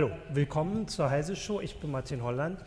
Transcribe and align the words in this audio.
Hallo, 0.00 0.12
willkommen 0.32 0.88
zur 0.88 1.10
Heise 1.10 1.36
Show. 1.36 1.60
Ich 1.60 1.78
bin 1.78 1.90
Martin 1.90 2.22
Holland. 2.22 2.58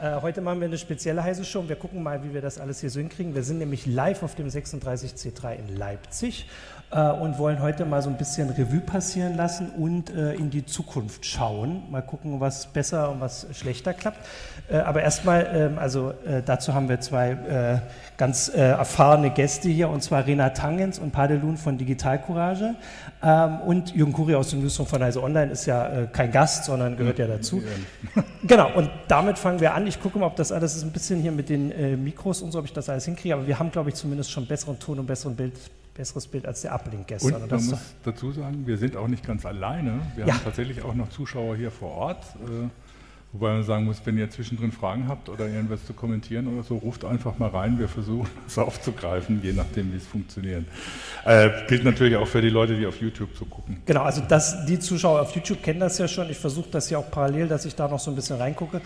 Äh, 0.00 0.20
heute 0.22 0.40
machen 0.40 0.60
wir 0.60 0.68
eine 0.68 0.78
spezielle 0.78 1.24
Heise 1.24 1.44
Show 1.44 1.58
und 1.58 1.68
wir 1.68 1.74
gucken 1.74 2.04
mal, 2.04 2.22
wie 2.22 2.32
wir 2.32 2.40
das 2.40 2.60
alles 2.60 2.80
hier 2.80 2.88
so 2.88 3.00
hinkriegen. 3.00 3.34
Wir 3.34 3.42
sind 3.42 3.58
nämlich 3.58 3.84
live 3.84 4.22
auf 4.22 4.36
dem 4.36 4.46
36C3 4.46 5.56
in 5.56 5.76
Leipzig 5.76 6.46
äh, 6.92 7.10
und 7.10 7.38
wollen 7.38 7.60
heute 7.60 7.84
mal 7.84 8.00
so 8.00 8.08
ein 8.08 8.16
bisschen 8.16 8.48
Revue 8.50 8.80
passieren 8.80 9.36
lassen 9.36 9.70
und 9.70 10.10
äh, 10.10 10.34
in 10.34 10.50
die 10.50 10.64
Zukunft 10.64 11.26
schauen. 11.26 11.82
Mal 11.90 12.02
gucken, 12.02 12.38
was 12.38 12.66
besser 12.68 13.10
und 13.10 13.20
was 13.20 13.48
schlechter 13.52 13.92
klappt. 13.92 14.18
Äh, 14.70 14.76
aber 14.76 15.02
erstmal, 15.02 15.50
ähm, 15.52 15.78
also 15.80 16.12
äh, 16.24 16.42
dazu 16.44 16.74
haben 16.74 16.88
wir 16.88 17.00
zwei 17.00 17.30
äh, 17.30 17.78
ganz 18.16 18.48
erfahrene 18.48 19.30
Gäste 19.30 19.68
hier, 19.68 19.88
und 19.88 20.02
zwar 20.02 20.26
Rena 20.26 20.50
Tangens 20.50 20.98
und 20.98 21.12
Padelun 21.12 21.56
von 21.56 21.76
Digital 21.76 22.20
Courage. 22.20 22.74
Ähm, 23.22 23.60
und 23.60 23.94
Jürgen 23.94 24.12
Kuri 24.12 24.34
aus 24.34 24.50
dem 24.50 24.60
Newsroom 24.60 24.86
von 24.86 25.02
Heise 25.02 25.22
Online 25.22 25.52
ist 25.52 25.66
ja 25.66 26.06
kein 26.06 26.30
Gast, 26.30 26.64
sondern 26.64 26.96
gehört 26.96 27.18
ja 27.18 27.26
dazu. 27.26 27.62
genau, 28.44 28.72
und 28.74 28.90
damit 29.08 29.38
fangen 29.38 29.60
wir 29.60 29.74
an. 29.74 29.87
Ich 29.88 30.00
gucke 30.00 30.18
mal, 30.18 30.26
ob 30.26 30.36
das 30.36 30.52
alles 30.52 30.76
ist 30.76 30.84
ein 30.84 30.92
bisschen 30.92 31.20
hier 31.20 31.32
mit 31.32 31.48
den 31.48 32.04
Mikros 32.04 32.42
und 32.42 32.52
so, 32.52 32.58
ob 32.58 32.66
ich 32.66 32.72
das 32.72 32.88
alles 32.88 33.06
hinkriege. 33.06 33.34
Aber 33.34 33.46
wir 33.46 33.58
haben, 33.58 33.70
glaube 33.70 33.88
ich, 33.88 33.96
zumindest 33.96 34.30
schon 34.30 34.46
besseren 34.46 34.78
Ton 34.78 34.98
und 34.98 35.06
besseren 35.06 35.34
Bild 35.34 35.54
besseres 35.98 36.28
Bild 36.28 36.46
als 36.46 36.62
der 36.62 36.72
Uplink 36.72 37.08
gestern. 37.08 37.42
Und 37.42 37.50
man 37.50 37.64
muss 37.64 37.80
dazu 38.04 38.30
sagen, 38.30 38.66
wir 38.66 38.78
sind 38.78 38.96
auch 38.96 39.08
nicht 39.08 39.26
ganz 39.26 39.44
alleine. 39.44 40.00
Wir 40.14 40.26
ja. 40.26 40.34
haben 40.34 40.44
tatsächlich 40.44 40.82
auch 40.82 40.94
noch 40.94 41.10
Zuschauer 41.10 41.56
hier 41.56 41.72
vor 41.72 41.90
Ort. 41.90 42.24
Äh, 42.36 42.68
wobei 43.32 43.52
man 43.54 43.64
sagen 43.64 43.84
muss, 43.84 44.00
wenn 44.04 44.16
ihr 44.16 44.30
zwischendrin 44.30 44.70
Fragen 44.70 45.08
habt 45.08 45.28
oder 45.28 45.48
irgendwas 45.48 45.84
zu 45.84 45.92
kommentieren 45.92 46.46
oder 46.46 46.62
so, 46.62 46.76
ruft 46.76 47.04
einfach 47.04 47.38
mal 47.38 47.48
rein. 47.48 47.80
Wir 47.80 47.88
versuchen 47.88 48.30
es 48.46 48.56
aufzugreifen, 48.58 49.40
je 49.42 49.52
nachdem, 49.52 49.92
wie 49.92 49.96
es 49.96 50.06
funktioniert. 50.06 50.66
Äh, 51.24 51.50
gilt 51.66 51.82
natürlich 51.82 52.14
auch 52.14 52.28
für 52.28 52.40
die 52.40 52.50
Leute, 52.50 52.76
die 52.76 52.86
auf 52.86 53.00
YouTube 53.00 53.36
zu 53.36 53.44
gucken. 53.44 53.82
Genau, 53.84 54.02
also 54.02 54.22
das, 54.26 54.64
die 54.66 54.78
Zuschauer 54.78 55.22
auf 55.22 55.34
YouTube 55.34 55.64
kennen 55.64 55.80
das 55.80 55.98
ja 55.98 56.06
schon. 56.06 56.30
Ich 56.30 56.38
versuche 56.38 56.70
das 56.70 56.88
ja 56.90 56.98
auch 56.98 57.10
parallel, 57.10 57.48
dass 57.48 57.64
ich 57.64 57.74
da 57.74 57.88
noch 57.88 57.98
so 57.98 58.12
ein 58.12 58.14
bisschen 58.14 58.36
reingucke. 58.36 58.80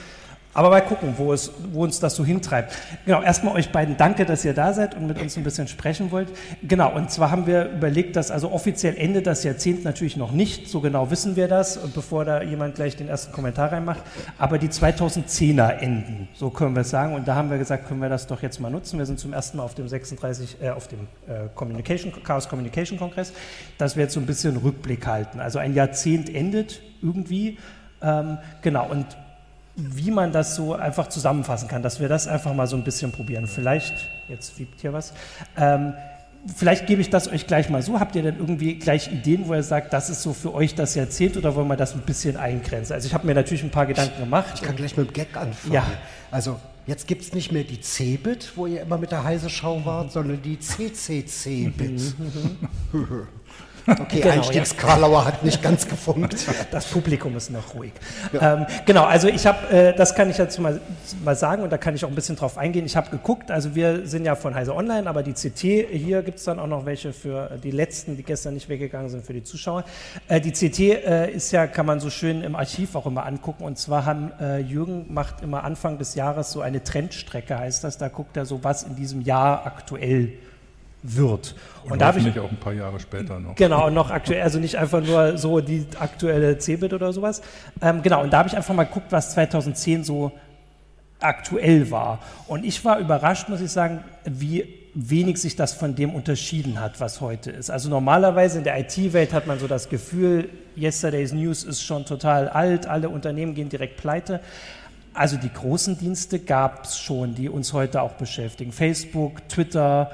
Aber 0.54 0.68
mal 0.68 0.82
gucken, 0.82 1.14
wo, 1.16 1.32
es, 1.32 1.50
wo 1.72 1.82
uns 1.84 1.98
das 1.98 2.14
so 2.14 2.24
hintreibt. 2.24 2.76
Genau, 3.06 3.22
erstmal 3.22 3.54
euch 3.54 3.72
beiden 3.72 3.96
danke, 3.96 4.26
dass 4.26 4.44
ihr 4.44 4.52
da 4.52 4.74
seid 4.74 4.94
und 4.94 5.06
mit 5.06 5.18
uns 5.18 5.36
ein 5.38 5.44
bisschen 5.44 5.66
sprechen 5.66 6.10
wollt. 6.10 6.28
Genau, 6.62 6.94
und 6.94 7.10
zwar 7.10 7.30
haben 7.30 7.46
wir 7.46 7.70
überlegt, 7.70 8.16
dass 8.16 8.30
also 8.30 8.52
offiziell 8.52 8.94
Ende 8.98 9.22
das 9.22 9.44
Jahrzehnt 9.44 9.82
natürlich 9.84 10.18
noch 10.18 10.32
nicht, 10.32 10.68
so 10.68 10.80
genau 10.80 11.10
wissen 11.10 11.36
wir 11.36 11.48
das, 11.48 11.78
bevor 11.94 12.26
da 12.26 12.42
jemand 12.42 12.74
gleich 12.74 12.96
den 12.96 13.08
ersten 13.08 13.32
Kommentar 13.32 13.72
reinmacht, 13.72 14.02
aber 14.36 14.58
die 14.58 14.68
2010er 14.68 15.78
enden, 15.78 16.28
so 16.34 16.50
können 16.50 16.74
wir 16.74 16.82
es 16.82 16.90
sagen. 16.90 17.14
Und 17.14 17.26
da 17.26 17.34
haben 17.34 17.50
wir 17.50 17.56
gesagt, 17.56 17.88
können 17.88 18.00
wir 18.00 18.10
das 18.10 18.26
doch 18.26 18.42
jetzt 18.42 18.60
mal 18.60 18.70
nutzen. 18.70 18.98
Wir 18.98 19.06
sind 19.06 19.18
zum 19.18 19.32
ersten 19.32 19.56
Mal 19.56 19.62
auf 19.62 19.74
dem 19.74 19.88
36, 19.88 20.58
äh, 20.60 20.68
auf 20.68 20.86
dem 20.86 21.00
äh, 21.28 21.48
Communication, 21.54 22.12
Chaos 22.22 22.46
Communication 22.46 22.98
Kongress, 22.98 23.32
dass 23.78 23.96
wir 23.96 24.02
jetzt 24.02 24.12
so 24.12 24.20
ein 24.20 24.26
bisschen 24.26 24.58
Rückblick 24.58 25.06
halten. 25.06 25.40
Also 25.40 25.58
ein 25.58 25.72
Jahrzehnt 25.72 26.28
endet 26.34 26.82
irgendwie. 27.00 27.58
Ähm, 28.02 28.38
genau, 28.60 28.90
und 28.90 29.06
wie 29.76 30.10
man 30.10 30.32
das 30.32 30.54
so 30.54 30.74
einfach 30.74 31.08
zusammenfassen 31.08 31.68
kann, 31.68 31.82
dass 31.82 32.00
wir 32.00 32.08
das 32.08 32.28
einfach 32.28 32.54
mal 32.54 32.66
so 32.66 32.76
ein 32.76 32.84
bisschen 32.84 33.10
probieren. 33.12 33.46
Vielleicht, 33.46 33.94
jetzt 34.28 34.58
wiebt 34.58 34.80
hier 34.80 34.92
was, 34.92 35.14
ähm, 35.56 35.94
vielleicht 36.54 36.86
gebe 36.86 37.00
ich 37.00 37.10
das 37.10 37.28
euch 37.28 37.46
gleich 37.46 37.70
mal 37.70 37.82
so. 37.82 37.98
Habt 37.98 38.14
ihr 38.14 38.22
denn 38.22 38.36
irgendwie 38.38 38.74
gleich 38.74 39.10
Ideen, 39.10 39.48
wo 39.48 39.54
ihr 39.54 39.62
sagt, 39.62 39.92
das 39.92 40.10
ist 40.10 40.22
so 40.22 40.32
für 40.32 40.52
euch 40.52 40.74
das 40.74 40.94
Jahrzehnt 40.94 41.36
oder 41.36 41.54
wollen 41.54 41.68
wir 41.68 41.76
das 41.76 41.94
ein 41.94 42.02
bisschen 42.02 42.36
eingrenzen? 42.36 42.92
Also 42.92 43.06
ich 43.06 43.14
habe 43.14 43.26
mir 43.26 43.34
natürlich 43.34 43.62
ein 43.62 43.70
paar 43.70 43.86
Gedanken 43.86 44.20
gemacht. 44.20 44.52
Ich 44.56 44.62
kann 44.62 44.76
gleich 44.76 44.96
mit 44.96 45.08
dem 45.08 45.12
Gag 45.12 45.36
anfangen. 45.36 45.72
Ja. 45.72 45.86
Also 46.30 46.58
jetzt 46.86 47.06
gibt 47.06 47.22
es 47.22 47.32
nicht 47.32 47.52
mehr 47.52 47.64
die 47.64 47.80
C-Bit, 47.80 48.52
wo 48.56 48.66
ihr 48.66 48.82
immer 48.82 48.98
mit 48.98 49.12
der 49.12 49.24
Heise 49.24 49.48
Schau 49.48 49.84
wart, 49.84 50.12
sondern 50.12 50.42
die 50.42 50.58
CCC-Bit. 50.58 52.14
Okay, 53.86 54.20
genau, 54.20 54.34
Einstiegskarlauer 54.34 55.20
ja. 55.20 55.24
hat 55.24 55.44
nicht 55.44 55.62
ganz 55.62 55.88
gefunkt. 55.88 56.36
Das 56.70 56.86
Publikum 56.86 57.36
ist 57.36 57.50
noch 57.50 57.74
ruhig. 57.74 57.92
Ja. 58.32 58.54
Ähm, 58.54 58.66
genau, 58.86 59.04
also 59.04 59.28
ich 59.28 59.46
habe, 59.46 59.68
äh, 59.68 59.96
das 59.96 60.14
kann 60.14 60.30
ich 60.30 60.38
jetzt 60.38 60.58
mal, 60.58 60.80
mal 61.24 61.34
sagen 61.34 61.62
und 61.62 61.70
da 61.70 61.78
kann 61.78 61.94
ich 61.94 62.04
auch 62.04 62.08
ein 62.08 62.14
bisschen 62.14 62.36
drauf 62.36 62.58
eingehen. 62.58 62.86
Ich 62.86 62.96
habe 62.96 63.10
geguckt, 63.10 63.50
also 63.50 63.74
wir 63.74 64.06
sind 64.06 64.24
ja 64.24 64.36
von 64.36 64.54
Heise 64.54 64.74
Online, 64.74 65.08
aber 65.08 65.22
die 65.22 65.32
CT, 65.32 65.60
hier 65.90 66.22
gibt 66.22 66.38
es 66.38 66.44
dann 66.44 66.58
auch 66.58 66.66
noch 66.66 66.86
welche 66.86 67.12
für 67.12 67.58
die 67.62 67.70
letzten, 67.70 68.16
die 68.16 68.22
gestern 68.22 68.54
nicht 68.54 68.68
weggegangen 68.68 69.08
sind, 69.08 69.24
für 69.24 69.32
die 69.32 69.42
Zuschauer. 69.42 69.84
Äh, 70.28 70.40
die 70.40 70.52
CT 70.52 70.78
äh, 70.80 71.30
ist 71.30 71.50
ja, 71.50 71.66
kann 71.66 71.86
man 71.86 72.00
so 72.00 72.10
schön 72.10 72.42
im 72.42 72.54
Archiv 72.54 72.94
auch 72.94 73.06
immer 73.06 73.26
angucken 73.26 73.64
und 73.64 73.78
zwar 73.78 74.04
haben 74.04 74.32
äh, 74.40 74.58
Jürgen 74.58 75.12
macht 75.12 75.42
immer 75.42 75.64
Anfang 75.64 75.98
des 75.98 76.14
Jahres 76.14 76.52
so 76.52 76.60
eine 76.60 76.84
Trendstrecke, 76.84 77.58
heißt 77.58 77.84
das, 77.84 77.98
da 77.98 78.08
guckt 78.08 78.36
er 78.36 78.46
so, 78.46 78.62
was 78.62 78.84
in 78.84 78.96
diesem 78.96 79.22
Jahr 79.22 79.66
aktuell 79.66 80.26
ist 80.26 80.51
wird. 81.02 81.54
Und, 81.84 81.92
und 81.92 82.00
da 82.00 82.14
ich 82.14 82.38
auch 82.38 82.50
ein 82.50 82.58
paar 82.58 82.72
Jahre 82.72 83.00
später 83.00 83.40
noch. 83.40 83.56
Genau, 83.56 83.90
noch 83.90 84.10
aktuell, 84.10 84.42
also 84.42 84.58
nicht 84.58 84.76
einfach 84.76 85.02
nur 85.02 85.36
so 85.36 85.60
die 85.60 85.84
aktuelle 85.98 86.58
Cebit 86.58 86.92
oder 86.92 87.12
sowas. 87.12 87.42
Ähm, 87.80 88.02
genau, 88.02 88.22
und 88.22 88.32
da 88.32 88.38
habe 88.38 88.48
ich 88.48 88.56
einfach 88.56 88.74
mal 88.74 88.84
geguckt, 88.84 89.06
was 89.10 89.32
2010 89.32 90.04
so 90.04 90.32
aktuell 91.20 91.90
war. 91.90 92.20
Und 92.46 92.64
ich 92.64 92.84
war 92.84 92.98
überrascht, 92.98 93.48
muss 93.48 93.60
ich 93.60 93.70
sagen, 93.70 94.04
wie 94.24 94.82
wenig 94.94 95.38
sich 95.38 95.56
das 95.56 95.72
von 95.72 95.94
dem 95.94 96.14
unterschieden 96.14 96.78
hat, 96.78 97.00
was 97.00 97.20
heute 97.20 97.50
ist. 97.50 97.70
Also 97.70 97.88
normalerweise 97.88 98.58
in 98.58 98.64
der 98.64 98.78
IT-Welt 98.78 99.32
hat 99.32 99.46
man 99.46 99.58
so 99.58 99.66
das 99.66 99.88
Gefühl, 99.88 100.50
Yesterday's 100.76 101.32
News 101.32 101.64
ist 101.64 101.82
schon 101.82 102.04
total 102.04 102.48
alt, 102.48 102.86
alle 102.86 103.08
Unternehmen 103.08 103.54
gehen 103.54 103.68
direkt 103.68 103.96
pleite. 103.96 104.40
Also 105.14 105.36
die 105.36 105.52
großen 105.52 105.98
Dienste 105.98 106.38
gab 106.38 106.84
es 106.84 106.98
schon, 106.98 107.34
die 107.34 107.48
uns 107.48 107.72
heute 107.72 108.02
auch 108.02 108.12
beschäftigen. 108.12 108.72
Facebook, 108.72 109.46
Twitter, 109.48 110.10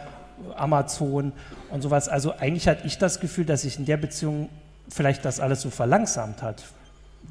Amazon 0.57 1.33
und 1.71 1.83
sowas. 1.83 2.09
Also 2.09 2.35
eigentlich 2.39 2.69
hatte 2.69 2.87
ich 2.87 2.99
das 2.99 3.21
Gefühl, 3.21 3.45
dass 3.45 3.63
sich 3.63 3.79
in 3.79 3.85
der 3.85 3.97
Beziehung 3.97 4.49
vielleicht 4.89 5.25
das 5.25 5.41
alles 5.41 5.61
so 5.61 5.71
verlangsamt 5.71 6.43
hat. 6.43 6.65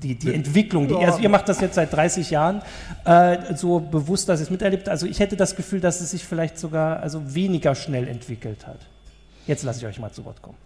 Die, 0.04 0.14
die 0.14 0.32
Entwicklung, 0.32 0.88
die, 0.88 0.96
also 0.96 1.18
ihr 1.18 1.30
macht 1.30 1.50
das 1.50 1.60
jetzt 1.60 1.74
seit 1.74 1.92
30 1.92 2.30
Jahren 2.30 2.62
äh, 3.04 3.56
so 3.56 3.80
bewusst, 3.80 4.30
dass 4.30 4.40
ihr 4.40 4.44
es 4.44 4.52
miterlebt. 4.52 4.90
Also 4.90 5.08
ich 5.08 5.20
hätte 5.20 5.36
das 5.36 5.56
Gefühl, 5.56 5.80
dass 5.80 6.02
es 6.02 6.12
sich 6.12 6.24
vielleicht 6.24 6.60
sogar 6.60 7.00
also 7.00 7.34
weniger 7.34 7.74
schnell 7.74 8.08
entwickelt 8.08 8.68
hat. 8.68 8.78
Jetzt 9.48 9.64
lasse 9.64 9.80
ich 9.80 9.88
euch 9.88 9.98
mal 9.98 10.12
zu 10.12 10.24
Wort 10.26 10.42
kommen. 10.44 10.58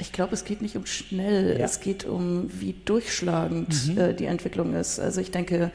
Ich 0.00 0.10
glaube, 0.10 0.34
es 0.34 0.44
geht 0.44 0.60
nicht 0.60 0.76
um 0.76 0.86
schnell, 0.86 1.56
ja. 1.56 1.64
es 1.64 1.80
geht 1.80 2.04
um, 2.04 2.48
wie 2.48 2.74
durchschlagend 2.84 3.94
mhm. 3.94 3.98
äh, 3.98 4.14
die 4.14 4.24
Entwicklung 4.24 4.74
ist. 4.74 4.98
Also 4.98 5.20
ich 5.20 5.30
denke, 5.30 5.70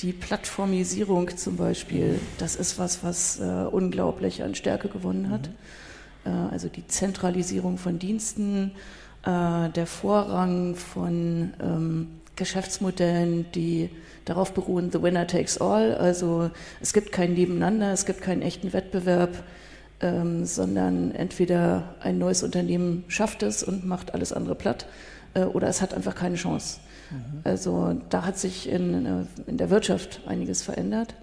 die 0.00 0.12
Plattformisierung 0.12 1.36
zum 1.36 1.56
Beispiel, 1.56 2.20
das 2.38 2.54
ist 2.54 2.78
was, 2.78 3.02
was 3.02 3.40
äh, 3.40 3.42
unglaublich 3.42 4.44
an 4.44 4.54
Stärke 4.54 4.88
gewonnen 4.88 5.28
hat. 5.30 5.48
Mhm. 6.24 6.30
Äh, 6.32 6.52
also 6.52 6.68
die 6.68 6.86
Zentralisierung 6.86 7.78
von 7.78 7.98
Diensten, 7.98 8.70
äh, 9.24 9.68
der 9.70 9.86
Vorrang 9.86 10.76
von 10.76 11.54
ähm, 11.60 12.08
Geschäftsmodellen, 12.36 13.46
die 13.54 13.90
darauf 14.24 14.54
beruhen, 14.54 14.90
the 14.92 15.02
winner 15.02 15.26
takes 15.26 15.60
all. 15.60 15.94
Also 15.94 16.50
es 16.80 16.92
gibt 16.92 17.12
kein 17.12 17.34
Nebeneinander, 17.34 17.92
es 17.92 18.06
gibt 18.06 18.22
keinen 18.22 18.42
echten 18.42 18.72
Wettbewerb 18.72 19.42
ähm, 20.00 20.44
sondern 20.44 21.12
entweder 21.12 21.94
ein 22.00 22.18
neues 22.18 22.42
Unternehmen 22.42 23.04
schafft 23.08 23.42
es 23.42 23.62
und 23.62 23.86
macht 23.86 24.14
alles 24.14 24.32
andere 24.32 24.54
platt 24.54 24.86
äh, 25.34 25.44
oder 25.44 25.68
es 25.68 25.80
hat 25.80 25.94
einfach 25.94 26.14
keine 26.14 26.36
Chance. 26.36 26.80
Mhm. 27.10 27.40
Also 27.44 28.00
da 28.10 28.24
hat 28.24 28.38
sich 28.38 28.68
in, 28.68 29.06
äh, 29.06 29.10
in 29.46 29.56
der 29.56 29.70
Wirtschaft 29.70 30.20
einiges 30.26 30.62
verändert 30.62 31.14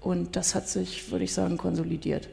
und 0.00 0.36
das 0.36 0.54
hat 0.54 0.68
sich, 0.68 1.10
würde 1.10 1.24
ich 1.24 1.34
sagen, 1.34 1.56
konsolidiert. 1.56 2.28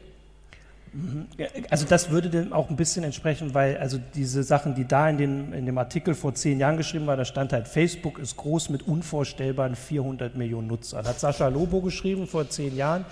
Mhm. 0.94 1.26
Also 1.70 1.86
das 1.86 2.10
würde 2.10 2.30
dem 2.30 2.52
auch 2.52 2.70
ein 2.70 2.76
bisschen 2.76 3.02
entsprechen, 3.02 3.52
weil 3.52 3.78
also 3.78 3.98
diese 4.14 4.44
Sachen, 4.44 4.74
die 4.74 4.86
da 4.86 5.08
in, 5.08 5.18
den, 5.18 5.52
in 5.52 5.66
dem 5.66 5.76
Artikel 5.76 6.14
vor 6.14 6.34
zehn 6.34 6.60
Jahren 6.60 6.76
geschrieben 6.76 7.06
waren, 7.06 7.18
da 7.18 7.24
stand 7.24 7.52
halt, 7.52 7.66
Facebook 7.66 8.18
ist 8.18 8.36
groß 8.36 8.68
mit 8.68 8.86
unvorstellbaren 8.86 9.74
400 9.74 10.36
Millionen 10.36 10.68
Nutzern. 10.68 11.04
Hat 11.06 11.18
Sascha 11.18 11.48
Lobo 11.48 11.80
geschrieben 11.80 12.28
vor 12.28 12.48
zehn 12.48 12.76
Jahren. 12.76 13.04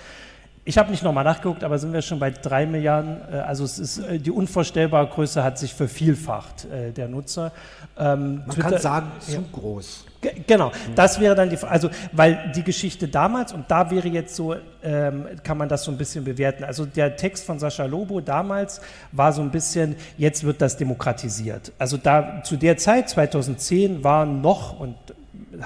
Ich 0.64 0.78
habe 0.78 0.92
nicht 0.92 1.02
nochmal 1.02 1.24
nachgeguckt, 1.24 1.64
aber 1.64 1.76
sind 1.78 1.92
wir 1.92 2.02
schon 2.02 2.20
bei 2.20 2.30
drei 2.30 2.66
Milliarden? 2.66 3.16
Äh, 3.32 3.38
also 3.38 3.64
es 3.64 3.78
ist 3.78 3.98
äh, 3.98 4.18
die 4.18 4.30
unvorstellbare 4.30 5.08
Größe 5.08 5.42
hat 5.42 5.58
sich 5.58 5.74
vervielfacht 5.74 6.66
äh, 6.66 6.92
der 6.92 7.08
Nutzer. 7.08 7.50
Ähm, 7.98 8.36
Man 8.36 8.50
Twitter, 8.50 8.70
kann 8.70 8.80
sagen 8.80 9.12
zu 9.18 9.32
ja. 9.32 9.40
groß. 9.52 10.04
Genau, 10.46 10.70
das 10.94 11.18
wäre 11.18 11.34
dann 11.34 11.50
die 11.50 11.56
Frage, 11.56 11.72
also 11.72 11.90
weil 12.12 12.52
die 12.54 12.62
Geschichte 12.62 13.08
damals 13.08 13.52
und 13.52 13.68
da 13.68 13.90
wäre 13.90 14.06
jetzt 14.06 14.36
so, 14.36 14.54
ähm, 14.84 15.26
kann 15.42 15.58
man 15.58 15.68
das 15.68 15.82
so 15.82 15.90
ein 15.90 15.98
bisschen 15.98 16.22
bewerten. 16.22 16.62
Also 16.62 16.86
der 16.86 17.16
Text 17.16 17.44
von 17.44 17.58
Sascha 17.58 17.86
Lobo 17.86 18.20
damals 18.20 18.80
war 19.10 19.32
so 19.32 19.42
ein 19.42 19.50
bisschen, 19.50 19.96
jetzt 20.16 20.44
wird 20.44 20.62
das 20.62 20.76
demokratisiert. 20.76 21.72
Also 21.76 21.96
da 21.96 22.44
zu 22.44 22.56
der 22.56 22.76
Zeit 22.76 23.08
2010 23.10 24.04
waren 24.04 24.40
noch 24.42 24.78
und 24.78 24.94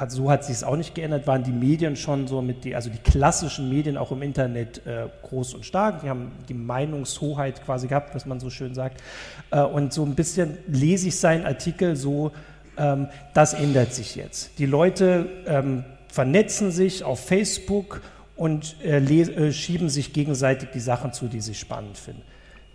hat, 0.00 0.10
so 0.10 0.30
hat 0.30 0.44
sich 0.44 0.56
es 0.56 0.64
auch 0.64 0.76
nicht 0.76 0.94
geändert, 0.94 1.26
waren 1.26 1.42
die 1.42 1.52
Medien 1.52 1.96
schon 1.96 2.26
so 2.26 2.42
mit 2.42 2.64
die, 2.64 2.74
also 2.74 2.90
die 2.90 2.98
klassischen 2.98 3.68
Medien 3.68 3.96
auch 3.96 4.12
im 4.12 4.22
Internet 4.22 4.86
äh, 4.86 5.06
groß 5.22 5.54
und 5.54 5.64
stark. 5.64 6.02
Die 6.02 6.08
haben 6.08 6.32
die 6.48 6.54
Meinungshoheit 6.54 7.64
quasi 7.64 7.86
gehabt, 7.86 8.14
was 8.14 8.26
man 8.26 8.40
so 8.40 8.50
schön 8.50 8.74
sagt. 8.74 9.02
Äh, 9.50 9.60
und 9.60 9.92
so 9.92 10.04
ein 10.04 10.14
bisschen 10.14 10.58
lese 10.66 11.08
ich 11.08 11.18
seinen 11.18 11.46
Artikel 11.46 11.96
so, 11.96 12.32
ähm, 12.76 13.08
das 13.34 13.54
ändert 13.54 13.92
sich 13.92 14.16
jetzt. 14.16 14.58
Die 14.58 14.66
Leute 14.66 15.28
ähm, 15.46 15.84
vernetzen 16.08 16.70
sich 16.70 17.04
auf 17.04 17.24
Facebook 17.24 18.02
und 18.36 18.76
äh, 18.84 18.98
äh 18.98 19.52
schieben 19.52 19.88
sich 19.88 20.12
gegenseitig 20.12 20.70
die 20.72 20.80
Sachen 20.80 21.12
zu, 21.12 21.28
die 21.28 21.40
sie 21.40 21.54
spannend 21.54 21.96
finden. 21.96 22.22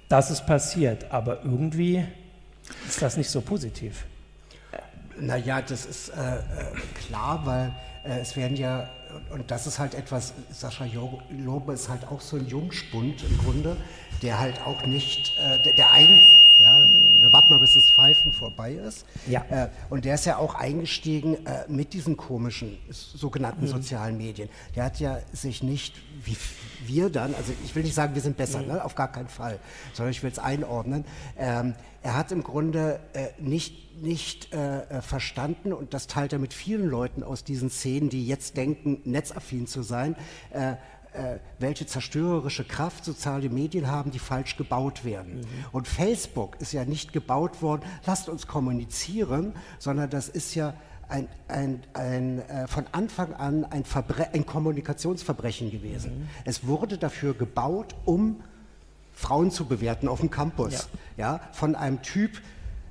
Das 0.10 0.32
ist 0.32 0.46
passiert, 0.46 1.12
aber 1.12 1.44
irgendwie 1.44 2.04
ist 2.88 3.02
das 3.02 3.18
nicht 3.18 3.30
so 3.30 3.42
positiv 3.42 4.06
Naja, 5.22 5.62
das 5.62 5.86
ist 5.86 6.10
äh, 6.10 6.38
äh, 6.38 6.42
klar, 7.08 7.46
weil 7.46 7.72
äh, 8.04 8.20
es 8.22 8.36
werden 8.36 8.58
ja, 8.58 8.90
und 9.30 9.52
das 9.52 9.68
ist 9.68 9.78
halt 9.78 9.94
etwas, 9.94 10.34
Sascha 10.52 10.86
Lobe 11.30 11.74
ist 11.74 11.90
halt 11.90 12.08
auch 12.08 12.22
so 12.22 12.38
ein 12.38 12.48
Jungspund 12.48 13.24
im 13.24 13.38
Grunde, 13.38 13.78
der 14.24 14.40
halt 14.40 14.60
auch 14.66 14.84
nicht, 14.86 15.38
äh, 15.38 15.62
der, 15.62 15.74
der 15.74 15.92
eigentlich, 15.92 16.26
ja, 16.62 16.88
wir 17.20 17.34
warten 17.34 17.54
mal, 17.54 17.60
bis 17.60 17.74
das 17.74 17.90
Pfeifen 17.90 18.32
vorbei 18.32 18.74
ist. 18.74 19.06
Ja. 19.28 19.44
Äh, 19.50 19.70
und 19.90 20.06
der 20.06 20.16
ist 20.16 20.26
ja 20.26 20.38
auch 20.38 20.56
eingestiegen 20.56 21.46
äh, 21.46 21.64
mit 21.68 21.94
diesen 21.94 22.18
komischen 22.18 22.78
sogenannten 22.90 23.66
mhm. 23.66 23.70
sozialen 23.70 24.18
Medien. 24.18 24.50
Der 24.76 24.86
hat 24.86 25.00
ja 25.00 25.20
sich 25.34 25.64
nicht, 25.64 25.96
wie 26.24 26.38
wir 26.86 27.10
dann, 27.10 27.34
also 27.36 27.52
ich 27.64 27.76
will 27.76 27.84
nicht 27.84 27.96
sagen, 27.96 28.16
wir 28.16 28.22
sind 28.22 28.38
besser, 28.38 28.62
mhm. 28.62 28.68
ne, 28.68 28.86
auf 28.86 28.96
gar 28.96 29.12
keinen 29.12 29.28
Fall, 29.28 29.60
sondern 29.94 30.12
ich 30.12 30.24
will 30.24 30.32
es 30.32 30.40
einordnen. 30.40 31.06
Ähm, 31.38 31.74
er 32.04 32.16
hat 32.16 32.32
im 32.32 32.44
Grunde 32.44 33.00
äh, 33.14 33.28
nicht, 33.40 34.02
nicht 34.02 34.54
äh, 34.54 34.80
äh, 34.80 35.02
verstanden, 35.02 35.74
und 35.74 35.94
das 35.94 36.08
teilt 36.08 36.34
er 36.34 36.40
mit 36.40 36.54
vielen 36.54 36.88
Leuten 36.88 37.24
aus 37.24 37.44
diesen 37.44 37.70
Szenen, 37.70 38.10
die 38.10 38.26
jetzt 38.26 38.58
denken, 38.58 39.02
netzaffin 39.06 39.68
zu 39.68 39.84
sein, 39.84 40.16
äh, 40.52 40.72
äh, 40.72 40.76
welche 41.60 41.86
zerstörerische 41.86 42.64
Kraft 42.64 43.06
soziale 43.06 43.50
Medien 43.50 43.88
haben, 43.88 44.12
die 44.12 44.20
falsch 44.20 44.56
gebaut 44.58 45.04
werden. 45.04 45.40
Mhm. 45.40 45.46
Und 45.72 45.88
Facebook 45.88 46.60
ist 46.60 46.72
ja 46.72 46.86
nicht 46.86 47.14
gebaut 47.14 47.62
worden, 47.62 47.82
lasst 48.06 48.30
uns 48.30 48.48
kommunizieren, 48.48 49.54
sondern 49.78 50.10
das 50.10 50.30
ist 50.30 50.56
ja 50.56 50.74
ein, 51.10 51.28
ein, 51.48 51.84
ein, 51.94 52.40
äh, 52.48 52.68
von 52.68 52.86
Anfang 52.94 53.34
an 53.34 53.66
ein, 53.66 53.84
ein 54.34 54.46
Kommunikationsverbrechen 54.46 55.70
gewesen. 55.70 56.20
Mhm. 56.20 56.30
Es 56.46 56.66
wurde 56.66 56.98
dafür 56.98 57.34
gebaut, 57.34 57.96
um 58.06 58.42
Frauen 59.14 59.52
zu 59.52 59.66
bewerten 59.66 60.08
auf 60.08 60.22
dem 60.22 60.32
Campus. 60.32 60.88
Ja, 61.18 61.36
ja 61.36 61.42
von 61.52 61.76
einem 61.76 62.02
Typ, 62.02 62.42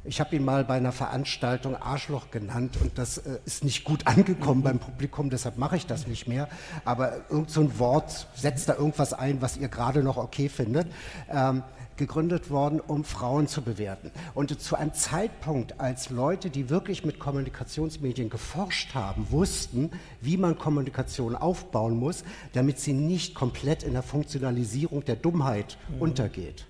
ich 0.04 0.20
habe 0.20 0.36
ihn 0.36 0.44
mal 0.44 0.64
bei 0.64 0.74
einer 0.74 0.92
Veranstaltung 0.92 1.76
Arschloch 1.76 2.30
genannt 2.30 2.78
und 2.80 2.96
das 2.98 3.18
äh, 3.18 3.38
ist 3.44 3.64
nicht 3.64 3.84
gut 3.84 4.06
angekommen 4.06 4.62
beim 4.62 4.78
Publikum, 4.78 5.30
deshalb 5.30 5.58
mache 5.58 5.76
ich 5.76 5.86
das 5.86 6.06
nicht 6.06 6.26
mehr. 6.26 6.48
Aber 6.84 7.20
irgend 7.28 7.50
so 7.50 7.60
ein 7.60 7.78
Wort 7.78 8.28
setzt 8.34 8.68
da 8.68 8.74
irgendwas 8.74 9.12
ein, 9.12 9.42
was 9.42 9.56
ihr 9.56 9.68
gerade 9.68 10.02
noch 10.02 10.16
okay 10.16 10.48
findet. 10.48 10.88
Ähm, 11.30 11.62
gegründet 11.96 12.48
worden, 12.48 12.80
um 12.80 13.04
Frauen 13.04 13.46
zu 13.46 13.60
bewerten. 13.60 14.10
Und 14.34 14.58
zu 14.58 14.74
einem 14.74 14.94
Zeitpunkt, 14.94 15.80
als 15.80 16.08
Leute, 16.08 16.48
die 16.48 16.70
wirklich 16.70 17.04
mit 17.04 17.18
Kommunikationsmedien 17.18 18.30
geforscht 18.30 18.94
haben, 18.94 19.30
wussten, 19.30 19.90
wie 20.22 20.38
man 20.38 20.56
Kommunikation 20.56 21.36
aufbauen 21.36 21.98
muss, 21.98 22.24
damit 22.54 22.80
sie 22.80 22.94
nicht 22.94 23.34
komplett 23.34 23.82
in 23.82 23.92
der 23.92 24.02
Funktionalisierung 24.02 25.04
der 25.04 25.16
Dummheit 25.16 25.76
mhm. 25.90 26.00
untergeht. 26.00 26.64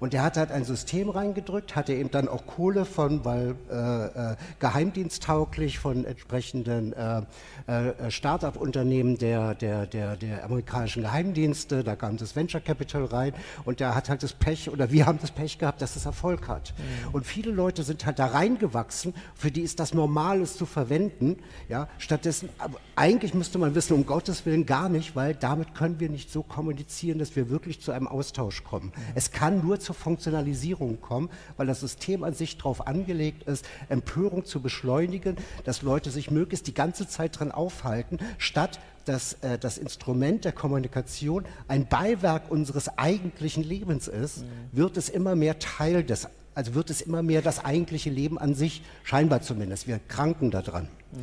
Und 0.00 0.14
er 0.14 0.22
hat 0.22 0.36
halt 0.36 0.50
ein 0.50 0.64
System 0.64 1.08
reingedrückt, 1.08 1.76
hatte 1.76 1.94
eben 1.94 2.10
dann 2.10 2.28
auch 2.28 2.46
Kohle 2.46 2.84
von, 2.84 3.24
weil 3.24 3.54
äh, 3.70 4.32
äh, 4.32 4.36
geheimdiensttauglich 4.58 5.78
von 5.78 6.04
entsprechenden 6.04 6.92
äh, 6.92 7.22
äh, 7.66 8.10
Start-up-Unternehmen 8.10 9.18
der, 9.18 9.54
der, 9.54 9.86
der, 9.86 10.16
der 10.16 10.44
amerikanischen 10.44 11.02
Geheimdienste, 11.02 11.84
da 11.84 11.96
kam 11.96 12.16
das 12.16 12.36
Venture 12.36 12.60
Capital 12.60 13.04
rein 13.04 13.34
und 13.64 13.80
der 13.80 13.94
hat 13.94 14.08
halt 14.08 14.22
das 14.22 14.32
Pech, 14.32 14.70
oder 14.70 14.90
wir 14.90 15.06
haben 15.06 15.18
das 15.20 15.30
Pech 15.30 15.58
gehabt, 15.58 15.80
dass 15.82 15.96
es 15.96 16.06
Erfolg 16.06 16.48
hat. 16.48 16.74
Mhm. 16.76 17.14
Und 17.14 17.26
viele 17.26 17.50
Leute 17.50 17.82
sind 17.82 18.04
halt 18.06 18.18
da 18.18 18.26
reingewachsen, 18.26 19.14
für 19.34 19.50
die 19.50 19.62
ist 19.62 19.80
das 19.80 19.94
normal, 19.94 20.40
es 20.40 20.56
zu 20.56 20.66
verwenden. 20.66 21.36
Ja? 21.68 21.88
Stattdessen, 21.98 22.48
eigentlich 22.96 23.34
müsste 23.34 23.58
man 23.58 23.74
wissen, 23.74 23.94
um 23.94 24.06
Gottes 24.06 24.46
Willen 24.46 24.66
gar 24.66 24.88
nicht, 24.88 25.16
weil 25.16 25.34
damit 25.34 25.74
können 25.74 26.00
wir 26.00 26.08
nicht 26.08 26.30
so 26.30 26.42
kommunizieren, 26.42 27.18
dass 27.18 27.34
wir 27.36 27.50
wirklich 27.50 27.80
zu 27.80 27.92
einem 27.92 28.06
Austausch 28.06 28.64
kommen. 28.64 28.86
Mhm. 28.86 29.12
Es 29.14 29.30
kann 29.30 29.64
nur 29.64 29.80
zur 29.80 29.94
Funktionalisierung 29.94 31.00
kommen, 31.00 31.30
weil 31.56 31.66
das 31.66 31.80
System 31.80 32.24
an 32.24 32.34
sich 32.34 32.56
darauf 32.56 32.86
angelegt 32.86 33.44
ist, 33.44 33.64
Empörung 33.88 34.44
zu 34.44 34.60
beschleunigen, 34.60 35.36
dass 35.64 35.82
Leute 35.82 36.10
sich 36.10 36.30
möglichst 36.30 36.66
die 36.66 36.74
ganze 36.74 37.08
Zeit 37.08 37.38
dran 37.38 37.52
aufhalten, 37.52 38.18
statt 38.38 38.78
dass 39.04 39.34
äh, 39.42 39.58
das 39.58 39.78
Instrument 39.78 40.44
der 40.44 40.52
Kommunikation 40.52 41.44
ein 41.68 41.86
Beiwerk 41.86 42.50
unseres 42.50 42.96
eigentlichen 42.98 43.62
Lebens 43.62 44.08
ist, 44.08 44.42
mhm. 44.42 44.46
wird 44.72 44.96
es 44.96 45.08
immer 45.08 45.36
mehr 45.36 45.58
Teil 45.58 46.04
des, 46.04 46.28
also 46.54 46.74
wird 46.74 46.90
es 46.90 47.00
immer 47.00 47.22
mehr 47.22 47.42
das 47.42 47.64
eigentliche 47.64 48.10
Leben 48.10 48.38
an 48.38 48.54
sich, 48.54 48.82
scheinbar 49.02 49.42
zumindest. 49.42 49.86
Wir 49.86 50.00
kranken 50.08 50.50
daran. 50.50 50.88
Mhm. 51.12 51.18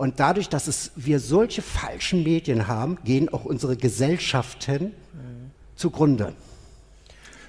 Und 0.00 0.18
dadurch, 0.18 0.48
dass 0.48 0.66
es, 0.66 0.92
wir 0.96 1.20
solche 1.20 1.60
falschen 1.60 2.22
Medien 2.22 2.68
haben, 2.68 2.96
gehen 3.04 3.28
auch 3.28 3.44
unsere 3.44 3.76
Gesellschaften 3.76 4.92
zugrunde. 5.76 6.32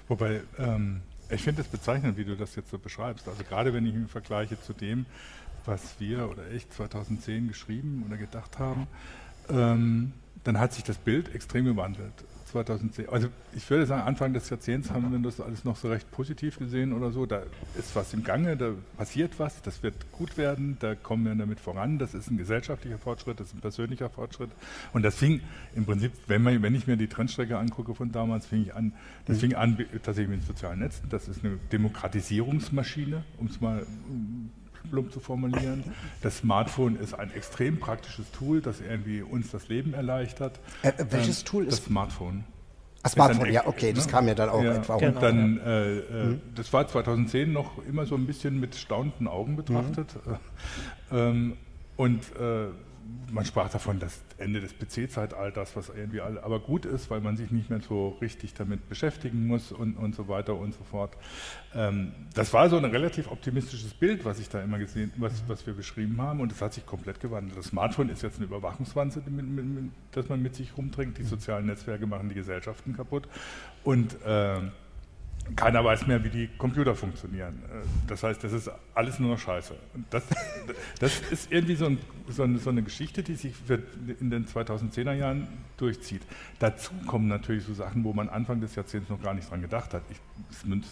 Wobei, 0.09 0.41
ähm, 0.57 0.99
ich 1.29 1.41
finde 1.43 1.61
es 1.61 1.69
bezeichnend, 1.69 2.17
wie 2.17 2.25
du 2.25 2.35
das 2.35 2.57
jetzt 2.57 2.69
so 2.69 2.77
beschreibst. 2.77 3.25
Also 3.29 3.45
gerade 3.45 3.73
wenn 3.73 3.85
ich 3.85 3.93
mich 3.93 4.11
vergleiche 4.11 4.61
zu 4.61 4.73
dem, 4.73 5.05
was 5.63 5.95
wir 5.99 6.29
oder 6.29 6.51
ich 6.51 6.69
2010 6.69 7.47
geschrieben 7.47 8.03
oder 8.05 8.17
gedacht 8.17 8.59
haben, 8.59 8.85
ähm, 9.49 10.11
dann 10.43 10.59
hat 10.59 10.73
sich 10.73 10.83
das 10.83 10.97
Bild 10.97 11.33
extrem 11.33 11.63
gewandelt. 11.63 12.11
2010. 12.51 13.09
Also 13.09 13.29
ich 13.55 13.69
würde 13.69 13.85
sagen, 13.85 14.03
Anfang 14.03 14.33
des 14.33 14.49
Jahrzehnts 14.49 14.91
haben 14.91 15.11
wir 15.11 15.19
das 15.19 15.41
alles 15.41 15.63
noch 15.63 15.75
so 15.75 15.89
recht 15.89 16.09
positiv 16.11 16.59
gesehen 16.59 16.93
oder 16.93 17.11
so. 17.11 17.25
Da 17.25 17.43
ist 17.77 17.95
was 17.95 18.13
im 18.13 18.23
Gange, 18.23 18.57
da 18.57 18.71
passiert 18.97 19.39
was, 19.39 19.61
das 19.61 19.83
wird 19.83 19.95
gut 20.11 20.37
werden, 20.37 20.77
da 20.79 20.95
kommen 20.95 21.25
wir 21.25 21.35
damit 21.35 21.59
voran. 21.59 21.97
Das 21.97 22.13
ist 22.13 22.29
ein 22.29 22.37
gesellschaftlicher 22.37 22.97
Fortschritt, 22.97 23.39
das 23.39 23.47
ist 23.47 23.55
ein 23.55 23.61
persönlicher 23.61 24.09
Fortschritt. 24.09 24.51
Und 24.93 25.03
das 25.03 25.15
fing 25.15 25.41
im 25.75 25.85
Prinzip, 25.85 26.11
wenn, 26.27 26.43
man, 26.43 26.61
wenn 26.61 26.75
ich 26.75 26.87
mir 26.87 26.97
die 26.97 27.07
Trendstrecke 27.07 27.57
angucke 27.57 27.95
von 27.95 28.11
damals, 28.11 28.45
fing 28.45 28.63
ich 28.63 28.75
an, 28.75 28.93
das 29.25 29.39
fing 29.39 29.55
an 29.55 29.77
tatsächlich 30.03 30.29
mit 30.29 30.41
den 30.41 30.47
sozialen 30.47 30.79
Netzen. 30.79 31.07
Das 31.09 31.27
ist 31.27 31.43
eine 31.43 31.57
Demokratisierungsmaschine, 31.71 33.23
um 33.37 33.47
es 33.47 33.61
mal 33.61 33.85
plump 34.89 35.11
zu 35.11 35.19
formulieren. 35.19 35.83
Das 36.21 36.37
Smartphone 36.37 36.95
ist 36.95 37.13
ein 37.13 37.31
extrem 37.33 37.79
praktisches 37.79 38.31
Tool, 38.31 38.61
das 38.61 38.81
irgendwie 38.81 39.21
uns 39.21 39.51
das 39.51 39.67
Leben 39.67 39.93
erleichtert. 39.93 40.59
Äh, 40.83 40.89
äh 40.89 41.05
welches 41.09 41.39
ähm, 41.39 41.45
Tool 41.45 41.63
ist? 41.65 41.79
Das 41.79 41.85
Smartphone. 41.85 42.43
Ah, 43.03 43.09
Smartphone, 43.09 43.51
ja, 43.51 43.65
okay, 43.65 43.93
das 43.93 44.05
ne? 44.05 44.11
kam 44.11 44.27
ja 44.27 44.35
dann 44.35 44.49
auch 44.49 44.63
ja, 44.63 44.75
etwa 44.75 44.97
genau, 44.97 45.15
und 45.15 45.23
dann, 45.23 45.59
äh, 45.59 45.97
äh, 45.97 46.25
mhm. 46.25 46.41
Das 46.53 46.71
war 46.71 46.87
2010 46.87 47.51
noch 47.51 47.83
immer 47.87 48.05
so 48.05 48.15
ein 48.15 48.27
bisschen 48.27 48.59
mit 48.59 48.75
staunenden 48.75 49.27
Augen 49.27 49.55
betrachtet. 49.55 50.15
Mhm. 51.09 51.17
Ähm, 51.17 51.57
und 51.97 52.21
äh, 52.35 52.67
man 53.31 53.45
sprach 53.45 53.69
davon, 53.69 53.99
das 53.99 54.21
Ende 54.37 54.59
des 54.59 54.73
PC-Zeitalters, 54.73 55.75
was 55.75 55.89
irgendwie 55.89 56.21
alle, 56.21 56.43
aber 56.43 56.59
gut 56.59 56.85
ist, 56.85 57.09
weil 57.09 57.21
man 57.21 57.37
sich 57.37 57.51
nicht 57.51 57.69
mehr 57.69 57.81
so 57.81 58.09
richtig 58.21 58.53
damit 58.53 58.89
beschäftigen 58.89 59.47
muss 59.47 59.71
und, 59.71 59.95
und 59.95 60.15
so 60.15 60.27
weiter 60.27 60.55
und 60.55 60.73
so 60.73 60.83
fort. 60.83 61.15
Ähm, 61.73 62.11
das 62.33 62.53
war 62.53 62.69
so 62.69 62.77
ein 62.77 62.85
relativ 62.85 63.31
optimistisches 63.31 63.93
Bild, 63.93 64.25
was 64.25 64.39
ich 64.39 64.49
da 64.49 64.61
immer 64.61 64.79
gesehen, 64.79 65.11
was, 65.17 65.43
was 65.47 65.65
wir 65.65 65.73
beschrieben 65.73 66.21
haben, 66.21 66.39
und 66.41 66.51
es 66.51 66.61
hat 66.61 66.73
sich 66.73 66.85
komplett 66.85 67.19
gewandelt. 67.19 67.57
Das 67.57 67.67
Smartphone 67.67 68.09
ist 68.09 68.21
jetzt 68.21 68.37
eine 68.37 68.45
Überwachungswanze, 68.45 69.21
das 70.11 70.29
man 70.29 70.41
mit 70.41 70.55
sich 70.55 70.77
rumträgt. 70.77 71.17
Die 71.17 71.23
sozialen 71.23 71.65
Netzwerke 71.65 72.05
machen 72.05 72.29
die 72.29 72.35
Gesellschaften 72.35 72.95
kaputt 72.95 73.27
und 73.83 74.21
äh, 74.23 74.59
keiner 75.55 75.83
weiß 75.83 76.07
mehr, 76.07 76.23
wie 76.23 76.29
die 76.29 76.49
Computer 76.57 76.95
funktionieren. 76.95 77.61
Äh, 77.65 77.85
das 78.07 78.23
heißt, 78.23 78.43
das 78.43 78.53
ist 78.53 78.71
alles 78.93 79.19
nur 79.19 79.31
noch 79.31 79.39
Scheiße. 79.39 79.75
Das, 80.09 80.23
das 80.99 81.19
ist 81.31 81.51
irgendwie 81.51 81.75
so, 81.75 81.85
ein, 81.85 81.97
so, 82.29 82.43
eine, 82.43 82.57
so, 82.59 82.69
eine, 82.69 82.83
Geschichte, 82.83 83.23
die 83.23 83.35
sich 83.35 83.53
in 84.19 84.29
den 84.29 84.45
2010er 84.45 85.13
Jahren 85.13 85.47
durchzieht. 85.77 86.21
Dazu 86.59 86.91
kommen 87.07 87.27
natürlich 87.27 87.65
so 87.65 87.73
Sachen, 87.73 88.03
wo 88.03 88.13
man 88.13 88.29
Anfang 88.29 88.61
des 88.61 88.75
Jahrzehnts 88.75 89.09
noch 89.09 89.21
gar 89.21 89.33
nicht 89.33 89.49
dran 89.49 89.61
gedacht 89.61 89.93
hat. 89.93 90.03
Ich, 90.09 90.17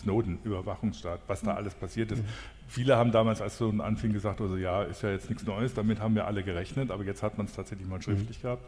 Snowden, 0.01 0.39
Überwachungsstaat, 0.43 1.21
was 1.27 1.41
da 1.41 1.53
alles 1.53 1.73
passiert 1.75 2.11
ist. 2.11 2.23
Mhm. 2.69 2.71
Viele 2.71 2.97
haben 2.97 3.11
damals, 3.11 3.41
als 3.41 3.57
so 3.57 3.69
anfing, 3.69 4.13
gesagt, 4.13 4.41
also 4.41 4.55
ja, 4.57 4.83
ist 4.83 5.01
ja 5.01 5.11
jetzt 5.11 5.29
nichts 5.29 5.45
Neues, 5.45 5.73
damit 5.73 5.99
haben 5.99 6.15
wir 6.15 6.27
alle 6.27 6.43
gerechnet, 6.43 6.91
aber 6.91 7.03
jetzt 7.03 7.23
hat 7.23 7.37
man 7.37 7.47
es 7.47 7.53
tatsächlich 7.53 7.87
mal 7.87 8.01
schriftlich 8.01 8.37
mhm. 8.37 8.41
gehabt. 8.41 8.65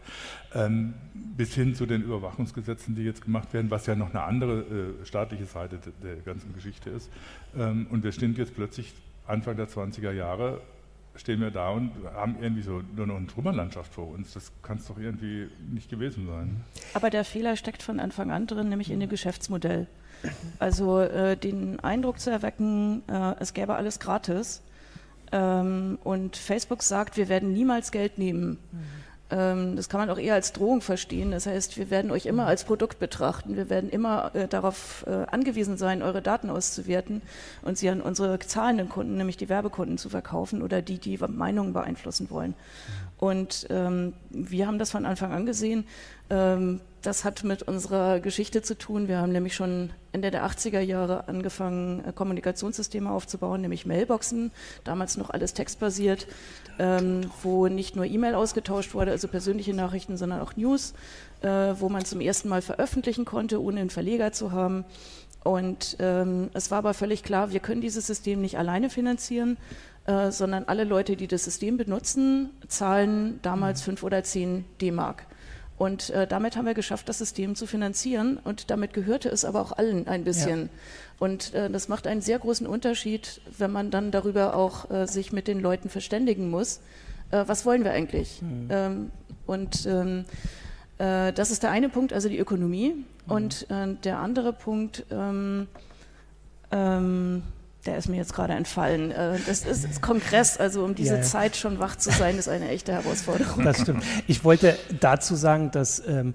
Ähm, 0.54 0.94
bis 1.14 1.54
hin 1.54 1.76
zu 1.76 1.86
den 1.86 2.02
Überwachungsgesetzen, 2.02 2.96
die 2.96 3.04
jetzt 3.04 3.24
gemacht 3.24 3.54
werden, 3.54 3.72
was 3.72 3.86
ja 3.86 3.96
noch 3.96 4.10
eine 4.10 4.24
andere 4.24 4.62
äh, 5.02 5.06
staatliche 5.06 5.46
Seite 5.46 5.80
der 6.04 6.16
ganzen 6.18 6.54
Geschichte 6.54 6.90
ist. 6.90 7.10
Ähm, 7.58 7.88
und 7.90 8.04
wir 8.04 8.12
stehen 8.12 8.36
jetzt 8.36 8.56
plötzlich 8.56 8.94
Anfang 9.28 9.56
der 9.56 9.68
20er 9.68 10.12
Jahre 10.12 10.62
stehen 11.16 11.42
wir 11.42 11.52
da 11.52 11.70
und 11.70 11.92
haben 12.14 12.38
irgendwie 12.42 12.62
so 12.62 12.82
nur 12.96 13.08
noch 13.08 13.18
eine 13.18 13.28
Trümmerlandschaft 13.28 13.94
vor 13.94 14.08
uns. 14.08 14.34
Das 14.34 14.52
kann 14.62 14.78
es 14.78 14.88
doch 14.88 14.98
irgendwie 14.98 15.50
nicht 15.70 15.90
gewesen 15.90 16.28
sein. 16.28 16.64
Aber 16.94 17.10
der 17.10 17.26
Fehler 17.26 17.56
steckt 17.58 17.84
von 17.84 18.00
Anfang 18.00 18.32
an 18.32 18.48
drin, 18.48 18.70
nämlich 18.70 18.92
in 18.92 19.00
dem 19.00 19.10
Geschäftsmodell. 19.10 19.88
Also 20.60 21.00
äh, 21.00 21.36
den 21.38 21.80
Eindruck 21.80 22.20
zu 22.20 22.30
erwecken, 22.30 23.04
äh, 23.08 23.36
es 23.40 23.54
gäbe 23.54 23.76
alles 23.76 24.00
gratis. 24.00 24.62
Ähm, 25.32 25.98
und 26.04 26.38
Facebook 26.38 26.84
sagt, 26.84 27.18
wir 27.18 27.30
werden 27.30 27.54
niemals 27.54 27.92
Geld 27.92 28.18
nehmen. 28.18 28.60
Mhm. 28.72 28.80
Ähm, 29.32 29.76
das 29.78 29.88
kann 29.88 30.00
man 30.00 30.10
auch 30.10 30.20
eher 30.20 30.34
als 30.34 30.52
Drohung 30.52 30.82
verstehen. 30.82 31.32
Das 31.32 31.46
heißt, 31.46 31.78
wir 31.78 31.90
werden 31.90 32.12
euch 32.12 32.26
immer 32.26 32.46
als 32.46 32.66
Produkt 32.66 33.00
betrachten. 33.00 33.56
Wir 33.56 33.70
werden 33.70 33.90
immer 33.90 34.36
äh, 34.36 34.48
darauf 34.48 35.06
äh, 35.08 35.26
angewiesen 35.32 35.78
sein, 35.78 36.02
eure 36.02 36.22
Daten 36.22 36.50
auszuwerten 36.50 37.22
und 37.62 37.78
sie 37.78 37.90
an 37.90 38.02
unsere 38.02 38.38
zahlenden 38.40 38.90
Kunden, 38.90 39.16
nämlich 39.16 39.38
die 39.38 39.50
Werbekunden, 39.50 39.98
zu 39.98 40.10
verkaufen 40.10 40.62
oder 40.62 40.82
die, 40.82 41.00
die 41.00 41.18
Meinungen 41.18 41.74
beeinflussen 41.74 42.30
wollen. 42.30 42.54
Und 43.22 43.68
ähm, 43.70 44.14
wir 44.32 44.66
haben 44.66 44.80
das 44.80 44.90
von 44.90 45.06
Anfang 45.06 45.32
an 45.32 45.46
gesehen. 45.46 45.86
Ähm, 46.32 46.82
das 47.04 47.24
hat 47.24 47.44
mit 47.44 47.62
unserer 47.62 48.20
Geschichte 48.20 48.64
zu 48.64 48.76
tun. 48.76 49.08
Wir 49.08 49.20
haben 49.20 49.32
nämlich 49.32 49.54
schon 49.54 49.92
Ende 50.12 50.32
der 50.32 50.44
80er 50.44 50.80
Jahre 50.80 51.28
angefangen, 51.28 52.04
äh, 52.04 52.14
Kommunikationssysteme 52.14 53.12
aufzubauen, 53.12 53.62
nämlich 53.62 53.86
Mailboxen, 53.86 54.50
damals 54.84 55.18
noch 55.18 55.30
alles 55.30 55.54
textbasiert, 55.54 56.26
ähm, 56.80 57.30
wo 57.44 57.68
nicht 57.68 57.96
nur 57.96 58.06
E-Mail 58.06 58.34
ausgetauscht 58.34 58.96
wurde, 58.96 59.12
also 59.12 59.28
persönliche 59.28 59.76
Nachrichten, 59.76 60.18
sondern 60.18 60.42
auch 60.42 60.56
News, 60.56 60.96
äh, 61.42 61.48
wo 61.48 61.90
man 61.90 62.04
zum 62.04 62.22
ersten 62.22 62.50
Mal 62.50 62.64
veröffentlichen 62.64 63.26
konnte, 63.26 63.62
ohne 63.62 63.82
einen 63.82 63.92
Verleger 63.92 64.32
zu 64.32 64.52
haben. 64.52 64.84
Und 65.44 65.98
ähm, 66.00 66.50
es 66.54 66.72
war 66.72 66.80
aber 66.80 66.96
völlig 66.96 67.22
klar, 67.22 67.52
wir 67.52 67.60
können 67.60 67.82
dieses 67.82 68.08
System 68.08 68.42
nicht 68.42 68.58
alleine 68.58 68.90
finanzieren, 68.90 69.58
äh, 70.06 70.32
sondern 70.32 70.66
alle 70.66 70.84
Leute, 70.84 71.16
die 71.16 71.28
das 71.28 71.44
System 71.44 71.78
benutzen, 71.78 72.50
zahlen 72.68 73.40
damals 73.44 73.82
mhm. 73.82 73.86
fünf 73.86 74.04
oder 74.04 74.24
zehn 74.24 74.66
D-Mark. 74.82 75.28
Und 75.78 76.12
äh, 76.12 76.28
damit 76.28 76.58
haben 76.58 76.66
wir 76.66 76.76
geschafft, 76.76 77.10
das 77.10 77.18
System 77.18 77.56
zu 77.56 77.66
finanzieren. 77.66 78.38
Und 78.44 78.70
damit 78.70 78.94
gehörte 78.94 79.30
es 79.30 79.46
aber 79.46 79.62
auch 79.62 79.72
allen 79.72 80.08
ein 80.08 80.24
bisschen. 80.24 80.62
Ja. 80.64 80.70
Und 81.18 81.54
äh, 81.54 81.70
das 81.70 81.88
macht 81.88 82.06
einen 82.06 82.22
sehr 82.22 82.38
großen 82.38 82.68
Unterschied, 82.68 83.42
wenn 83.58 83.72
man 83.72 83.90
dann 83.90 84.12
darüber 84.12 84.56
auch 84.56 84.92
äh, 84.92 85.08
sich 85.08 85.32
mit 85.32 85.48
den 85.48 85.60
Leuten 85.60 85.90
verständigen 85.90 86.50
muss. 86.50 86.82
Äh, 87.32 87.46
was 87.48 87.66
wollen 87.66 87.84
wir 87.84 87.92
eigentlich? 87.92 88.42
Mhm. 88.44 88.68
Ähm, 88.70 89.12
und 89.48 89.86
ähm, 89.88 90.26
äh, 91.00 91.34
das 91.34 91.50
ist 91.50 91.64
der 91.64 91.72
eine 91.72 91.90
Punkt, 91.90 92.14
also 92.14 92.30
die 92.30 92.38
Ökonomie. 92.40 92.94
Mhm. 93.26 93.32
Und 93.32 93.68
der 93.70 94.18
andere 94.18 94.52
Punkt, 94.52 95.06
ähm, 95.12 95.68
ähm 96.72 97.44
der 97.86 97.98
ist 97.98 98.08
mir 98.10 98.18
jetzt 98.18 98.34
gerade 98.34 98.54
entfallen. 98.54 99.12
Äh, 99.12 99.40
das 99.46 99.66
ist 99.66 100.02
Kongress, 100.02 100.58
also 100.58 100.84
um 100.84 100.96
diese 100.96 101.16
ja, 101.16 101.18
ja. 101.18 101.24
Zeit 101.24 101.56
schon 101.56 101.80
wach 101.80 101.96
zu 101.96 102.12
sein, 102.12 102.38
ist 102.38 102.48
eine 102.48 102.70
echte 102.70 102.94
Herausforderung. 102.94 103.64
Das 103.64 103.82
stimmt. 103.82 104.04
Ich 104.28 104.44
wollte 104.44 104.78
dazu 105.00 105.36
sagen, 105.36 105.72
dass 105.72 106.06
ähm, 106.08 106.34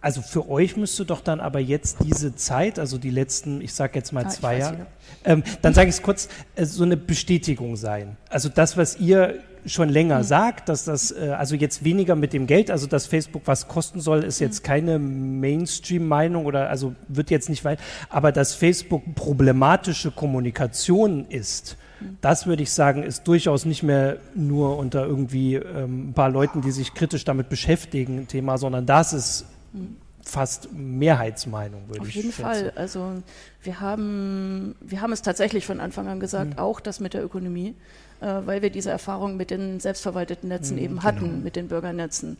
also 0.00 0.22
für 0.22 0.48
euch 0.48 0.76
müsste 0.76 1.04
doch 1.04 1.20
dann 1.20 1.40
aber 1.40 1.60
jetzt 1.60 1.98
diese 2.02 2.34
Zeit, 2.34 2.78
also 2.78 2.96
die 2.96 3.10
letzten, 3.10 3.60
ich 3.60 3.74
sage 3.74 3.98
jetzt 3.98 4.12
mal 4.12 4.24
ah, 4.24 4.28
zwei 4.30 4.58
Jahre, 4.58 4.86
ähm, 5.24 5.42
dann 5.60 5.74
sage 5.74 5.90
ich 5.90 5.96
es 5.96 6.02
kurz, 6.02 6.28
äh, 6.54 6.64
so 6.64 6.84
eine 6.84 6.96
Bestätigung 6.96 7.76
sein. 7.76 8.16
Also 8.30 8.48
das, 8.48 8.76
was 8.76 8.98
ihr 8.98 9.40
schon 9.66 9.88
länger 9.88 10.18
mhm. 10.18 10.24
sagt, 10.24 10.68
dass 10.68 10.84
das, 10.84 11.12
äh, 11.12 11.34
also 11.36 11.54
jetzt 11.54 11.84
weniger 11.84 12.16
mit 12.16 12.32
dem 12.32 12.46
Geld, 12.46 12.70
also 12.70 12.86
dass 12.86 13.06
Facebook 13.06 13.42
was 13.44 13.68
kosten 13.68 14.00
soll, 14.00 14.24
ist 14.24 14.38
jetzt 14.38 14.62
mhm. 14.62 14.66
keine 14.66 14.98
Mainstream-Meinung 14.98 16.46
oder 16.46 16.70
also 16.70 16.94
wird 17.08 17.30
jetzt 17.30 17.48
nicht 17.48 17.64
weit, 17.64 17.78
aber 18.08 18.32
dass 18.32 18.54
Facebook 18.54 19.14
problematische 19.14 20.10
Kommunikation 20.10 21.26
ist, 21.28 21.76
mhm. 22.00 22.18
das 22.20 22.46
würde 22.46 22.62
ich 22.62 22.72
sagen, 22.72 23.02
ist 23.02 23.26
durchaus 23.26 23.64
nicht 23.64 23.82
mehr 23.82 24.18
nur 24.34 24.78
unter 24.78 25.06
irgendwie 25.06 25.54
ähm, 25.54 26.10
ein 26.10 26.12
paar 26.14 26.30
Leuten, 26.30 26.62
die 26.62 26.70
sich 26.70 26.94
kritisch 26.94 27.24
damit 27.24 27.48
beschäftigen, 27.48 28.20
ein 28.20 28.28
Thema, 28.28 28.58
sondern 28.58 28.86
das 28.86 29.12
ist 29.12 29.46
mhm. 29.72 29.96
fast 30.22 30.72
Mehrheitsmeinung, 30.72 31.88
würde 31.88 32.02
Auf 32.02 32.08
ich 32.08 32.14
sagen. 32.14 32.28
Auf 32.28 32.54
jeden 32.54 32.64
Fall. 32.64 32.72
Also 32.76 33.22
wir 33.62 33.80
haben, 33.80 34.74
wir 34.80 35.00
haben 35.00 35.12
es 35.12 35.22
tatsächlich 35.22 35.66
von 35.66 35.80
Anfang 35.80 36.08
an 36.08 36.20
gesagt, 36.20 36.54
mhm. 36.54 36.58
auch 36.58 36.80
das 36.80 37.00
mit 37.00 37.14
der 37.14 37.24
Ökonomie. 37.24 37.74
Äh, 38.20 38.46
weil 38.46 38.62
wir 38.62 38.70
diese 38.70 38.90
Erfahrung 38.90 39.36
mit 39.36 39.50
den 39.50 39.80
selbstverwalteten 39.80 40.48
Netzen 40.48 40.76
mhm, 40.76 40.82
eben 40.82 41.02
hatten, 41.02 41.20
genau. 41.20 41.44
mit 41.44 41.56
den 41.56 41.68
Bürgernetzen. 41.68 42.36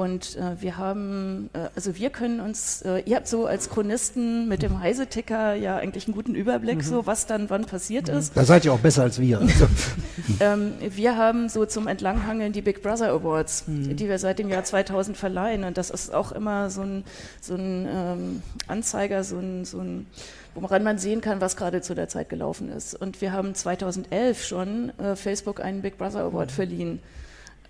Und 0.00 0.36
äh, 0.36 0.60
wir 0.60 0.78
haben, 0.78 1.50
äh, 1.52 1.68
also 1.76 1.94
wir 1.94 2.08
können 2.08 2.40
uns, 2.40 2.80
äh, 2.82 3.00
ihr 3.00 3.16
habt 3.16 3.28
so 3.28 3.44
als 3.44 3.68
Chronisten 3.68 4.48
mit 4.48 4.62
dem 4.62 4.80
Heise-Ticker 4.80 5.54
ja 5.54 5.76
eigentlich 5.76 6.06
einen 6.06 6.14
guten 6.14 6.34
Überblick, 6.34 6.78
mhm. 6.78 6.82
so 6.82 7.06
was 7.06 7.26
dann 7.26 7.50
wann 7.50 7.66
passiert 7.66 8.08
mhm. 8.08 8.16
ist. 8.16 8.34
Da 8.34 8.44
seid 8.44 8.64
ihr 8.64 8.72
auch 8.72 8.78
besser 8.78 9.02
als 9.02 9.20
wir. 9.20 9.40
Also. 9.40 9.68
ähm, 10.40 10.72
wir 10.80 11.18
haben 11.18 11.50
so 11.50 11.66
zum 11.66 11.86
Entlanghangeln 11.86 12.52
die 12.52 12.62
Big 12.62 12.82
Brother 12.82 13.10
Awards, 13.10 13.64
mhm. 13.66 13.94
die 13.94 14.08
wir 14.08 14.18
seit 14.18 14.38
dem 14.38 14.48
Jahr 14.48 14.64
2000 14.64 15.18
verleihen. 15.18 15.64
Und 15.64 15.76
das 15.76 15.90
ist 15.90 16.14
auch 16.14 16.32
immer 16.32 16.70
so 16.70 16.80
ein, 16.80 17.04
so 17.42 17.54
ein 17.54 17.86
ähm, 17.90 18.42
Anzeiger, 18.68 19.22
so 19.22 19.36
ein, 19.36 19.66
so 19.66 19.80
ein 19.80 20.06
woran 20.54 20.82
man 20.82 20.98
sehen 20.98 21.20
kann, 21.20 21.42
was 21.42 21.56
gerade 21.56 21.82
zu 21.82 21.94
der 21.94 22.08
Zeit 22.08 22.30
gelaufen 22.30 22.70
ist. 22.70 22.94
Und 22.94 23.20
wir 23.20 23.32
haben 23.32 23.54
2011 23.54 24.44
schon 24.44 24.98
äh, 24.98 25.14
Facebook 25.14 25.60
einen 25.60 25.82
Big 25.82 25.98
Brother 25.98 26.20
Award 26.20 26.50
mhm. 26.50 26.54
verliehen. 26.54 27.00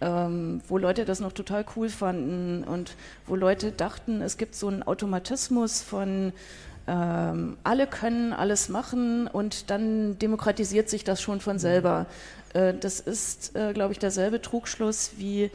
Ähm, 0.03 0.63
wo 0.67 0.79
Leute 0.79 1.05
das 1.05 1.21
noch 1.21 1.33
total 1.33 1.65
cool 1.77 1.91
fanden 1.91 2.65
und 2.65 2.97
wo 3.27 3.37
Leute 3.37 3.71
dachten, 3.71 4.23
es 4.23 4.39
gibt 4.39 4.55
so 4.55 4.69
einen 4.69 4.83
Automatismus 4.83 5.83
von 5.83 6.33
ähm, 6.87 7.57
alle 7.63 7.87
können 7.87 8.33
alles 8.33 8.69
machen 8.69 9.27
und 9.27 9.71
dann 9.71 10.19
demokratisiert 10.19 10.89
sich 10.89 11.05
das 11.05 11.21
schon 11.21 11.41
von 11.41 11.57
mhm. 11.57 11.61
selber. 11.61 12.07
Äh, 12.55 12.75
das 12.75 13.01
ist, 13.01 13.55
äh, 13.55 13.73
glaube 13.73 13.93
ich, 13.93 13.99
derselbe 13.99 14.41
Trugschluss 14.41 15.13
wie 15.19 15.51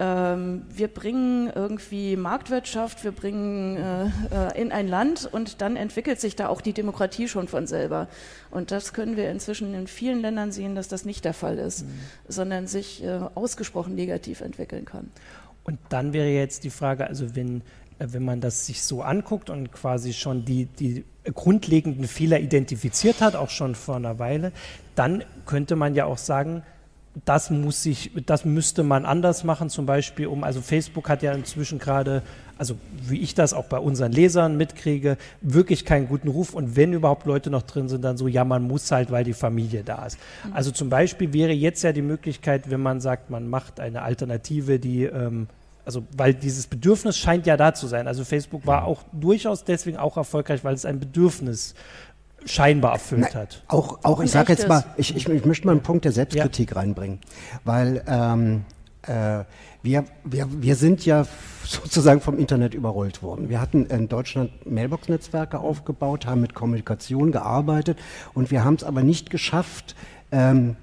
ähm, 0.00 0.62
wir 0.70 0.88
bringen 0.88 1.52
irgendwie 1.54 2.16
Marktwirtschaft, 2.16 3.04
wir 3.04 3.12
bringen 3.12 3.76
äh, 3.76 4.04
äh, 4.06 4.60
in 4.60 4.72
ein 4.72 4.88
Land 4.88 5.28
und 5.30 5.60
dann 5.60 5.76
entwickelt 5.76 6.18
sich 6.18 6.34
da 6.36 6.48
auch 6.48 6.62
die 6.62 6.72
Demokratie 6.72 7.28
schon 7.28 7.48
von 7.48 7.66
selber. 7.66 8.08
Und 8.50 8.70
das 8.70 8.94
können 8.94 9.18
wir 9.18 9.30
inzwischen 9.30 9.74
in 9.74 9.86
vielen 9.86 10.22
Ländern 10.22 10.52
sehen, 10.52 10.74
dass 10.74 10.88
das 10.88 11.04
nicht 11.04 11.26
der 11.26 11.34
Fall 11.34 11.58
ist, 11.58 11.82
mhm. 11.82 11.88
sondern 12.28 12.66
sich 12.66 13.04
äh, 13.04 13.20
ausgesprochen 13.34 13.94
negativ 13.94 14.40
entwickeln 14.40 14.86
kann. 14.86 15.10
Und 15.64 15.78
dann 15.90 16.14
wäre 16.14 16.28
jetzt 16.28 16.64
die 16.64 16.70
Frage, 16.70 17.06
also 17.06 17.36
wenn, 17.36 17.58
äh, 17.98 18.06
wenn 18.08 18.24
man 18.24 18.40
das 18.40 18.64
sich 18.64 18.82
so 18.82 19.02
anguckt 19.02 19.50
und 19.50 19.70
quasi 19.70 20.14
schon 20.14 20.46
die, 20.46 20.64
die 20.64 21.04
grundlegenden 21.34 22.08
Fehler 22.08 22.40
identifiziert 22.40 23.20
hat, 23.20 23.36
auch 23.36 23.50
schon 23.50 23.74
vor 23.74 23.96
einer 23.96 24.18
Weile, 24.18 24.52
dann 24.94 25.24
könnte 25.44 25.76
man 25.76 25.94
ja 25.94 26.06
auch 26.06 26.16
sagen, 26.16 26.62
das 27.24 27.50
muss 27.50 27.82
sich, 27.82 28.12
das 28.26 28.44
müsste 28.44 28.82
man 28.84 29.04
anders 29.04 29.42
machen, 29.42 29.68
zum 29.68 29.84
Beispiel 29.84 30.26
um, 30.28 30.44
also 30.44 30.60
Facebook 30.60 31.08
hat 31.08 31.22
ja 31.22 31.32
inzwischen 31.32 31.78
gerade, 31.78 32.22
also 32.56 32.76
wie 33.02 33.18
ich 33.18 33.34
das 33.34 33.52
auch 33.52 33.64
bei 33.64 33.78
unseren 33.78 34.12
Lesern 34.12 34.56
mitkriege, 34.56 35.16
wirklich 35.40 35.84
keinen 35.84 36.06
guten 36.06 36.28
Ruf 36.28 36.54
und 36.54 36.76
wenn 36.76 36.92
überhaupt 36.92 37.26
Leute 37.26 37.50
noch 37.50 37.62
drin 37.62 37.88
sind, 37.88 38.02
dann 38.02 38.16
so, 38.16 38.28
ja, 38.28 38.44
man 38.44 38.62
muss 38.62 38.90
halt, 38.92 39.10
weil 39.10 39.24
die 39.24 39.32
Familie 39.32 39.82
da 39.82 40.06
ist. 40.06 40.18
Mhm. 40.44 40.52
Also 40.52 40.70
zum 40.70 40.88
Beispiel 40.88 41.32
wäre 41.32 41.52
jetzt 41.52 41.82
ja 41.82 41.92
die 41.92 42.02
Möglichkeit, 42.02 42.70
wenn 42.70 42.80
man 42.80 43.00
sagt, 43.00 43.28
man 43.28 43.48
macht 43.48 43.80
eine 43.80 44.02
Alternative, 44.02 44.78
die 44.78 45.04
ähm, 45.04 45.48
also 45.84 46.04
weil 46.16 46.34
dieses 46.34 46.68
Bedürfnis 46.68 47.18
scheint 47.18 47.46
ja 47.46 47.56
da 47.56 47.74
zu 47.74 47.88
sein. 47.88 48.06
Also 48.06 48.24
Facebook 48.24 48.66
war 48.66 48.84
auch 48.84 49.02
durchaus 49.12 49.64
deswegen 49.64 49.96
auch 49.96 50.16
erfolgreich, 50.16 50.62
weil 50.62 50.74
es 50.74 50.84
ein 50.84 51.00
Bedürfnis 51.00 51.74
scheinbar 52.44 52.92
erfüllt 52.92 53.22
Nein, 53.22 53.34
hat. 53.34 53.62
Auch, 53.68 53.98
auch 54.02 54.20
ich 54.20 54.30
sage 54.30 54.52
jetzt 54.52 54.68
mal, 54.68 54.84
ich, 54.96 55.14
ich, 55.14 55.28
ich, 55.28 55.44
möchte 55.44 55.66
mal 55.66 55.72
einen 55.72 55.82
Punkt 55.82 56.04
der 56.04 56.12
Selbstkritik 56.12 56.70
ja. 56.70 56.76
reinbringen, 56.76 57.18
weil 57.64 58.02
ähm, 58.06 58.64
äh, 59.02 59.44
wir, 59.82 60.04
wir, 60.24 60.46
wir 60.50 60.76
sind 60.76 61.06
ja 61.06 61.26
sozusagen 61.64 62.20
vom 62.20 62.38
Internet 62.38 62.74
überrollt 62.74 63.22
worden. 63.22 63.48
Wir 63.48 63.60
hatten 63.60 63.86
in 63.86 64.08
Deutschland 64.08 64.50
Mailbox-Netzwerke 64.70 65.58
aufgebaut, 65.58 66.26
haben 66.26 66.40
mit 66.40 66.54
Kommunikation 66.54 67.32
gearbeitet 67.32 67.98
und 68.34 68.50
wir 68.50 68.64
haben 68.64 68.74
es 68.74 68.84
aber 68.84 69.02
nicht 69.02 69.30
geschafft, 69.30 69.94
ähm, 70.32 70.76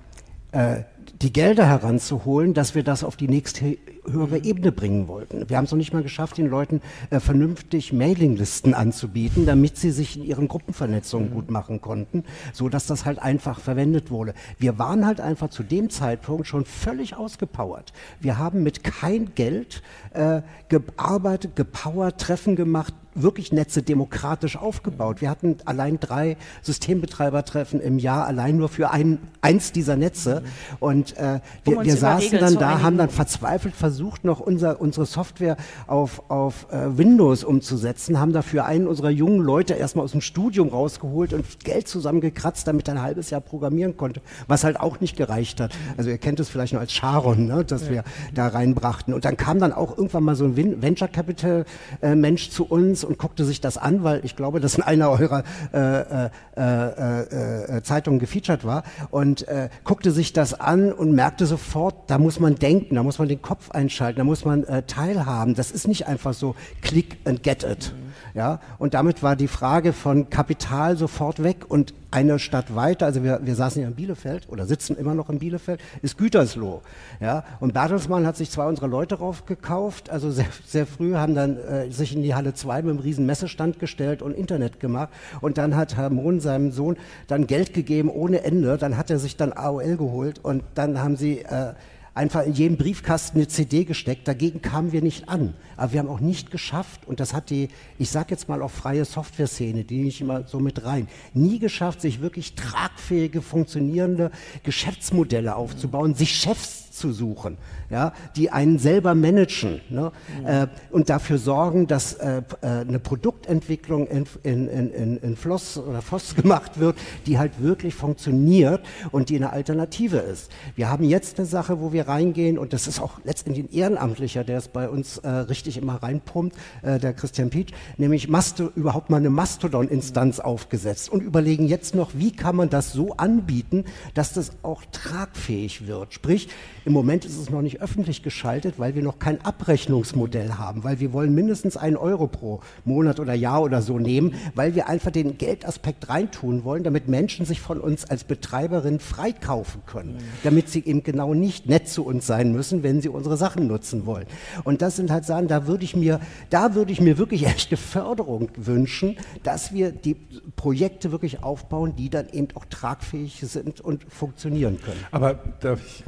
äh, 0.51 0.83
die 1.21 1.33
Gelder 1.33 1.65
heranzuholen, 1.65 2.53
dass 2.53 2.75
wir 2.75 2.83
das 2.83 3.03
auf 3.03 3.15
die 3.15 3.27
nächste 3.27 3.77
höhere 4.09 4.43
Ebene 4.43 4.71
bringen 4.71 5.07
wollten. 5.07 5.49
Wir 5.49 5.57
haben 5.57 5.65
es 5.65 5.71
noch 5.71 5.77
nicht 5.77 5.93
mal 5.93 6.03
geschafft, 6.03 6.37
den 6.37 6.47
Leuten 6.47 6.81
äh, 7.09 7.19
vernünftig 7.19 7.93
Mailinglisten 7.93 8.73
anzubieten, 8.73 9.45
damit 9.45 9.77
sie 9.77 9.91
sich 9.91 10.17
in 10.17 10.23
ihren 10.23 10.47
Gruppenvernetzungen 10.47 11.29
mhm. 11.29 11.33
gut 11.33 11.51
machen 11.51 11.81
konnten, 11.81 12.23
so 12.53 12.69
dass 12.69 12.87
das 12.87 13.05
halt 13.05 13.19
einfach 13.19 13.59
verwendet 13.59 14.11
wurde. 14.11 14.33
Wir 14.57 14.79
waren 14.79 15.05
halt 15.05 15.21
einfach 15.21 15.49
zu 15.49 15.63
dem 15.63 15.89
Zeitpunkt 15.89 16.47
schon 16.47 16.65
völlig 16.65 17.15
ausgepowert. 17.15 17.93
Wir 18.19 18.37
haben 18.37 18.63
mit 18.63 18.83
kein 18.83 19.33
Geld 19.35 19.81
äh, 20.13 20.41
gearbeitet, 20.69 21.55
gepowert, 21.55 22.19
Treffen 22.19 22.55
gemacht, 22.55 22.93
wirklich 23.21 23.51
Netze 23.51 23.81
demokratisch 23.81 24.57
aufgebaut. 24.57 25.21
Wir 25.21 25.29
hatten 25.29 25.57
allein 25.65 25.99
drei 25.99 26.37
Systembetreibertreffen 26.61 27.81
im 27.81 27.99
Jahr, 27.99 28.27
allein 28.27 28.57
nur 28.57 28.69
für 28.69 28.91
ein, 28.91 29.19
eins 29.41 29.71
dieser 29.71 29.95
Netze. 29.95 30.43
Und 30.79 31.17
äh, 31.17 31.39
wir, 31.63 31.79
um 31.79 31.83
wir 31.83 31.97
saßen 31.97 32.39
dann 32.39 32.55
da, 32.55 32.81
haben 32.81 32.97
dann 32.97 33.09
verzweifelt 33.09 33.75
versucht, 33.75 33.96
noch 34.23 34.39
unser, 34.39 34.81
unsere 34.81 35.05
Software 35.05 35.57
auf, 35.87 36.23
auf 36.29 36.67
äh, 36.71 36.97
Windows 36.97 37.43
umzusetzen, 37.43 38.19
haben 38.19 38.33
dafür 38.33 38.65
einen 38.65 38.87
unserer 38.87 39.09
jungen 39.09 39.39
Leute 39.39 39.73
erstmal 39.73 40.05
aus 40.05 40.11
dem 40.11 40.21
Studium 40.21 40.69
rausgeholt 40.69 41.33
und 41.33 41.63
Geld 41.63 41.87
zusammengekratzt, 41.87 42.67
damit 42.67 42.87
er 42.87 42.95
ein 42.95 43.01
halbes 43.01 43.29
Jahr 43.29 43.41
programmieren 43.41 43.97
konnte, 43.97 44.21
was 44.47 44.63
halt 44.63 44.79
auch 44.79 44.99
nicht 44.99 45.17
gereicht 45.17 45.59
hat. 45.59 45.73
Also 45.97 46.09
ihr 46.09 46.17
kennt 46.17 46.39
es 46.39 46.49
vielleicht 46.49 46.73
noch 46.73 46.81
als 46.81 46.93
Sharon, 46.93 47.47
ne, 47.47 47.63
dass 47.63 47.85
ja. 47.85 47.91
wir 47.91 48.03
da 48.33 48.47
reinbrachten. 48.47 49.13
Und 49.13 49.25
dann 49.25 49.37
kam 49.37 49.59
dann 49.59 49.73
auch 49.73 49.97
irgendwann 49.97 50.23
mal 50.23 50.35
so 50.35 50.45
ein 50.45 50.81
Venture 50.81 51.07
Capital 51.07 51.65
äh, 52.01 52.15
Mensch 52.15 52.49
zu 52.49 52.65
uns 52.65 53.03
und 53.03 53.17
guckte 53.17 53.45
sich 53.45 53.61
das 53.61 53.77
an, 53.77 54.03
weil 54.03 54.23
ich 54.23 54.35
glaube, 54.35 54.59
dass 54.59 54.75
in 54.75 54.83
einer 54.83 55.09
eurer 55.09 55.43
äh, 55.73 56.27
äh, 56.27 56.29
äh, 56.55 57.77
äh, 57.77 57.83
Zeitungen 57.83 58.19
gefeatured 58.19 58.65
war 58.65 58.83
und 59.11 59.47
äh, 59.47 59.69
guckte 59.83 60.11
sich 60.11 60.33
das 60.33 60.59
an 60.59 60.91
und 60.91 61.11
merkte 61.13 61.45
sofort, 61.45 62.09
da 62.09 62.17
muss 62.17 62.39
man 62.39 62.55
denken, 62.55 62.95
da 62.95 63.03
muss 63.03 63.19
man 63.19 63.27
den 63.27 63.41
Kopf 63.41 63.71
einschalten, 63.87 64.17
da 64.17 64.23
muss 64.25 64.43
man 64.43 64.63
äh, 64.65 64.83
teilhaben. 64.83 65.55
Das 65.55 65.71
ist 65.71 65.87
nicht 65.87 66.07
einfach 66.07 66.33
so 66.33 66.55
click 66.81 67.17
and 67.25 67.41
get 67.41 67.63
it. 67.63 67.93
Mhm. 67.93 68.07
Ja, 68.33 68.59
und 68.77 68.93
damit 68.93 69.23
war 69.23 69.35
die 69.35 69.47
Frage 69.47 69.93
von 69.93 70.29
Kapital 70.29 70.97
sofort 70.97 71.41
weg 71.41 71.65
und 71.69 71.93
eine 72.11 72.39
Stadt 72.39 72.75
weiter, 72.75 73.05
also 73.05 73.23
wir, 73.23 73.39
wir 73.43 73.55
saßen 73.55 73.81
ja 73.81 73.87
in 73.87 73.95
Bielefeld 73.95 74.47
oder 74.49 74.65
sitzen 74.65 74.95
immer 74.95 75.13
noch 75.13 75.29
in 75.29 75.39
Bielefeld, 75.39 75.79
ist 76.01 76.17
Gütersloh. 76.17 76.81
Ja? 77.19 77.43
Und 77.59 77.73
Bertelsmann 77.73 78.27
hat 78.27 78.37
sich 78.37 78.51
zwei 78.51 78.67
unserer 78.67 78.87
Leute 78.87 79.15
raufgekauft, 79.15 80.09
also 80.09 80.29
sehr, 80.29 80.45
sehr 80.65 80.85
früh, 80.85 81.15
haben 81.15 81.35
dann 81.35 81.57
äh, 81.57 81.91
sich 81.91 82.15
in 82.15 82.21
die 82.21 82.35
Halle 82.35 82.53
2 82.53 82.83
mit 82.83 82.91
einem 82.91 82.99
riesen 82.99 83.25
Messestand 83.25 83.79
gestellt 83.79 84.21
und 84.21 84.33
Internet 84.33 84.79
gemacht. 84.79 85.09
Und 85.41 85.57
dann 85.57 85.75
hat 85.75 85.97
Herr 85.97 86.09
Mohn 86.09 86.39
seinem 86.39 86.71
Sohn 86.71 86.97
dann 87.27 87.47
Geld 87.47 87.73
gegeben 87.73 88.09
ohne 88.09 88.43
Ende. 88.43 88.77
Dann 88.77 88.97
hat 88.97 89.09
er 89.09 89.19
sich 89.19 89.35
dann 89.35 89.51
AOL 89.51 89.97
geholt 89.97 90.39
und 90.43 90.63
dann 90.75 91.01
haben 91.01 91.15
sie... 91.15 91.39
Äh, 91.39 91.73
einfach 92.17 92.43
in 92.43 92.53
jedem 92.53 92.77
Briefkasten 92.77 93.37
eine 93.37 93.47
CD 93.47 93.85
gesteckt. 93.85 94.27
Dagegen 94.27 94.61
kamen 94.61 94.91
wir 94.91 95.01
nicht 95.01 95.29
an. 95.29 95.53
Aber 95.77 95.93
wir 95.93 95.99
haben 95.99 96.09
auch 96.09 96.19
nicht 96.19 96.51
geschafft, 96.51 97.07
und 97.07 97.19
das 97.19 97.33
hat 97.33 97.49
die, 97.49 97.69
ich 97.97 98.09
sage 98.09 98.31
jetzt 98.31 98.49
mal 98.49 98.61
auch 98.61 98.71
freie 98.71 99.05
Software-Szene, 99.05 99.83
die 99.85 100.07
ich 100.07 100.19
immer 100.21 100.47
so 100.47 100.59
mit 100.59 100.83
rein, 100.83 101.07
nie 101.33 101.59
geschafft, 101.59 102.01
sich 102.01 102.19
wirklich 102.19 102.55
tragfähige, 102.55 103.41
funktionierende 103.41 104.31
Geschäftsmodelle 104.63 105.55
aufzubauen, 105.55 106.15
sich 106.15 106.35
Chefs 106.35 106.86
zu 106.97 107.11
suchen, 107.11 107.57
ja, 107.89 108.13
die 108.35 108.49
einen 108.49 108.79
selber 108.79 109.15
managen 109.15 109.81
ne, 109.89 110.11
mhm. 110.39 110.45
äh, 110.45 110.67
und 110.91 111.09
dafür 111.09 111.37
sorgen, 111.37 111.87
dass 111.87 112.13
äh, 112.13 112.41
äh 112.61 112.67
eine 112.87 112.99
Produktentwicklung 112.99 114.07
in, 114.07 114.25
in, 114.43 114.67
in, 114.67 115.17
in 115.17 115.35
Floss 115.35 115.77
oder 115.77 116.01
Voss 116.01 116.35
gemacht 116.41 116.79
wird, 116.79 116.97
die 117.25 117.37
halt 117.37 117.61
wirklich 117.61 117.95
funktioniert 117.95 118.85
und 119.11 119.29
die 119.29 119.35
eine 119.35 119.51
Alternative 119.51 120.17
ist. 120.17 120.51
Wir 120.75 120.89
haben 120.89 121.03
jetzt 121.03 121.37
eine 121.37 121.47
Sache, 121.47 121.79
wo 121.79 121.93
wir 121.93 122.07
reingehen 122.07 122.57
und 122.57 122.73
das 122.73 122.87
ist 122.87 122.99
auch 122.99 123.19
letztendlich 123.23 123.65
ein 123.65 123.73
Ehrenamtlicher, 123.73 124.43
der 124.43 124.57
es 124.57 124.67
bei 124.67 124.89
uns 124.89 125.17
äh, 125.19 125.29
richtig 125.29 125.77
immer 125.77 125.95
reinpumpt, 125.95 126.55
äh, 126.81 126.99
der 126.99 127.13
Christian 127.13 127.49
Pietsch, 127.49 127.73
nämlich 127.97 128.27
Masto, 128.27 128.71
überhaupt 128.75 129.09
mal 129.09 129.17
eine 129.17 129.29
Mastodon-Instanz 129.29 130.39
aufgesetzt 130.39 131.09
und 131.09 131.21
überlegen 131.21 131.67
jetzt 131.67 131.95
noch, 131.95 132.11
wie 132.13 132.31
kann 132.31 132.55
man 132.55 132.69
das 132.69 132.93
so 132.93 133.13
anbieten, 133.17 133.85
dass 134.13 134.33
das 134.33 134.51
auch 134.63 134.83
tragfähig 134.91 135.87
wird. 135.87 136.13
Sprich, 136.13 136.49
im 136.87 136.93
Moment 136.93 137.25
ist 137.25 137.37
es 137.37 137.49
noch 137.49 137.61
nicht 137.61 137.81
öffentlich 137.81 138.23
geschaltet, 138.23 138.75
weil 138.79 138.95
wir 138.95 139.03
noch 139.03 139.19
kein 139.19 139.43
Abrechnungsmodell 139.43 140.53
haben, 140.53 140.85
weil 140.85 141.01
wir 141.01 141.11
wollen 141.11 141.35
mindestens 141.35 141.75
einen 141.75 141.97
Euro 141.97 142.27
pro 142.27 142.61
Monat 142.85 143.19
oder 143.19 143.33
Jahr 143.33 143.61
oder 143.61 143.81
so 143.81 143.99
nehmen, 143.99 144.35
weil 144.55 144.73
wir 144.73 144.87
einfach 144.87 145.11
den 145.11 145.37
Geldaspekt 145.37 146.07
reintun 146.07 146.63
wollen, 146.63 146.85
damit 146.85 147.09
Menschen 147.09 147.45
sich 147.45 147.59
von 147.59 147.81
uns 147.81 148.05
als 148.05 148.23
Betreiberin 148.23 149.01
freikaufen 149.01 149.81
können, 149.85 150.19
damit 150.45 150.69
sie 150.69 150.79
eben 150.79 151.03
genau 151.03 151.33
nicht 151.33 151.67
nett 151.67 151.89
zu 151.89 152.05
uns 152.05 152.25
sein 152.25 152.53
müssen, 152.53 152.83
wenn 152.83 153.01
sie 153.01 153.09
unsere 153.09 153.35
Sachen 153.35 153.67
nutzen 153.67 154.05
wollen. 154.05 154.25
Und 154.63 154.81
das 154.81 154.95
sind 154.95 155.11
halt 155.11 155.25
Sachen, 155.25 155.49
da 155.49 155.67
würde 155.67 155.83
ich 155.83 155.93
mir, 155.93 156.21
da 156.49 156.73
würde 156.73 156.93
ich 156.93 157.01
mir 157.01 157.17
wirklich 157.17 157.45
echte 157.47 157.75
Förderung 157.75 158.47
wünschen, 158.55 159.17
dass 159.43 159.73
wir 159.73 159.91
die 159.91 160.15
Projekte 160.55 161.11
wirklich 161.11 161.43
aufbauen, 161.43 161.97
die 161.97 162.09
dann 162.09 162.29
eben 162.29 162.47
auch 162.55 162.63
tragfähig 162.63 163.41
sind 163.41 163.81
und 163.81 164.05
funktionieren 164.07 164.79
können. 164.81 165.03
Aber 165.11 165.33
darf 165.59 165.81
ich, 165.85 166.05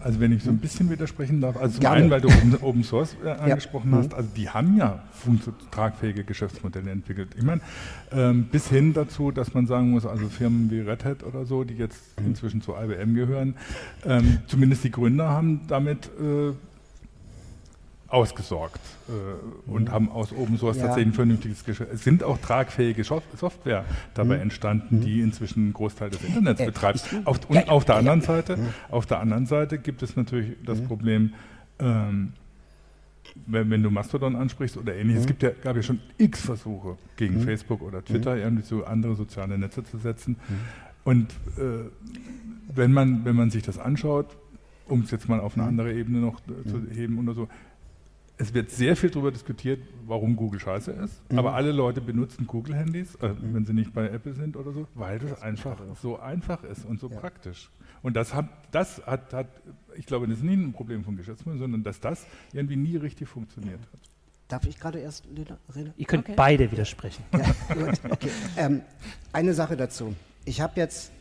also 0.00 0.21
wenn 0.22 0.32
ich 0.32 0.44
so 0.44 0.50
ein 0.50 0.58
bisschen 0.58 0.88
widersprechen 0.88 1.40
darf. 1.40 1.56
Also 1.56 1.74
zum 1.74 1.80
Gerne. 1.80 1.96
einen, 1.96 2.10
weil 2.10 2.20
du 2.20 2.28
Open, 2.62 2.84
Source 2.84 3.16
äh, 3.24 3.30
angesprochen 3.30 3.90
ja. 3.90 3.98
hast, 3.98 4.10
mhm. 4.10 4.16
also 4.16 4.28
die 4.36 4.48
haben 4.48 4.76
ja 4.76 5.02
tragfähige 5.70 6.24
Geschäftsmodelle 6.24 6.90
entwickelt. 6.90 7.30
Ich 7.36 7.42
meine, 7.42 7.60
ähm, 8.12 8.44
bis 8.44 8.68
hin 8.68 8.94
dazu, 8.94 9.32
dass 9.32 9.52
man 9.52 9.66
sagen 9.66 9.90
muss, 9.90 10.06
also 10.06 10.28
Firmen 10.28 10.70
wie 10.70 10.80
Red 10.80 11.04
Hat 11.04 11.24
oder 11.24 11.44
so, 11.44 11.64
die 11.64 11.74
jetzt 11.74 12.18
mhm. 12.20 12.28
inzwischen 12.28 12.62
zu 12.62 12.74
IBM 12.74 13.14
gehören, 13.14 13.56
ähm, 14.06 14.38
zumindest 14.46 14.84
die 14.84 14.92
Gründer 14.92 15.28
haben 15.28 15.62
damit 15.66 16.06
äh, 16.06 16.52
ausgesorgt 18.12 18.80
äh, 19.08 19.70
und 19.70 19.90
haben 19.90 20.10
aus 20.10 20.32
Open 20.32 20.58
Source 20.58 20.76
ja. 20.76 20.86
tatsächlich 20.86 21.12
ein 21.12 21.14
vernünftiges 21.14 21.64
Geschäft. 21.64 21.90
Es 21.92 22.04
sind 22.04 22.22
auch 22.22 22.38
tragfähige 22.38 23.04
Software 23.04 23.84
dabei 24.12 24.36
mhm. 24.36 24.42
entstanden, 24.42 25.00
die 25.00 25.16
mhm. 25.16 25.24
inzwischen 25.24 25.64
einen 25.64 25.72
Großteil 25.72 26.10
des 26.10 26.22
Internets 26.22 26.64
betreibt. 26.64 27.08
Auf, 27.24 27.40
und 27.48 27.68
auf 27.70 27.84
der 27.86 27.96
anderen 27.96 28.20
Seite, 28.20 28.58
mhm. 28.58 28.68
auf 28.90 29.06
der 29.06 29.20
anderen 29.20 29.46
Seite 29.46 29.78
gibt 29.78 30.02
es 30.02 30.14
natürlich 30.14 30.56
das 30.64 30.78
mhm. 30.80 30.86
Problem, 30.86 31.34
ähm, 31.78 32.34
wenn, 33.46 33.70
wenn, 33.70 33.82
du 33.82 33.90
Mastodon 33.90 34.36
ansprichst 34.36 34.76
oder 34.76 34.94
ähnliches, 34.94 35.20
mhm. 35.20 35.22
es 35.22 35.26
gibt 35.26 35.42
ja, 35.42 35.50
gab 35.62 35.76
ja 35.76 35.82
schon 35.82 36.00
x 36.18 36.42
Versuche 36.42 36.98
gegen 37.16 37.38
mhm. 37.38 37.44
Facebook 37.44 37.80
oder 37.80 38.04
Twitter 38.04 38.36
irgendwie 38.36 38.62
so 38.62 38.84
andere 38.84 39.16
soziale 39.16 39.56
Netze 39.56 39.84
zu 39.84 39.96
setzen. 39.96 40.36
Und 41.04 41.30
äh, 41.56 41.88
wenn 42.74 42.92
man, 42.92 43.24
wenn 43.24 43.36
man 43.36 43.50
sich 43.50 43.62
das 43.62 43.78
anschaut, 43.78 44.36
um 44.86 45.00
es 45.00 45.10
jetzt 45.10 45.30
mal 45.30 45.40
auf 45.40 45.56
eine 45.56 45.66
andere 45.66 45.94
Ebene 45.94 46.18
noch 46.18 46.40
äh, 46.40 46.68
zu 46.68 46.82
heben 46.90 47.18
oder 47.18 47.32
so, 47.32 47.48
es 48.42 48.52
wird 48.52 48.72
sehr 48.72 48.96
viel 48.96 49.10
darüber 49.10 49.30
diskutiert, 49.30 49.80
warum 50.04 50.34
Google 50.34 50.58
scheiße 50.58 50.90
ist, 50.90 51.30
mhm. 51.30 51.38
aber 51.38 51.54
alle 51.54 51.70
Leute 51.70 52.00
benutzen 52.00 52.48
Google-Handys, 52.48 53.14
äh, 53.16 53.28
mhm. 53.28 53.54
wenn 53.54 53.64
sie 53.64 53.72
nicht 53.72 53.94
bei 53.94 54.08
Apple 54.08 54.34
sind 54.34 54.56
oder 54.56 54.72
so, 54.72 54.88
weil 54.94 55.20
das, 55.20 55.30
das 55.30 55.42
einfach 55.42 55.78
so 56.02 56.18
einfach 56.18 56.64
ist 56.64 56.84
und 56.84 56.98
so 56.98 57.08
ja. 57.08 57.20
praktisch. 57.20 57.70
Und 58.02 58.16
das 58.16 58.34
hat, 58.34 58.46
das 58.72 59.00
hat, 59.06 59.32
hat, 59.32 59.46
ich 59.94 60.06
glaube, 60.06 60.26
das 60.26 60.38
ist 60.38 60.44
nie 60.44 60.56
ein 60.56 60.72
Problem 60.72 61.04
von 61.04 61.16
Geschäftsmodellen, 61.16 61.60
sondern 61.60 61.84
dass 61.84 62.00
das 62.00 62.26
irgendwie 62.52 62.74
nie 62.74 62.96
richtig 62.96 63.28
funktioniert 63.28 63.78
hat. 63.78 64.00
Darf 64.48 64.66
ich 64.66 64.78
gerade 64.78 64.98
erst 64.98 65.24
reden? 65.76 65.94
Ihr 65.96 66.06
könnt 66.06 66.24
okay. 66.24 66.34
beide 66.36 66.72
widersprechen. 66.72 67.22
Ja, 67.32 67.54
okay. 68.10 68.28
ähm, 68.56 68.82
eine 69.32 69.54
Sache 69.54 69.76
dazu. 69.76 70.16
Ich 70.44 70.60
habe 70.60 70.72
jetzt 70.80 71.12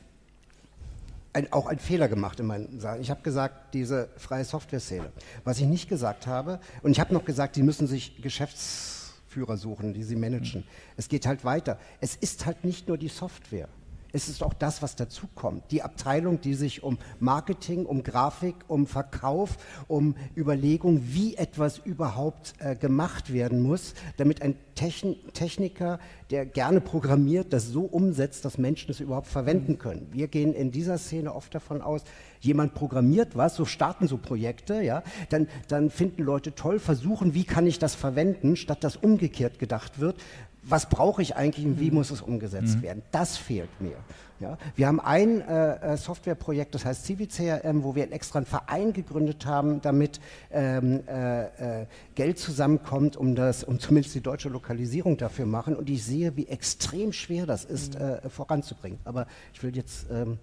ein, 1.34 1.52
auch 1.52 1.68
einen 1.68 1.80
Fehler 1.80 2.08
gemacht 2.08 2.40
in 2.40 2.48
meinen 2.48 2.80
Sachen. 2.80 3.02
Ich 3.02 3.10
habe 3.10 3.22
gesagt, 3.22 3.74
diese 3.74 4.10
freie 4.18 4.44
Software-Szene. 4.44 5.12
Was 5.44 5.60
ich 5.60 5.66
nicht 5.66 5.90
gesagt 5.90 6.28
habe, 6.28 6.60
und 6.84 6.92
ich 6.92 7.00
habe 7.00 7.14
noch 7.14 7.26
gesagt, 7.26 7.56
sie 7.56 7.64
müssen 7.64 7.88
sich 7.88 8.22
Geschäftsführer 8.22 9.58
suchen, 9.58 9.94
die 9.94 10.04
sie 10.04 10.16
managen. 10.16 10.62
Mhm. 10.62 10.68
Es 10.98 11.08
geht 11.08 11.26
halt 11.26 11.46
weiter. 11.46 11.80
Es 12.02 12.16
ist 12.16 12.46
halt 12.46 12.64
nicht 12.64 12.88
nur 12.88 12.98
die 12.98 13.08
Software 13.08 13.70
es 14.14 14.30
ist 14.30 14.44
auch 14.44 14.54
das, 14.54 14.82
was 14.82 14.96
dazukommt. 14.96 15.64
Die 15.72 15.82
Abteilung, 15.82 16.42
die 16.42 16.54
sich 16.54 16.84
um 16.84 16.98
Marketing, 17.20 17.86
um 17.86 18.04
Grafik, 18.04 18.56
um 18.68 18.88
Verkauf, 18.88 19.58
um 19.88 20.16
Überlegung, 20.36 21.02
wie 21.06 21.36
etwas 21.36 21.78
überhaupt 21.78 22.54
äh, 22.60 22.76
gemacht 22.76 23.34
werden 23.34 23.62
muss, 23.62 23.94
damit 24.18 24.42
ein 24.42 24.56
Techn 24.76 25.16
Techniker, 25.34 26.00
der 26.30 26.46
gerne 26.46 26.82
programmiert, 26.82 27.54
das 27.54 27.68
so 27.68 27.82
umsetzt, 27.82 28.46
dass 28.46 28.58
Menschen 28.58 28.92
es 28.92 29.00
überhaupt 29.00 29.28
verwenden 29.28 29.78
können. 29.78 30.08
Wir 30.12 30.28
gehen 30.28 30.54
in 30.54 30.72
dieser 30.72 30.98
Szene 30.98 31.34
oft 31.34 31.54
davon 31.54 31.82
aus, 31.82 32.04
jemand 32.40 32.74
programmiert 32.74 33.36
was, 33.36 33.56
so 33.56 33.66
starten 33.66 34.08
so 34.08 34.18
Projekte, 34.18 34.82
ja, 34.82 35.04
dann, 35.30 35.48
dann 35.68 35.90
finden 35.90 36.24
Leute 36.24 36.56
toll, 36.56 36.80
versuchen, 36.80 37.34
wie 37.34 37.44
kann 37.44 37.68
ich 37.68 37.80
das 37.80 37.96
verwenden, 37.96 38.56
statt 38.56 38.84
dass 38.84 38.96
umgekehrt 38.96 39.60
gedacht 39.60 40.00
wird, 40.00 40.16
was 40.64 40.90
brauche 40.90 41.22
ich 41.22 41.36
eigentlich 41.36 41.66
und 41.66 41.80
wie 41.80 41.90
mhm. 41.90 41.98
muss 41.98 42.12
es 42.12 42.22
umgesetzt 42.22 42.78
mhm. 42.78 42.82
werden. 42.84 43.02
Das 43.12 43.38
fehlt 43.38 43.70
mir. 43.80 43.96
Ja, 44.40 44.58
wir 44.76 44.88
haben 44.88 45.00
ein 45.00 45.42
äh, 45.42 45.94
äh 45.94 45.98
Softwareprojekt, 45.98 46.74
das 46.74 46.84
heißt 46.84 47.06
CiviCRM, 47.06 47.84
wo 47.84 47.94
wir 47.94 48.12
extra 48.12 48.40
einen 48.40 48.48
Verein 48.48 48.92
gegründet 48.92 49.46
haben, 49.46 49.82
damit 49.82 50.20
ähm, 50.52 51.04
äh, 51.08 51.82
äh, 51.82 51.86
Geld 52.16 52.40
zusammenkommt, 52.40 53.18
um 53.18 53.36
das, 53.36 53.64
um 53.64 53.80
zumindest 53.80 54.16
die 54.16 54.22
deutsche 54.22 54.50
Lokalisierung 54.50 55.18
dafür 55.18 55.46
machen. 55.46 55.76
Und 55.76 55.92
ich 55.92 56.04
sehe, 56.04 56.36
wie 56.38 56.48
extrem 56.48 57.14
schwer 57.14 57.46
das 57.46 57.66
ist, 57.66 57.96
mhm. 57.96 58.02
äh, 58.02 58.30
voranzubringen. 58.30 59.00
Aber 59.04 59.28
ich 59.54 59.62
will 59.62 59.76
jetzt 59.76 60.08
ähm, 60.12 60.40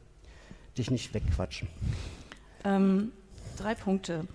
dich 0.76 0.92
nicht 0.92 1.12
wegquatschen. 1.12 1.66
Ähm, 2.64 3.10
drei 3.56 3.74
Punkte. 3.74 4.26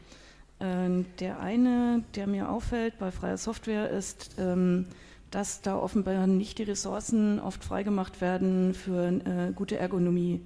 Ähm, 0.60 1.06
der 1.20 1.40
eine, 1.40 2.04
der 2.16 2.28
mir 2.28 2.50
auffällt 2.50 3.00
bei 3.00 3.12
freier 3.12 3.38
Software, 3.38 3.90
ist 3.90 4.36
ähm, 4.38 4.88
dass 5.34 5.62
da 5.62 5.76
offenbar 5.78 6.28
nicht 6.28 6.60
die 6.60 6.64
Ressourcen 6.64 7.40
oft 7.40 7.64
freigemacht 7.64 8.22
werden 8.22 8.76
für 8.76 9.08
äh, 9.08 9.52
gute 9.54 9.80
Ergonomie. 9.80 10.42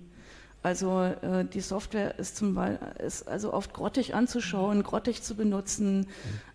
Also 0.63 1.01
äh, 1.01 1.45
die 1.45 1.59
Software 1.59 2.17
ist 2.19 2.37
zum 2.37 2.55
Beispiel 2.55 2.87
ist 3.05 3.27
also 3.27 3.53
oft 3.53 3.73
grottig 3.73 4.15
anzuschauen, 4.15 4.83
grottig 4.83 5.23
zu 5.23 5.35
benutzen. 5.35 6.07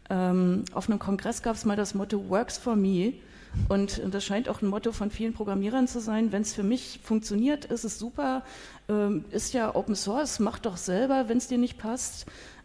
Ähm, 0.09 0.65
auf 0.73 0.89
einem 0.89 0.99
Kongress 0.99 1.43
gab 1.43 1.57
es 1.57 1.67
mal 1.67 1.77
das 1.77 1.95
Motto 1.95 2.29
Works 2.31 2.57
for 2.57 2.75
Me. 2.75 3.15
Und 3.69 4.01
das 4.11 4.25
scheint 4.25 4.49
auch 4.49 4.63
ein 4.63 4.69
Motto 4.69 4.93
von 4.93 5.11
vielen 5.11 5.35
Programmierern 5.35 5.87
zu 5.87 6.01
sein. 6.01 6.33
Wenn 6.33 6.41
es 6.41 6.55
für 6.55 6.63
mich 6.63 7.01
funktioniert, 7.03 7.67
ist 7.67 7.85
es 7.85 7.99
super. 7.99 8.45
Ähm, 8.89 9.27
ist 9.31 9.53
ja 9.53 9.75
Open 9.75 9.95
Source, 9.95 10.39
mach 10.39 10.59
doch 10.59 10.79
selber, 10.79 11.29
wenn 11.29 11.37
es 11.37 11.49
dir 11.49 11.59
nicht 11.59 11.77
passt. 11.77 12.25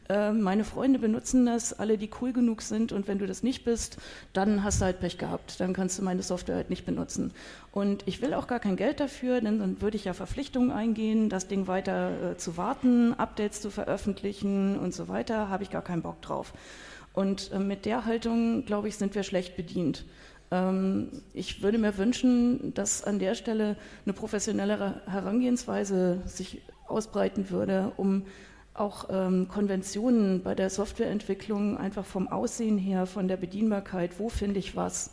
Ähm, 0.09 0.41
meine 0.41 0.63
Freunde 0.63 0.99
benutzen 0.99 1.45
das, 1.45 1.77
alle, 1.77 1.97
die 1.97 2.09
cool 2.21 2.31
genug 2.31 2.61
sind 2.61 2.91
und 2.91 3.07
wenn 3.07 3.19
du 3.19 3.27
das 3.27 3.43
nicht 3.43 3.65
bist, 3.65 3.97
dann 4.33 4.63
hast 4.63 4.79
du 4.81 4.85
halt 4.85 4.99
Pech 4.99 5.17
gehabt, 5.17 5.59
dann 5.59 5.73
kannst 5.73 5.99
du 5.99 6.03
meine 6.03 6.23
Software 6.23 6.55
halt 6.55 6.69
nicht 6.69 6.85
benutzen. 6.85 7.31
Und 7.71 8.03
ich 8.07 8.21
will 8.21 8.33
auch 8.33 8.47
gar 8.47 8.59
kein 8.59 8.77
Geld 8.77 8.99
dafür, 8.99 9.41
denn 9.41 9.59
dann 9.59 9.81
würde 9.81 9.97
ich 9.97 10.05
ja 10.05 10.13
Verpflichtungen 10.13 10.71
eingehen, 10.71 11.29
das 11.29 11.47
Ding 11.47 11.67
weiter 11.67 12.31
äh, 12.31 12.37
zu 12.37 12.57
warten, 12.57 13.13
Updates 13.15 13.61
zu 13.61 13.69
veröffentlichen 13.69 14.79
und 14.79 14.93
so 14.93 15.07
weiter, 15.09 15.49
habe 15.49 15.63
ich 15.63 15.69
gar 15.69 15.83
keinen 15.83 16.01
Bock 16.01 16.21
drauf. 16.21 16.53
Und 17.13 17.51
äh, 17.51 17.59
mit 17.59 17.85
der 17.85 18.05
Haltung, 18.05 18.65
glaube 18.65 18.87
ich, 18.87 18.95
sind 18.95 19.13
wir 19.15 19.23
schlecht 19.23 19.57
bedient. 19.57 20.05
Ähm, 20.51 21.09
ich 21.33 21.61
würde 21.61 21.77
mir 21.77 21.97
wünschen, 21.97 22.73
dass 22.73 23.03
an 23.03 23.19
der 23.19 23.35
Stelle 23.35 23.75
eine 24.05 24.13
professionellere 24.13 25.01
Herangehensweise 25.05 26.21
sich 26.25 26.61
ausbreiten 26.87 27.49
würde, 27.49 27.91
um 27.97 28.23
auch 28.79 29.07
ähm, 29.09 29.47
Konventionen 29.47 30.43
bei 30.43 30.55
der 30.55 30.69
Softwareentwicklung 30.69 31.77
einfach 31.77 32.05
vom 32.05 32.27
Aussehen 32.27 32.77
her, 32.77 33.05
von 33.05 33.27
der 33.27 33.37
Bedienbarkeit, 33.37 34.19
wo 34.19 34.29
finde 34.29 34.59
ich 34.59 34.75
was, 34.75 35.11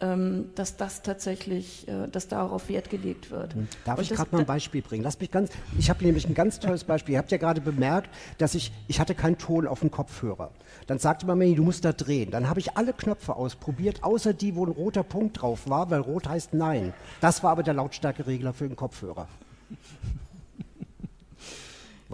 ähm, 0.00 0.50
dass 0.56 0.76
das 0.76 1.02
tatsächlich, 1.02 1.86
äh, 1.86 2.08
dass 2.08 2.26
darauf 2.26 2.68
Wert 2.68 2.90
gelegt 2.90 3.30
wird. 3.30 3.54
Hm. 3.54 3.68
Darf 3.84 3.98
Und 3.98 4.02
ich 4.04 4.10
gerade 4.10 4.30
mal 4.32 4.40
ein 4.40 4.46
Beispiel 4.46 4.82
bringen? 4.82 5.04
Lass 5.04 5.20
mich 5.20 5.30
ganz, 5.30 5.50
ich 5.78 5.88
habe 5.88 6.04
nämlich 6.04 6.28
ein 6.28 6.34
ganz 6.34 6.58
tolles 6.58 6.82
Beispiel. 6.82 7.12
Ihr 7.12 7.18
habt 7.18 7.30
ja 7.30 7.38
gerade 7.38 7.60
bemerkt, 7.60 8.10
dass 8.38 8.56
ich, 8.56 8.72
ich 8.88 8.98
hatte 8.98 9.14
keinen 9.14 9.38
Ton 9.38 9.68
auf 9.68 9.80
dem 9.80 9.92
Kopfhörer. 9.92 10.50
Dann 10.88 10.98
sagte 10.98 11.26
man 11.26 11.38
mir, 11.38 11.54
du 11.54 11.62
musst 11.62 11.84
da 11.84 11.92
drehen. 11.92 12.32
Dann 12.32 12.48
habe 12.48 12.58
ich 12.58 12.76
alle 12.76 12.92
Knöpfe 12.92 13.36
ausprobiert, 13.36 14.02
außer 14.02 14.34
die, 14.34 14.56
wo 14.56 14.66
ein 14.66 14.72
roter 14.72 15.04
Punkt 15.04 15.40
drauf 15.40 15.68
war, 15.68 15.90
weil 15.90 16.00
rot 16.00 16.28
heißt 16.28 16.54
Nein. 16.54 16.92
Das 17.20 17.44
war 17.44 17.52
aber 17.52 17.62
der 17.62 17.74
Lautstärkeregler 17.74 18.52
für 18.52 18.66
den 18.66 18.76
Kopfhörer. 18.76 19.28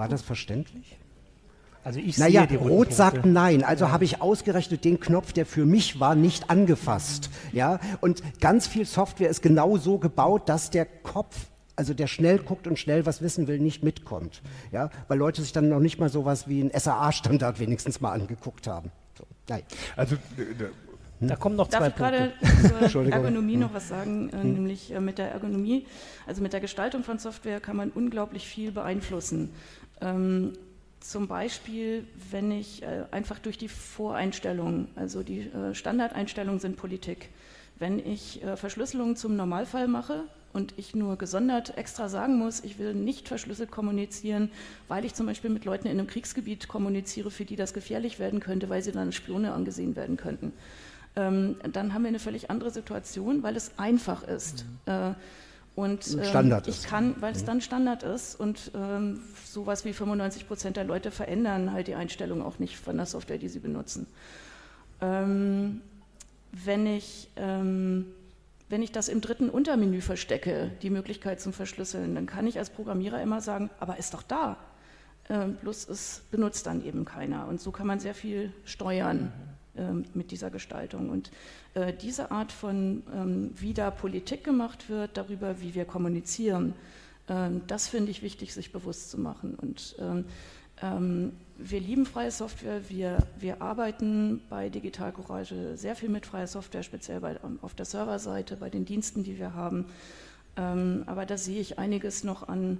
War 0.01 0.09
das 0.09 0.23
verständlich? 0.23 0.97
Also 1.85 2.01
ich 2.01 2.17
naja, 2.17 2.47
sehe 2.49 2.57
Rot 2.57 2.95
sagt 2.95 3.27
nein, 3.27 3.63
also 3.63 3.85
ja. 3.85 3.91
habe 3.91 4.05
ich 4.05 4.23
ausgerechnet 4.23 4.83
den 4.87 4.99
Knopf, 4.99 5.35
der 5.35 5.45
für 5.45 5.67
mich 5.67 6.01
war, 6.01 6.15
nicht 6.15 6.49
angefasst. 6.49 7.29
Ja, 7.53 7.81
und 8.01 8.23
ganz 8.41 8.67
viel 8.67 8.87
Software 8.87 9.29
ist 9.29 9.43
genau 9.43 9.77
so 9.77 9.99
gebaut, 9.99 10.49
dass 10.49 10.71
der 10.71 10.87
Kopf 10.87 11.37
also 11.77 11.93
der 11.93 12.07
schnell 12.07 12.39
guckt 12.39 12.67
und 12.67 12.79
schnell 12.79 13.05
was 13.05 13.21
wissen 13.21 13.47
will, 13.47 13.59
nicht 13.59 13.83
mitkommt. 13.83 14.41
Ja, 14.73 14.89
weil 15.09 15.19
Leute 15.19 15.43
sich 15.43 15.53
dann 15.53 15.69
noch 15.69 15.81
nicht 15.81 16.01
mal 16.01 16.09
sowas 16.09 16.49
wie 16.49 16.63
ein 16.63 16.71
SAA-Standard 16.75 17.61
wenigstens 17.61 18.01
mal 18.01 18.13
angeguckt 18.13 18.67
haben. 18.69 18.91
So, 19.19 19.25
nein. 19.49 19.63
Also? 19.97 20.17
Da 21.21 21.37
kommen 21.37 21.57
noch 21.57 21.69
Darf 21.69 21.81
zwei 21.81 21.89
ich 21.89 21.95
Punkte. 21.95 22.33
gerade 22.63 22.89
zur 22.91 23.07
Ergonomie 23.07 23.57
noch 23.57 23.75
was 23.75 23.89
sagen, 23.89 24.31
äh, 24.31 24.41
hm. 24.41 24.53
nämlich 24.55 24.93
äh, 24.93 25.01
mit 25.01 25.19
der 25.19 25.31
Ergonomie, 25.31 25.87
also 26.27 26.43
mit 26.43 26.53
der 26.53 26.61
Gestaltung 26.61 27.05
von 27.05 27.19
Software 27.19 27.61
kann 27.61 27.77
man 27.77 27.91
unglaublich 27.91 28.47
viel 28.47 28.73
beeinflussen. 28.73 29.51
Ähm, 30.01 30.55
zum 31.01 31.29
Beispiel, 31.29 32.07
wenn 32.31 32.51
ich 32.51 32.83
äh, 32.83 33.05
einfach 33.11 33.39
durch 33.39 33.59
die 33.59 33.69
Voreinstellungen, 33.69 34.89
also 34.97 35.23
die 35.23 35.41
äh, 35.41 35.75
Standardeinstellungen 35.75 36.61
sind 36.61 36.77
Politik, 36.77 37.29
wenn 37.79 37.99
ich 37.99 38.43
äh, 38.43 38.57
Verschlüsselung 38.57 39.17
zum 39.17 39.37
Normalfall 39.37 39.89
mache 39.89 40.25
und 40.53 40.75
ich 40.77 40.95
nur 40.95 41.17
gesondert 41.17 41.77
extra 41.79 42.09
sagen 42.09 42.39
muss, 42.39 42.63
ich 42.63 42.79
will 42.79 42.95
nicht 42.95 43.29
verschlüsselt 43.29 43.71
kommunizieren, 43.71 44.51
weil 44.89 45.05
ich 45.05 45.15
zum 45.15 45.27
Beispiel 45.27 45.51
mit 45.51 45.65
Leuten 45.65 45.87
in 45.87 45.99
einem 45.99 46.07
Kriegsgebiet 46.07 46.69
kommuniziere, 46.69 47.31
für 47.31 47.45
die 47.45 47.57
das 47.57 47.73
gefährlich 47.73 48.19
werden 48.19 48.41
könnte, 48.41 48.69
weil 48.69 48.83
sie 48.83 48.93
dann 48.93 49.07
als 49.07 49.15
Spione 49.15 49.53
angesehen 49.53 49.97
werden 49.97 50.17
könnten, 50.17 50.53
ähm, 51.17 51.57
dann 51.73 51.93
haben 51.93 52.03
wir 52.03 52.09
eine 52.09 52.19
völlig 52.19 52.51
andere 52.51 52.71
Situation, 52.71 53.43
weil 53.43 53.57
es 53.57 53.73
einfach 53.79 54.23
ist. 54.23 54.65
Mhm. 54.87 54.93
Äh, 54.93 55.15
und 55.77 56.15
ähm, 56.15 56.25
Standard 56.25 56.69
ich 56.69 56.79
ist. 56.79 56.87
kann, 56.87 57.15
weil 57.21 57.33
es 57.33 57.43
mhm. 57.43 57.47
dann 57.47 57.61
Standard 57.61 58.03
ist 58.03 58.39
und 58.39 58.73
ähm, 58.75 59.21
sowas 59.45 59.85
wie 59.85 59.93
95 59.93 60.47
Prozent 60.47 60.77
der 60.77 60.85
Leute 60.85 61.11
verändern 61.11 61.73
halt 61.73 61.87
die 61.87 61.95
Einstellung 61.95 62.43
auch 62.43 62.59
nicht 62.59 62.77
von 62.77 62.97
der 62.97 63.07
Software, 63.07 63.39
die 63.39 63.49
sie 63.49 63.61
benutzen. 63.61 64.07
Ähm, 65.01 65.81
wenn, 66.53 66.87
ich, 66.87 67.31
ähm, 67.37 68.07
wenn 68.69 68.83
ich 68.83 68.93
das 68.93 69.09
im 69.09 69.21
dritten 69.21 69.49
Untermenü 69.49 70.01
verstecke, 70.01 70.71
die 70.83 70.91
Möglichkeit 70.91 71.41
zum 71.41 71.53
Verschlüsseln, 71.53 72.15
dann 72.15 72.27
kann 72.27 72.47
ich 72.47 72.59
als 72.59 72.71
Programmierer 72.71 73.23
immer 73.23 73.41
sagen, 73.41 73.71
aber 73.79 73.97
ist 73.99 74.15
doch 74.15 74.23
da. 74.23 74.57
Ähm, 75.29 75.57
bloß 75.61 75.89
es 75.89 76.23
benutzt 76.33 76.67
dann 76.67 76.85
eben 76.85 77.05
keiner. 77.05 77.47
Und 77.47 77.61
so 77.61 77.71
kann 77.71 77.87
man 77.87 78.01
sehr 78.01 78.15
viel 78.15 78.53
steuern. 78.65 79.27
Mhm. 79.27 79.50
Ähm, 79.77 80.05
mit 80.15 80.33
dieser 80.33 80.51
Gestaltung. 80.51 81.11
Und 81.11 81.31
äh, 81.75 81.93
diese 81.93 82.33
Art 82.33 82.51
von, 82.51 83.05
ähm, 83.15 83.51
wie 83.55 83.73
da 83.73 83.93
Politik 83.93 84.43
gemacht 84.43 84.91
wird, 84.91 85.17
darüber, 85.17 85.61
wie 85.61 85.77
wir 85.77 85.85
kommunizieren, 85.85 86.75
ähm, 87.29 87.61
das 87.69 87.87
finde 87.87 88.11
ich 88.11 88.21
wichtig, 88.21 88.53
sich 88.53 88.73
bewusst 88.73 89.11
zu 89.11 89.21
machen. 89.21 89.55
Und 89.55 89.97
wir 91.59 91.81
lieben 91.81 92.07
freie 92.07 92.31
Software, 92.31 92.89
wir, 92.89 93.19
wir 93.39 93.61
arbeiten 93.61 94.41
bei 94.49 94.71
Digital 94.71 95.13
Courage 95.13 95.77
sehr 95.77 95.95
viel 95.95 96.09
mit 96.09 96.25
freier 96.25 96.47
Software, 96.47 96.83
speziell 96.83 97.21
bei, 97.21 97.37
auf 97.61 97.75
der 97.75 97.85
Serverseite, 97.85 98.57
bei 98.57 98.71
den 98.71 98.87
Diensten, 98.87 99.23
die 99.23 99.39
wir 99.39 99.53
haben. 99.53 99.85
aber 100.57 101.27
da 101.27 101.37
sehe 101.37 101.61
ich 101.61 101.79
einiges 101.79 102.25
noch 102.25 102.49
an 102.49 102.79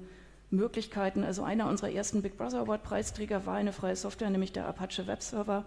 Möglichkeiten. 0.51 1.25
Also 1.25 1.43
einer 1.43 1.69
unserer 1.69 1.91
ersten 1.91 2.23
Big 2.23 2.39
Brother 2.39 2.61
Award 2.61 2.85
Preisträger 2.85 3.45
war 3.45 3.57
eine 3.57 3.75
freie 3.75 3.97
Software, 3.97 4.31
nämlich 4.31 4.53
der 4.53 4.67
Apache 4.67 5.07
Web 5.07 5.23
Server. 5.23 5.67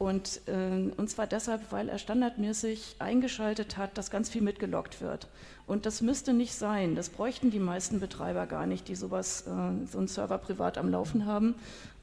Und, 0.00 0.40
äh, 0.46 0.90
und 0.96 1.10
zwar 1.10 1.26
deshalb, 1.26 1.72
weil 1.72 1.90
er 1.90 1.98
standardmäßig 1.98 2.96
eingeschaltet 3.00 3.76
hat, 3.76 3.98
dass 3.98 4.10
ganz 4.10 4.30
viel 4.30 4.40
mitgelockt 4.40 5.02
wird. 5.02 5.28
Und 5.66 5.84
das 5.84 6.00
müsste 6.00 6.32
nicht 6.32 6.54
sein. 6.54 6.94
Das 6.94 7.10
bräuchten 7.10 7.50
die 7.50 7.58
meisten 7.58 8.00
Betreiber 8.00 8.46
gar 8.46 8.64
nicht, 8.64 8.88
die 8.88 8.94
sowas, 8.94 9.42
äh, 9.42 9.86
so 9.86 9.98
einen 9.98 10.08
Server 10.08 10.38
privat 10.38 10.78
am 10.78 10.90
Laufen 10.90 11.26
haben. 11.26 11.54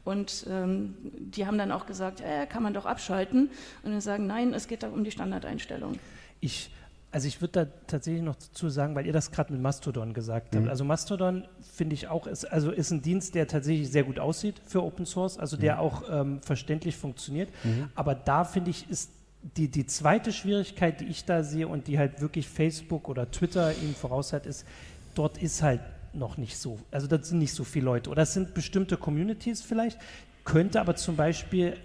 Und 0.06 0.46
ähm, 0.48 0.94
die 1.02 1.48
haben 1.48 1.58
dann 1.58 1.72
auch 1.72 1.88
gesagt, 1.88 2.22
äh, 2.22 2.46
kann 2.46 2.62
man 2.62 2.76
doch 2.76 2.86
abschalten. 2.86 3.50
Und 3.82 3.92
dann 3.92 4.00
sagen, 4.00 4.28
nein, 4.28 4.54
es 4.54 4.68
geht 4.68 4.84
da 4.84 4.90
um 4.90 5.04
die 5.04 5.10
Standardeinstellung. 5.10 5.98
Ich 6.40 6.70
also 7.18 7.28
ich 7.30 7.42
würde 7.42 7.66
da 7.66 7.72
tatsächlich 7.88 8.22
noch 8.22 8.36
dazu 8.36 8.70
sagen, 8.70 8.94
weil 8.94 9.08
ihr 9.08 9.12
das 9.12 9.32
gerade 9.32 9.52
mit 9.52 9.60
Mastodon 9.60 10.14
gesagt 10.14 10.54
habt. 10.54 10.66
Mhm. 10.66 10.70
Also 10.70 10.86
Mastodon 10.86 11.48
finde 11.74 11.96
ich 11.96 12.10
auch, 12.10 12.28
ist, 12.28 12.46
also 12.46 12.70
ist 12.70 12.92
ein 12.92 13.02
Dienst, 13.02 13.34
der 13.34 13.48
tatsächlich 13.48 13.90
sehr 13.90 14.04
gut 14.04 14.20
aussieht 14.20 14.62
für 14.68 14.84
Open 14.84 15.08
Source, 15.08 15.40
also 15.40 15.58
der 15.58 15.78
mhm. 15.78 15.80
auch 15.80 16.04
ähm, 16.12 16.42
verständlich 16.44 16.96
funktioniert. 16.96 17.50
Mhm. 17.64 17.90
Aber 17.96 18.14
da 18.14 18.44
finde 18.44 18.70
ich, 18.70 18.88
ist 18.92 19.10
die, 19.42 19.68
die 19.68 19.88
zweite 19.88 20.32
Schwierigkeit, 20.32 21.02
die 21.02 21.06
ich 21.06 21.26
da 21.26 21.42
sehe 21.42 21.68
und 21.68 21.88
die 21.88 21.98
halt 21.98 22.22
wirklich 22.22 22.48
Facebook 22.48 23.10
oder 23.10 23.32
Twitter 23.32 23.72
ihm 23.72 23.96
voraus 23.96 24.32
hat, 24.32 24.46
ist, 24.46 24.64
dort 25.16 25.42
ist 25.42 25.64
halt 25.64 25.82
noch 26.14 26.38
nicht 26.38 26.56
so, 26.56 26.78
also 26.92 27.08
das 27.08 27.30
sind 27.30 27.40
nicht 27.40 27.54
so 27.56 27.64
viele 27.64 27.86
Leute 27.86 28.12
oder 28.12 28.22
es 28.22 28.34
sind 28.36 28.54
bestimmte 28.54 28.96
Communities 28.96 29.64
vielleicht, 29.64 29.98
könnte 30.46 30.80
aber 30.80 30.96
zum 30.96 31.16
Beispiel 31.16 31.78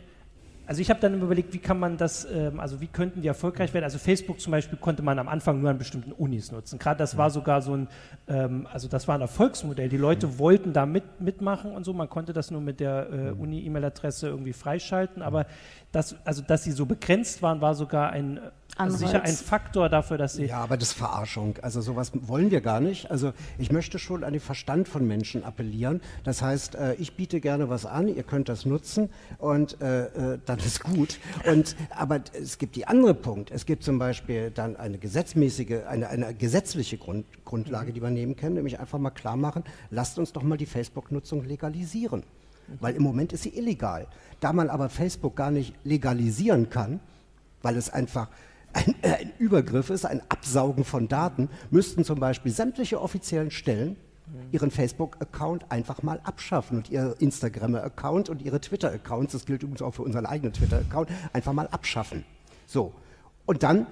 also 0.67 0.81
ich 0.81 0.91
habe 0.91 1.01
dann 1.01 1.21
überlegt, 1.21 1.53
wie 1.53 1.59
kann 1.59 1.79
man 1.79 1.97
das, 1.97 2.25
ähm, 2.25 2.61
also 2.61 2.81
wie 2.81 2.87
könnten 2.87 3.21
die 3.21 3.29
erfolgreich 3.29 3.75
werden? 3.75 3.85
Also 3.85 3.99
Facebook 3.99 4.41
zum 4.41 4.53
Beispiel 4.53 4.79
konnte 4.79 5.03
man 5.03 5.19
am 5.19 5.29
Anfang 5.29 5.61
nur 5.61 5.71
an 5.71 5.79
bestimmten 5.79 6.13
Unis 6.13 6.53
nutzen. 6.53 6.79
Gerade 6.79 6.99
das 6.99 7.17
war 7.17 7.29
mhm. 7.29 7.33
sogar 7.33 7.63
so 7.63 7.77
ein, 7.77 7.89
ähm, 8.29 8.69
also 8.73 8.89
das 8.89 9.09
war 9.09 9.17
ein 9.17 9.21
Erfolgsmodell. 9.21 9.89
Die 9.89 9.97
Leute 9.97 10.27
mhm. 10.27 10.39
wollten 10.39 10.73
da 10.73 10.87
mit, 10.87 11.21
mitmachen 11.21 11.73
und 11.73 11.85
so. 11.85 11.93
Man 11.93 12.09
konnte 12.09 12.33
das 12.33 12.51
nur 12.51 12.61
mit 12.61 12.81
der 12.81 13.09
äh, 13.11 13.17
mhm. 13.33 13.41
Uni-E-Mail-Adresse 13.41 14.29
irgendwie 14.29 14.53
freischalten. 14.53 15.23
Aber 15.23 15.47
das, 15.91 16.17
also 16.25 16.43
dass 16.43 16.63
sie 16.65 16.73
so 16.73 16.87
begrenzt 16.87 17.43
waren, 17.43 17.61
war 17.61 17.75
sogar 17.75 18.11
ein 18.11 18.41
also 18.77 18.97
sicher 18.97 19.23
ein 19.23 19.35
Faktor 19.35 19.89
dafür, 19.89 20.17
dass 20.17 20.35
sie. 20.35 20.47
Ja, 20.47 20.61
aber 20.61 20.77
das 20.77 20.89
ist 20.89 20.95
Verarschung. 20.95 21.59
Also 21.61 21.81
sowas 21.81 22.11
wollen 22.15 22.51
wir 22.51 22.61
gar 22.63 22.81
nicht. 22.81 23.11
Also 23.11 23.33
ich 23.59 23.71
möchte 23.71 23.99
schon 23.99 24.25
an 24.25 24.33
den 24.33 24.41
Verstand 24.41 24.89
von 24.89 25.07
Menschen 25.07 25.45
appellieren. 25.45 26.01
Das 26.25 26.41
heißt, 26.41 26.77
äh, 26.77 26.95
ich 26.95 27.15
biete 27.15 27.41
gerne 27.41 27.69
was 27.69 27.85
an, 27.85 28.09
ihr 28.09 28.23
könnt 28.23 28.49
das 28.49 28.65
nutzen 28.65 29.11
und 29.39 29.81
äh, 29.83 30.35
äh, 30.35 30.39
dann 30.47 30.59
ist 30.59 30.83
gut. 30.83 31.19
Und 31.47 31.77
aber 31.91 32.21
es 32.33 32.59
gibt 32.59 32.77
die 32.77 32.87
andere 32.87 33.15
Punkt. 33.15 33.51
Es 33.51 33.67
gibt 33.67 33.85
zum 33.85 33.99
Beispiel 33.99 34.51
dann 34.51 34.77
eine 34.77 34.99
gesetzmäßige, 34.99 35.85
eine, 35.87 36.09
eine 36.09 36.35
gesetzliche 36.35 36.97
Grund, 36.97 37.27
Grundlage, 37.45 37.93
die 37.93 38.01
wir 38.01 38.11
nehmen 38.11 38.37
können, 38.37 38.55
nämlich 38.55 38.81
einfach 38.81 38.99
mal 38.99 39.11
klar 39.11 39.37
machen, 39.37 39.65
lasst 39.91 40.19
uns 40.19 40.33
doch 40.33 40.43
mal 40.43 40.57
die 40.57 40.67
Facebook-Nutzung 40.67 41.45
legalisieren. 41.45 42.23
Weil 42.81 42.95
im 42.95 43.03
Moment 43.03 43.33
ist 43.33 43.43
sie 43.43 43.57
illegal. 43.57 44.07
Da 44.41 44.53
man 44.53 44.71
aber 44.71 44.89
Facebook 44.89 45.37
gar 45.37 45.51
nicht 45.51 45.75
legalisieren 45.85 46.71
kann, 46.71 47.01
weil 47.61 47.77
es 47.77 47.91
einfach 47.91 48.29
ein, 48.73 48.95
äh, 49.03 49.15
ein 49.15 49.33
Übergriff 49.39 49.91
ist, 49.91 50.05
ein 50.05 50.23
Absaugen 50.29 50.85
von 50.85 51.09
Daten, 51.09 51.49
müssten 51.71 52.05
zum 52.05 52.21
Beispiel 52.21 52.53
sämtliche 52.53 53.01
offiziellen 53.01 53.51
Stellen 53.51 53.97
ihren 54.51 54.71
Facebook-Account 54.71 55.71
einfach 55.71 56.03
mal 56.03 56.21
abschaffen 56.25 56.79
und 56.79 56.91
ihr 56.91 57.15
Instagram-Account 57.19 58.29
und 58.29 58.43
ihre 58.43 58.61
Twitter-Accounts, 58.61 59.33
das 59.33 59.45
gilt 59.45 59.63
übrigens 59.63 59.83
auch 59.83 59.95
für 59.95 60.03
unseren 60.03 60.27
eigenen 60.27 60.53
Twitter-Account, 60.53 61.11
einfach 61.33 61.53
mal 61.53 61.69
abschaffen. 61.69 62.25
So. 62.67 62.93
Und 63.45 63.63
dann 63.63 63.87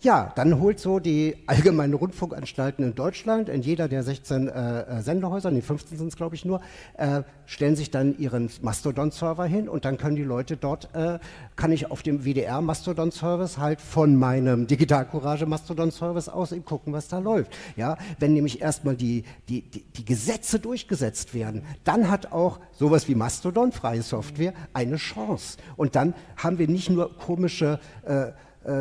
ja, 0.00 0.32
dann 0.36 0.60
holt 0.60 0.78
so 0.78 1.00
die 1.00 1.36
allgemeinen 1.46 1.94
Rundfunkanstalten 1.94 2.84
in 2.84 2.94
Deutschland, 2.94 3.48
in 3.48 3.62
jeder 3.62 3.88
der 3.88 4.04
16 4.04 4.48
äh, 4.48 4.80
äh, 4.80 5.02
Sendehäuser, 5.02 5.50
nee, 5.50 5.60
15 5.60 5.98
sind 5.98 6.08
es 6.08 6.16
glaube 6.16 6.36
ich 6.36 6.44
nur, 6.44 6.60
äh, 6.96 7.22
stellen 7.46 7.74
sich 7.74 7.90
dann 7.90 8.16
ihren 8.16 8.48
Mastodon-Server 8.62 9.44
hin 9.44 9.68
und 9.68 9.84
dann 9.84 9.98
können 9.98 10.14
die 10.14 10.22
Leute 10.22 10.56
dort, 10.56 10.94
äh, 10.94 11.18
kann 11.56 11.72
ich 11.72 11.90
auf 11.90 12.02
dem 12.02 12.24
WDR-Mastodon-Service 12.24 13.58
halt 13.58 13.80
von 13.80 14.14
meinem 14.14 14.68
Digital 14.68 15.04
Courage 15.04 15.46
Mastodon-Service 15.46 16.28
aus 16.28 16.52
eben 16.52 16.64
gucken, 16.64 16.92
was 16.92 17.08
da 17.08 17.18
läuft. 17.18 17.56
Ja, 17.76 17.96
wenn 18.20 18.34
nämlich 18.34 18.60
erstmal 18.60 18.94
die, 18.94 19.24
die, 19.48 19.62
die, 19.62 19.82
die 19.82 20.04
Gesetze 20.04 20.60
durchgesetzt 20.60 21.34
werden, 21.34 21.62
dann 21.82 22.08
hat 22.08 22.30
auch 22.30 22.60
sowas 22.72 23.08
wie 23.08 23.16
Mastodon, 23.16 23.72
freie 23.72 24.02
Software, 24.02 24.52
eine 24.72 24.96
Chance. 24.96 25.58
Und 25.76 25.96
dann 25.96 26.14
haben 26.36 26.58
wir 26.58 26.68
nicht 26.68 26.88
nur 26.88 27.18
komische 27.18 27.80
äh, 28.04 28.28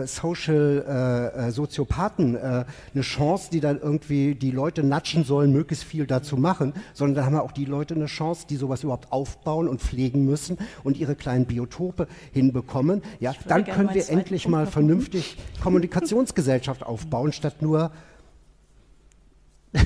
Social 0.06 1.34
äh, 1.38 1.48
äh, 1.48 1.52
Soziopathen 1.52 2.36
äh, 2.36 2.66
eine 2.94 3.02
Chance, 3.02 3.50
die 3.52 3.60
dann 3.60 3.80
irgendwie 3.80 4.36
die 4.36 4.52
Leute 4.52 4.84
natschen 4.84 5.24
sollen, 5.24 5.54
möglichst 5.54 5.86
viel 5.86 6.08
dazu 6.08 6.36
machen, 6.36 6.74
sondern 6.94 7.16
da 7.16 7.26
haben 7.26 7.34
wir 7.34 7.44
auch 7.44 7.52
die 7.52 7.66
Leute 7.66 7.96
eine 7.96 8.08
Chance, 8.08 8.48
die 8.50 8.58
sowas 8.58 8.84
überhaupt 8.84 9.12
aufbauen 9.12 9.68
und 9.68 9.82
pflegen 9.82 10.26
müssen 10.26 10.58
und 10.84 10.98
ihre 10.98 11.16
kleinen 11.16 11.46
Biotope 11.46 12.08
hinbekommen. 12.34 13.02
Ja, 13.20 13.34
dann 13.48 13.66
können 13.66 13.94
wir 13.94 14.10
endlich 14.10 14.48
mal 14.48 14.68
vernünftig 14.68 15.38
Kommunikationsgesellschaft 15.62 16.84
aufbauen, 16.84 17.32
statt 17.32 17.62
nur 17.62 17.92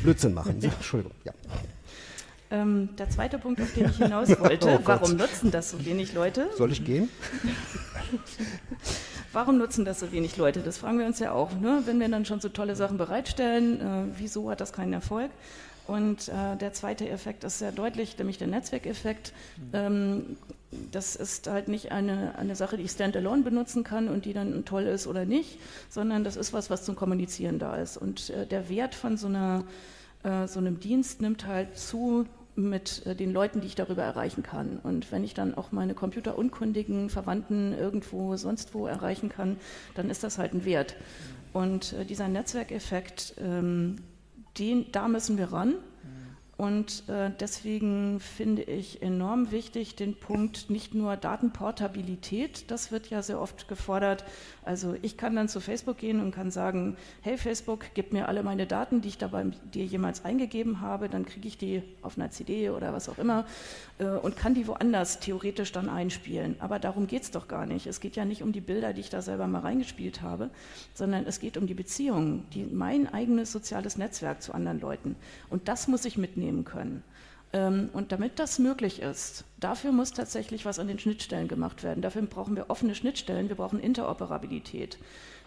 Blödsinn 0.03 0.33
machen. 0.33 0.59
Entschuldigung. 0.61 1.13
Ja. 1.25 1.33
Ähm, 2.49 2.89
der 2.97 3.09
zweite 3.09 3.37
Punkt, 3.37 3.61
auf 3.61 3.73
den 3.73 3.89
ich 3.89 3.97
hinaus 3.97 4.29
wollte, 4.39 4.67
oh 4.79 4.81
warum 4.83 5.15
nutzen 5.15 5.51
das 5.51 5.71
so 5.71 5.85
wenig 5.85 6.13
Leute? 6.13 6.49
Soll 6.57 6.71
ich 6.71 6.83
gehen? 6.83 7.09
Warum 9.33 9.57
nutzen 9.57 9.85
das 9.85 10.01
so 10.01 10.11
wenig 10.11 10.35
Leute? 10.35 10.59
Das 10.59 10.77
fragen 10.77 10.99
wir 10.99 11.05
uns 11.05 11.19
ja 11.19 11.31
auch. 11.31 11.53
Ne? 11.53 11.83
Wenn 11.85 11.99
wir 11.99 12.09
dann 12.09 12.25
schon 12.25 12.41
so 12.41 12.49
tolle 12.49 12.75
Sachen 12.75 12.97
bereitstellen, 12.97 13.79
äh, 13.79 14.13
wieso 14.17 14.49
hat 14.49 14.59
das 14.59 14.73
keinen 14.73 14.91
Erfolg? 14.91 15.31
Und 15.87 16.27
äh, 16.27 16.57
der 16.57 16.73
zweite 16.73 17.07
Effekt 17.09 17.43
ist 17.43 17.59
sehr 17.59 17.71
deutlich, 17.71 18.17
nämlich 18.17 18.37
der 18.37 18.47
Netzwerkeffekt. 18.47 19.33
Ähm, 19.73 20.37
das 20.91 21.15
ist 21.15 21.47
halt 21.47 21.69
nicht 21.69 21.91
eine, 21.91 22.35
eine 22.37 22.55
Sache, 22.55 22.77
die 22.77 22.83
ich 22.83 22.91
standalone 22.91 23.41
benutzen 23.41 23.83
kann 23.83 24.07
und 24.07 24.25
die 24.25 24.33
dann 24.33 24.63
toll 24.65 24.83
ist 24.83 25.07
oder 25.07 25.25
nicht, 25.25 25.59
sondern 25.89 26.23
das 26.23 26.35
ist 26.35 26.53
was, 26.53 26.69
was 26.69 26.83
zum 26.83 26.95
Kommunizieren 26.95 27.57
da 27.57 27.75
ist. 27.75 27.97
Und 27.97 28.29
äh, 28.31 28.45
der 28.45 28.69
Wert 28.69 28.95
von 28.95 29.17
so, 29.17 29.27
einer, 29.27 29.63
äh, 30.23 30.47
so 30.47 30.59
einem 30.59 30.79
Dienst 30.79 31.21
nimmt 31.21 31.47
halt 31.47 31.77
zu 31.77 32.25
mit 32.69 33.05
äh, 33.05 33.15
den 33.15 33.31
Leuten, 33.31 33.61
die 33.61 33.67
ich 33.67 33.75
darüber 33.75 34.03
erreichen 34.03 34.43
kann. 34.43 34.77
Und 34.81 35.11
wenn 35.11 35.23
ich 35.23 35.33
dann 35.33 35.55
auch 35.55 35.71
meine 35.71 35.93
computerunkundigen 35.93 37.09
Verwandten 37.09 37.73
irgendwo 37.73 38.35
sonst 38.37 38.73
wo 38.73 38.87
erreichen 38.87 39.29
kann, 39.29 39.57
dann 39.95 40.09
ist 40.09 40.23
das 40.23 40.37
halt 40.37 40.53
ein 40.53 40.65
Wert. 40.65 40.95
Und 41.53 41.93
äh, 41.93 42.05
dieser 42.05 42.27
Netzwerkeffekt, 42.27 43.35
ähm, 43.39 43.97
den, 44.57 44.91
da 44.91 45.07
müssen 45.07 45.37
wir 45.37 45.51
ran. 45.51 45.75
Und 46.61 47.09
äh, 47.09 47.31
deswegen 47.39 48.19
finde 48.19 48.61
ich 48.61 49.01
enorm 49.01 49.49
wichtig 49.49 49.95
den 49.95 50.13
Punkt 50.13 50.69
nicht 50.69 50.93
nur 50.93 51.17
Datenportabilität, 51.17 52.69
das 52.69 52.91
wird 52.91 53.09
ja 53.09 53.23
sehr 53.23 53.41
oft 53.41 53.67
gefordert. 53.67 54.23
Also 54.63 54.95
ich 55.01 55.17
kann 55.17 55.35
dann 55.35 55.49
zu 55.49 55.59
Facebook 55.59 55.97
gehen 55.97 56.19
und 56.19 56.29
kann 56.29 56.51
sagen, 56.51 56.97
hey 57.21 57.39
Facebook, 57.39 57.85
gib 57.95 58.13
mir 58.13 58.27
alle 58.27 58.43
meine 58.43 58.67
Daten, 58.67 59.01
die 59.01 59.07
ich 59.07 59.17
da 59.17 59.29
bei 59.29 59.43
dir 59.73 59.85
jemals 59.85 60.23
eingegeben 60.23 60.81
habe, 60.81 61.09
dann 61.09 61.25
kriege 61.25 61.47
ich 61.47 61.57
die 61.57 61.81
auf 62.03 62.15
einer 62.15 62.29
CD 62.29 62.69
oder 62.69 62.93
was 62.93 63.09
auch 63.09 63.17
immer 63.17 63.47
äh, 63.97 64.05
und 64.05 64.37
kann 64.37 64.53
die 64.53 64.67
woanders 64.67 65.19
theoretisch 65.19 65.71
dann 65.71 65.89
einspielen. 65.89 66.57
Aber 66.59 66.77
darum 66.77 67.07
geht 67.07 67.23
es 67.23 67.31
doch 67.31 67.47
gar 67.47 67.65
nicht. 67.65 67.87
Es 67.87 67.99
geht 67.99 68.15
ja 68.15 68.23
nicht 68.23 68.43
um 68.43 68.51
die 68.51 68.61
Bilder, 68.61 68.93
die 68.93 69.01
ich 69.01 69.09
da 69.09 69.23
selber 69.23 69.47
mal 69.47 69.61
reingespielt 69.61 70.21
habe, 70.21 70.51
sondern 70.93 71.25
es 71.25 71.39
geht 71.39 71.57
um 71.57 71.65
die 71.65 71.73
Beziehungen, 71.73 72.45
die, 72.53 72.65
mein 72.65 73.11
eigenes 73.11 73.51
soziales 73.51 73.97
Netzwerk 73.97 74.43
zu 74.43 74.53
anderen 74.53 74.79
Leuten. 74.79 75.15
Und 75.49 75.67
das 75.67 75.87
muss 75.87 76.05
ich 76.05 76.19
mitnehmen 76.19 76.50
nehmen 76.51 76.65
können. 76.65 77.03
Ähm, 77.53 77.89
und 77.93 78.11
damit 78.11 78.39
das 78.39 78.59
möglich 78.59 79.01
ist, 79.01 79.45
dafür 79.59 79.91
muss 79.91 80.11
tatsächlich 80.11 80.65
was 80.65 80.79
an 80.79 80.87
den 80.87 80.99
Schnittstellen 80.99 81.47
gemacht 81.47 81.83
werden. 81.83 82.01
Dafür 82.01 82.21
brauchen 82.23 82.55
wir 82.55 82.69
offene 82.69 82.95
Schnittstellen, 82.95 83.49
wir 83.49 83.55
brauchen 83.55 83.79
Interoperabilität. 83.79 84.97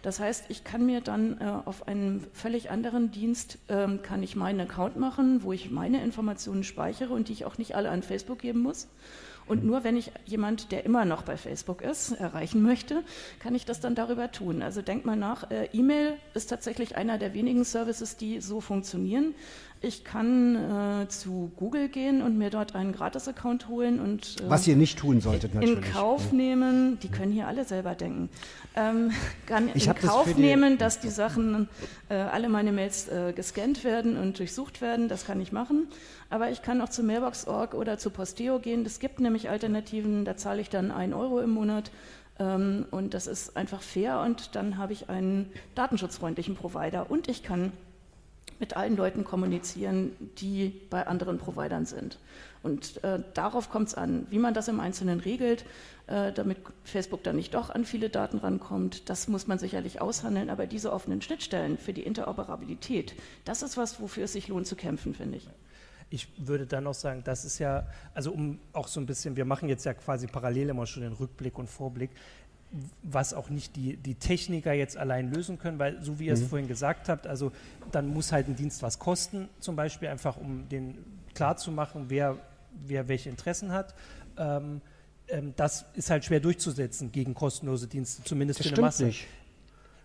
Das 0.03 0.21
heißt, 0.21 0.47
ich 0.51 0.65
kann 0.65 0.85
mir 0.85 1.01
dann 1.01 1.41
äh, 1.41 1.45
auf 1.65 1.89
einem 1.89 2.21
völlig 2.35 2.71
anderen 2.71 3.11
Dienst, 3.11 3.59
ähm, 3.71 4.03
kann 4.03 4.23
ich 4.23 4.37
meinen 4.37 4.61
Account 4.61 4.97
machen, 4.99 5.43
wo 5.43 5.53
ich 5.53 5.71
meine 5.71 6.03
Informationen 6.05 6.63
speichere 6.63 7.15
und 7.15 7.29
die 7.29 7.33
ich 7.33 7.47
auch 7.47 7.57
nicht 7.57 7.75
alle 7.75 7.89
an 7.89 8.03
Facebook 8.03 8.41
geben 8.41 8.61
muss. 8.61 8.89
Und 9.47 9.65
nur 9.65 9.85
wenn 9.85 9.97
ich 9.97 10.11
jemand, 10.25 10.73
der 10.73 10.85
immer 10.85 11.05
noch 11.05 11.23
bei 11.23 11.37
Facebook 11.37 11.83
ist, 11.83 12.13
erreichen 12.13 12.63
möchte, 12.63 13.03
kann 13.41 13.55
ich 13.55 13.67
das 13.67 13.81
dann 13.81 13.95
darüber 13.95 14.31
tun. 14.31 14.63
Also 14.63 14.81
denkt 14.81 15.05
mal 15.05 15.17
nach, 15.17 15.51
äh, 15.51 15.69
E-Mail 15.73 16.15
ist 16.33 16.49
tatsächlich 16.49 16.97
einer 16.97 17.19
der 17.19 17.35
wenigen 17.35 17.65
Services, 17.65 18.17
die 18.17 18.41
so 18.41 18.61
funktionieren. 18.61 19.35
Ich 19.85 20.03
kann 20.03 21.03
äh, 21.03 21.09
zu 21.09 21.53
Google 21.57 21.89
gehen 21.89 22.23
und 22.23 22.39
mir 22.39 22.49
dort 22.49 22.75
einen 22.75 22.93
Gratis-Account 22.93 23.69
holen 23.69 24.01
und 24.01 24.41
äh, 24.41 24.49
was 24.49 24.67
ihr 24.67 24.77
nicht 24.77 24.99
tun 24.99 25.21
solltet 25.21 25.55
natürlich. 25.55 25.77
In 25.77 25.93
Kauf 25.93 26.33
nehmen, 26.33 26.99
die 27.01 27.09
können 27.09 27.33
hier 27.33 27.47
alle 27.47 27.65
selber 27.65 27.95
denken. 27.95 28.31
Ähm, 28.75 29.11
kann 29.47 29.69
ich 29.75 29.87
in 29.87 29.95
Kauf 29.95 30.27
das 30.27 30.37
nehmen, 30.39 30.79
dass 30.79 31.01
die 31.01 31.11
Sachen 31.11 31.69
äh, 32.09 32.15
alle 32.15 32.49
meine 32.49 32.73
Mails 32.73 33.09
äh, 33.09 33.35
gescannt 33.35 33.85
werden 33.85 34.17
und 34.17 34.39
durchsucht 34.39 34.81
werden. 34.81 35.09
Das 35.09 35.27
kann 35.27 35.39
ich 35.41 35.53
machen. 35.53 35.89
Aber 36.31 36.51
ich 36.51 36.63
kann 36.63 36.81
auch 36.81 36.89
zu 36.89 37.03
Mailbox.org 37.03 37.75
oder 37.75 37.99
zu 37.99 38.09
Posteo 38.09 38.61
gehen. 38.61 38.87
Es 38.87 39.01
gibt 39.01 39.21
nämlich 39.21 39.51
Alternativen. 39.51 40.25
Da 40.25 40.39
zahle 40.39 40.63
ich 40.63 40.71
dann 40.71 40.93
ein 40.93 41.13
Euro 41.13 41.41
im 41.41 41.51
Monat. 41.51 41.91
Ähm, 42.39 42.87
und 42.91 43.13
das 43.13 43.27
ist 43.27 43.55
einfach 43.55 43.83
fair. 43.83 44.21
Und 44.21 44.57
dann 44.57 44.79
habe 44.79 44.95
ich 44.95 45.11
einen 45.11 45.51
datenschutzfreundlichen 45.75 46.57
Provider 46.57 47.11
und 47.11 47.29
ich 47.29 47.43
kann 47.43 47.73
mit 48.65 48.79
allen 48.79 48.97
Leuten 48.97 49.25
kommunizieren, 49.25 50.13
die 50.39 50.81
bei 50.89 51.07
anderen 51.07 51.37
Providern 51.37 51.85
sind. 51.85 52.19
Und 52.63 53.05
äh, 53.05 53.23
darauf 53.35 53.69
kommt 53.69 53.89
es 53.89 53.95
an, 53.95 54.27
wie 54.31 54.39
man 54.39 54.55
das 54.55 54.69
im 54.69 54.81
Einzelnen 54.81 55.21
regelt, 55.21 55.67
äh, 56.07 56.33
damit 56.33 56.57
Facebook 56.83 57.23
dann 57.25 57.37
nicht 57.37 57.53
doch 57.53 57.69
an 57.69 57.85
viele 57.85 58.09
Daten 58.09 58.39
rankommt. 58.39 59.11
Das 59.11 59.29
muss 59.29 59.47
man 59.47 59.59
sicherlich 59.59 60.01
aushandeln, 60.01 60.49
aber 60.49 60.67
diese 60.67 60.95
offenen 60.95 61.21
Schnittstellen 61.21 61.77
für 61.77 61.93
die 61.93 62.05
Interoperabilität, 62.05 63.15
das 63.45 63.63
ist 63.63 63.77
was, 63.77 64.01
wofür 64.01 64.25
es 64.25 64.33
sich 64.33 64.49
lohnt 64.49 64.67
zu 64.67 64.77
kämpfen, 64.77 65.13
finde 65.13 65.37
ich. 65.37 65.47
Ich 66.09 66.29
würde 66.39 66.65
dann 66.65 66.85
noch 66.85 66.95
sagen, 66.95 67.21
das 67.23 67.45
ist 67.45 67.59
ja, 67.59 67.87
also 68.15 68.33
um 68.33 68.59
auch 68.73 68.89
so 68.89 68.99
ein 68.99 69.05
bisschen, 69.05 69.37
wir 69.37 69.45
machen 69.45 69.69
jetzt 69.69 69.85
ja 69.85 69.93
quasi 69.93 70.27
parallel 70.27 70.71
immer 70.71 70.87
schon 70.87 71.03
den 71.03 71.13
Rückblick 71.13 71.59
und 71.59 71.69
Vorblick 71.69 72.13
was 73.03 73.35
auch 73.35 73.51
nicht 73.51 73.77
die, 73.77 73.97
die 73.97 74.17
Techniker 74.17 74.73
jetzt 74.73 74.97
allein 74.97 75.33
lösen 75.33 75.59
können, 75.59 75.79
weil 75.79 76.03
so 76.03 76.19
wie 76.19 76.27
ihr 76.27 76.37
mhm. 76.37 76.43
es 76.43 76.49
vorhin 76.49 76.69
gesagt 76.69 77.09
habt, 77.09 77.27
also 77.27 77.53
dann 77.93 78.09
muss 78.09 78.33
halt 78.33 78.49
ein 78.49 78.57
Dienst 78.57 78.83
was 78.83 78.99
kosten, 78.99 79.49
zum 79.61 79.77
Beispiel 79.77 80.09
einfach 80.09 80.37
um 80.37 80.69
den 80.69 80.99
klarzumachen, 81.35 82.07
wer, 82.09 82.37
wer 82.87 83.09
welche 83.09 83.31
Interessen 83.31 83.73
hat. 83.73 83.95
Ähm, 84.37 84.81
ähm, 85.29 85.55
das 85.57 85.87
ist 85.95 86.11
halt 86.11 86.25
schwer 86.25 86.41
durchzusetzen 86.41 87.13
gegen 87.13 87.35
kostenlose 87.35 87.87
Dienste, 87.87 88.25
zumindest 88.25 88.61
das 88.61 88.67
für 88.69 88.75
eine 88.75 88.83
Masse. 88.83 89.05
Nicht. 89.07 89.27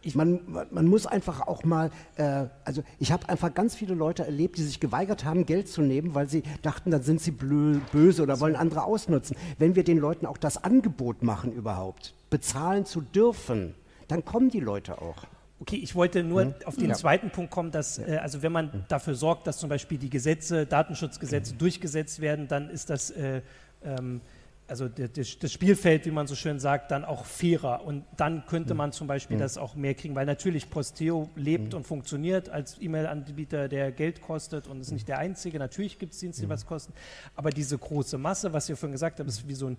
Ich 0.01 0.15
man, 0.15 0.39
man 0.71 0.85
muss 0.85 1.05
einfach 1.05 1.45
auch 1.45 1.65
mal, 1.65 1.91
äh, 2.15 2.45
also 2.63 2.83
ich 2.99 3.11
habe 3.11 3.27
einfach 3.27 3.53
ganz 3.53 3.75
viele 3.75 3.95
Leute 3.95 4.23
erlebt, 4.23 4.57
die 4.57 4.63
sich 4.63 4.79
geweigert 4.79 5.25
haben, 5.25 5.45
Geld 5.45 5.67
zu 5.67 5.81
nehmen, 5.81 6.15
weil 6.15 6.29
sie 6.29 6.43
dachten, 6.61 6.89
dann 6.89 7.03
sind 7.03 7.19
sie 7.19 7.31
blö, 7.31 7.79
böse 7.91 8.23
oder 8.23 8.39
wollen 8.39 8.55
andere 8.55 8.83
ausnutzen. 8.83 9.35
Wenn 9.57 9.75
wir 9.75 9.83
den 9.83 9.97
Leuten 9.97 10.25
auch 10.25 10.37
das 10.37 10.63
Angebot 10.63 11.21
machen 11.21 11.51
überhaupt, 11.51 12.13
bezahlen 12.29 12.85
zu 12.85 13.01
dürfen, 13.01 13.75
dann 14.07 14.25
kommen 14.25 14.49
die 14.49 14.59
Leute 14.59 15.01
auch. 15.01 15.25
Okay, 15.61 15.75
ich 15.75 15.93
wollte 15.93 16.23
nur 16.23 16.45
mhm. 16.45 16.53
auf 16.65 16.77
den 16.77 16.89
ja. 16.89 16.95
zweiten 16.95 17.31
Punkt 17.31 17.51
kommen, 17.51 17.71
dass, 17.71 17.99
äh, 17.99 18.17
also 18.21 18.41
wenn 18.41 18.51
man 18.51 18.65
mhm. 18.67 18.83
dafür 18.87 19.15
sorgt, 19.15 19.45
dass 19.45 19.57
zum 19.57 19.69
Beispiel 19.69 19.97
die 19.97 20.09
Gesetze, 20.09 20.65
Datenschutzgesetze 20.65 21.53
mhm. 21.53 21.57
durchgesetzt 21.57 22.21
werden, 22.21 22.47
dann 22.47 22.69
ist 22.69 22.89
das 22.89 23.11
äh, 23.11 23.41
ähm, 23.83 24.21
also 24.69 24.87
das 24.87 25.51
Spielfeld, 25.51 26.05
wie 26.05 26.11
man 26.11 26.27
so 26.27 26.35
schön 26.35 26.59
sagt, 26.59 26.91
dann 26.91 27.03
auch 27.03 27.25
fairer. 27.25 27.83
Und 27.83 28.05
dann 28.17 28.45
könnte 28.45 28.73
man 28.73 28.91
zum 28.91 29.07
Beispiel 29.07 29.37
mhm. 29.37 29.41
das 29.41 29.57
auch 29.57 29.75
mehr 29.75 29.95
kriegen, 29.95 30.15
weil 30.15 30.25
natürlich 30.25 30.69
Posteo 30.69 31.29
lebt 31.35 31.73
mhm. 31.73 31.79
und 31.79 31.87
funktioniert 31.87 32.49
als 32.49 32.79
E-Mail-Anbieter, 32.79 33.67
der 33.67 33.91
Geld 33.91 34.21
kostet 34.21 34.67
und 34.67 34.79
ist 34.79 34.91
nicht 34.91 35.07
der 35.07 35.17
einzige. 35.17 35.57
Natürlich 35.59 35.97
gibt 35.97 36.13
es 36.13 36.19
Dienste, 36.19 36.43
die 36.43 36.49
was 36.49 36.65
kosten. 36.65 36.93
Aber 37.35 37.49
diese 37.49 37.77
große 37.77 38.17
Masse, 38.17 38.53
was 38.53 38.69
ihr 38.69 38.77
vorhin 38.77 38.93
gesagt 38.93 39.19
habt, 39.19 39.29
ist 39.29 39.47
wie 39.47 39.55
so 39.55 39.67
ein 39.67 39.77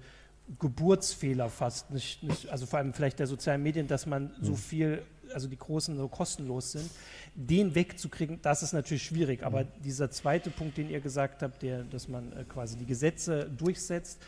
Geburtsfehler 0.58 1.48
fast. 1.48 1.90
Nicht, 1.90 2.22
nicht, 2.22 2.48
also 2.48 2.66
vor 2.66 2.78
allem 2.78 2.92
vielleicht 2.92 3.18
der 3.18 3.26
sozialen 3.26 3.62
Medien, 3.62 3.86
dass 3.86 4.06
man 4.06 4.32
so 4.40 4.54
viel 4.54 5.02
also 5.34 5.48
die 5.48 5.58
großen 5.58 5.96
so 5.96 6.08
kostenlos 6.08 6.72
sind, 6.72 6.90
den 7.34 7.74
wegzukriegen, 7.74 8.40
das 8.42 8.62
ist 8.62 8.72
natürlich 8.72 9.02
schwierig. 9.02 9.44
Aber 9.44 9.64
dieser 9.64 10.10
zweite 10.10 10.50
Punkt, 10.50 10.76
den 10.76 10.90
ihr 10.90 11.00
gesagt 11.00 11.42
habt, 11.42 11.62
der, 11.62 11.84
dass 11.84 12.08
man 12.08 12.32
äh, 12.32 12.44
quasi 12.44 12.76
die 12.76 12.86
Gesetze 12.86 13.50
durchsetzt, 13.56 14.20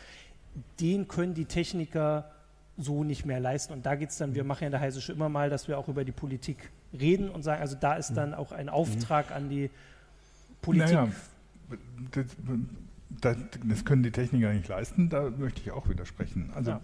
den 0.79 1.07
können 1.07 1.33
die 1.33 1.45
Techniker 1.45 2.31
so 2.77 3.03
nicht 3.03 3.25
mehr 3.25 3.39
leisten. 3.39 3.73
Und 3.73 3.85
da 3.85 3.95
geht 3.95 4.09
es 4.09 4.17
dann, 4.17 4.33
wir 4.35 4.43
machen 4.43 4.61
ja 4.61 4.67
in 4.67 4.71
der 4.71 4.81
Heise 4.81 5.01
schon 5.01 5.15
immer 5.15 5.29
mal, 5.29 5.49
dass 5.49 5.67
wir 5.67 5.77
auch 5.77 5.87
über 5.87 6.03
die 6.03 6.11
Politik 6.11 6.71
reden 6.97 7.29
und 7.29 7.43
sagen, 7.43 7.61
also 7.61 7.75
da 7.79 7.95
ist 7.95 8.13
dann 8.13 8.33
auch 8.33 8.51
ein 8.51 8.69
Auftrag 8.69 9.31
an 9.31 9.49
die 9.49 9.69
Politik. 10.61 10.93
Naja, 10.93 11.09
das, 13.25 13.85
können 13.85 14.03
die 14.03 14.11
Techniker 14.11 14.53
nicht 14.53 14.67
leisten, 14.67 15.09
da 15.09 15.29
möchte 15.29 15.61
ich 15.61 15.71
auch 15.71 15.89
widersprechen. 15.89 16.51
Also 16.55 16.71
ja. 16.71 16.81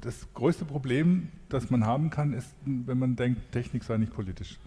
das 0.00 0.32
größte 0.34 0.64
Problem, 0.64 1.28
das 1.48 1.70
man 1.70 1.84
haben 1.84 2.10
kann, 2.10 2.32
ist, 2.32 2.54
wenn 2.64 2.98
man 2.98 3.16
denkt, 3.16 3.52
Technik 3.52 3.84
sei 3.84 3.98
nicht 3.98 4.14
politisch. 4.14 4.58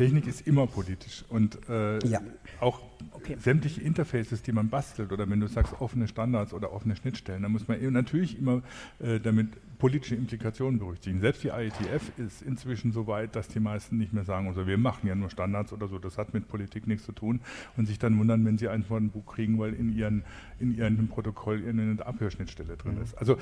Technik 0.00 0.26
ist 0.26 0.46
immer 0.46 0.66
politisch 0.66 1.24
und 1.28 1.58
äh, 1.68 1.98
ja. 2.06 2.20
auch 2.58 2.80
okay. 3.12 3.36
sämtliche 3.38 3.82
Interfaces, 3.82 4.42
die 4.42 4.52
man 4.52 4.70
bastelt 4.70 5.12
oder 5.12 5.28
wenn 5.28 5.40
du 5.40 5.46
sagst 5.46 5.74
offene 5.78 6.08
Standards 6.08 6.54
oder 6.54 6.72
offene 6.72 6.96
Schnittstellen, 6.96 7.42
dann 7.42 7.52
muss 7.52 7.68
man 7.68 7.80
eben 7.82 7.92
natürlich 7.92 8.38
immer 8.38 8.62
äh, 8.98 9.20
damit 9.20 9.48
politische 9.78 10.14
Implikationen 10.14 10.78
berücksichtigen. 10.78 11.20
Selbst 11.20 11.44
die 11.44 11.48
IETF 11.48 12.12
ist 12.16 12.40
inzwischen 12.40 12.92
so 12.92 13.06
weit, 13.06 13.36
dass 13.36 13.48
die 13.48 13.60
meisten 13.60 13.98
nicht 13.98 14.14
mehr 14.14 14.24
sagen, 14.24 14.48
also 14.48 14.66
wir 14.66 14.78
machen 14.78 15.06
ja 15.06 15.14
nur 15.14 15.28
Standards 15.28 15.70
oder 15.72 15.86
so, 15.86 15.98
das 15.98 16.16
hat 16.16 16.32
mit 16.32 16.48
Politik 16.48 16.86
nichts 16.86 17.04
zu 17.04 17.12
tun 17.12 17.40
und 17.76 17.86
sich 17.86 17.98
dann 17.98 18.18
wundern, 18.18 18.44
wenn 18.46 18.56
sie 18.56 18.68
ein 18.68 18.84
Buch 19.10 19.26
kriegen, 19.26 19.58
weil 19.58 19.74
in, 19.74 19.94
ihren, 19.94 20.24
in 20.58 20.74
ihrem 20.74 21.08
Protokoll 21.08 21.62
eine 21.68 22.06
Abhörschnittstelle 22.06 22.78
drin 22.78 22.96
mhm. 22.96 23.02
ist. 23.02 23.18
Also 23.18 23.36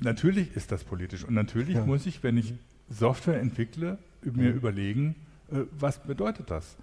natürlich 0.00 0.56
ist 0.56 0.72
das 0.72 0.82
politisch 0.82 1.24
und 1.24 1.34
natürlich 1.34 1.76
ja. 1.76 1.86
muss 1.86 2.04
ich, 2.06 2.24
wenn 2.24 2.36
ich 2.36 2.54
Software 2.88 3.40
entwickle, 3.40 3.98
mir 4.24 4.50
mhm. 4.50 4.56
überlegen, 4.56 5.14
was 5.48 5.98
bedeutet 5.98 6.50
das? 6.50 6.76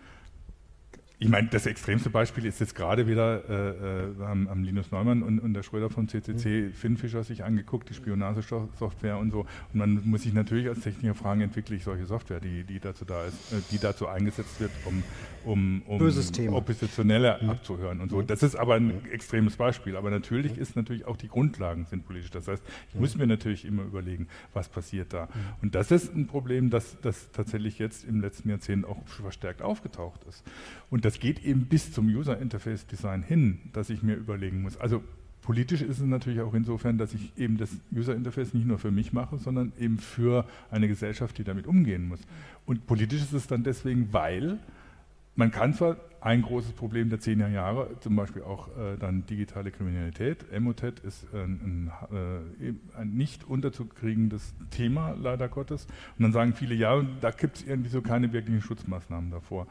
Ich 1.21 1.29
meine, 1.29 1.49
das 1.49 1.67
extremste 1.67 2.09
Beispiel 2.09 2.47
ist 2.47 2.59
jetzt 2.59 2.73
gerade 2.73 3.05
wieder, 3.05 3.47
äh, 3.47 3.69
äh 3.69 4.25
haben, 4.25 4.49
haben 4.49 4.63
Linus 4.63 4.89
Neumann 4.89 5.21
und, 5.21 5.37
und, 5.37 5.53
der 5.53 5.61
Schröder 5.61 5.91
vom 5.91 6.07
CCC 6.07 6.69
mhm. 6.69 6.73
Finfisher 6.73 7.23
sich 7.23 7.43
angeguckt, 7.43 7.87
die 7.89 7.93
Spionagesoftware 7.93 9.19
und 9.19 9.29
so. 9.29 9.41
Und 9.71 9.75
man 9.75 10.01
muss 10.03 10.23
sich 10.23 10.33
natürlich 10.33 10.67
als 10.67 10.79
Techniker 10.79 11.13
fragen, 11.13 11.41
entwickle 11.41 11.75
ich 11.75 11.83
solche 11.83 12.07
Software, 12.07 12.39
die, 12.39 12.63
die 12.63 12.79
dazu 12.79 13.05
da 13.05 13.23
ist, 13.25 13.53
äh, 13.53 13.61
die 13.69 13.77
dazu 13.77 14.07
eingesetzt 14.07 14.59
wird, 14.59 14.71
um, 14.85 15.03
um, 15.45 15.83
um 15.83 16.55
Oppositionelle 16.55 17.37
mhm. 17.39 17.49
abzuhören 17.51 18.01
und 18.01 18.09
so. 18.09 18.17
Mhm. 18.17 18.25
Das 18.25 18.41
ist 18.41 18.55
aber 18.55 18.73
ein 18.73 18.87
mhm. 18.87 19.11
extremes 19.11 19.55
Beispiel. 19.57 19.97
Aber 19.97 20.09
natürlich 20.09 20.57
ist 20.57 20.75
natürlich 20.75 21.05
auch 21.05 21.17
die 21.17 21.27
Grundlagen 21.27 21.85
sind 21.85 22.03
politisch. 22.03 22.31
Das 22.31 22.47
heißt, 22.47 22.63
ich 22.95 22.99
muss 22.99 23.15
mir 23.15 23.27
natürlich 23.27 23.65
immer 23.65 23.83
überlegen, 23.83 24.27
was 24.53 24.69
passiert 24.69 25.13
da. 25.13 25.29
Und 25.61 25.75
das 25.75 25.91
ist 25.91 26.15
ein 26.15 26.25
Problem, 26.25 26.71
das, 26.71 26.97
das 27.03 27.29
tatsächlich 27.31 27.77
jetzt 27.77 28.05
im 28.05 28.21
letzten 28.21 28.49
Jahrzehnt 28.49 28.87
auch 28.87 29.05
verstärkt 29.05 29.61
aufgetaucht 29.61 30.23
ist. 30.27 30.43
Und 30.89 31.05
das 31.05 31.10
geht 31.19 31.43
eben 31.43 31.65
bis 31.65 31.91
zum 31.91 32.07
User 32.07 32.39
Interface 32.39 32.87
Design 32.87 33.23
hin, 33.23 33.59
dass 33.73 33.89
ich 33.89 34.03
mir 34.03 34.15
überlegen 34.15 34.61
muss. 34.61 34.77
Also 34.77 35.03
politisch 35.41 35.81
ist 35.81 35.99
es 35.99 36.05
natürlich 36.05 36.41
auch 36.41 36.53
insofern, 36.53 36.97
dass 36.97 37.13
ich 37.13 37.31
eben 37.37 37.57
das 37.57 37.69
User 37.93 38.15
Interface 38.15 38.53
nicht 38.53 38.67
nur 38.67 38.77
für 38.77 38.91
mich 38.91 39.13
mache, 39.13 39.37
sondern 39.37 39.73
eben 39.79 39.97
für 39.97 40.45
eine 40.69 40.87
Gesellschaft, 40.87 41.37
die 41.37 41.43
damit 41.43 41.67
umgehen 41.67 42.07
muss. 42.07 42.19
Und 42.65 42.85
politisch 42.87 43.21
ist 43.21 43.33
es 43.33 43.47
dann 43.47 43.63
deswegen, 43.63 44.13
weil 44.13 44.59
man 45.35 45.51
kann 45.51 45.73
zwar 45.73 45.97
ein 46.19 46.43
großes 46.43 46.73
Problem 46.73 47.09
der 47.09 47.19
10er 47.19 47.47
Jahre, 47.47 47.89
zum 48.01 48.15
Beispiel 48.15 48.43
auch 48.43 48.67
äh, 48.77 48.95
dann 48.99 49.25
digitale 49.25 49.71
Kriminalität. 49.71 50.45
Emotet 50.51 50.99
ist 50.99 51.25
ein, 51.33 51.89
ein, 52.11 52.15
äh, 52.61 52.99
ein, 52.99 53.13
nicht 53.13 53.43
unterzukriegendes 53.45 54.53
Thema, 54.69 55.15
leider 55.19 55.49
Gottes. 55.49 55.87
Und 56.19 56.23
dann 56.23 56.31
sagen 56.31 56.53
viele, 56.53 56.75
ja, 56.75 57.01
da 57.21 57.31
gibt 57.31 57.57
es 57.57 57.63
irgendwie 57.63 57.89
so 57.89 58.01
keine 58.01 58.33
wirklichen 58.33 58.61
Schutzmaßnahmen 58.61 59.31
davor 59.31 59.65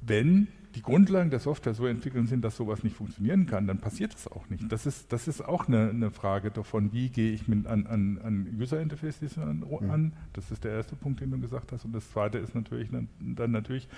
wenn 0.00 0.48
die 0.76 0.82
Grundlagen 0.82 1.30
der 1.30 1.40
Software 1.40 1.72
so 1.72 1.86
entwickelt 1.86 2.28
sind, 2.28 2.44
dass 2.44 2.56
sowas 2.56 2.84
nicht 2.84 2.96
funktionieren 2.96 3.46
kann, 3.46 3.66
dann 3.66 3.78
passiert 3.78 4.12
das 4.12 4.28
auch 4.28 4.46
nicht. 4.50 4.70
Das 4.70 4.84
ist, 4.84 5.10
das 5.10 5.26
ist 5.26 5.42
auch 5.42 5.68
eine, 5.68 5.88
eine 5.88 6.10
Frage 6.10 6.50
davon, 6.50 6.92
wie 6.92 7.08
gehe 7.08 7.32
ich 7.32 7.48
mit 7.48 7.66
an, 7.66 7.86
an, 7.86 8.18
an 8.22 8.56
User 8.60 8.80
Interface 8.80 9.38
an, 9.38 9.64
an. 9.88 10.12
Das 10.34 10.50
ist 10.50 10.64
der 10.64 10.72
erste 10.72 10.94
Punkt, 10.94 11.20
den 11.20 11.30
du 11.30 11.40
gesagt 11.40 11.72
hast. 11.72 11.86
Und 11.86 11.94
das 11.94 12.10
zweite 12.10 12.36
ist 12.36 12.54
natürlich 12.54 12.90
dann, 12.90 13.08
natürlich, 13.50 13.88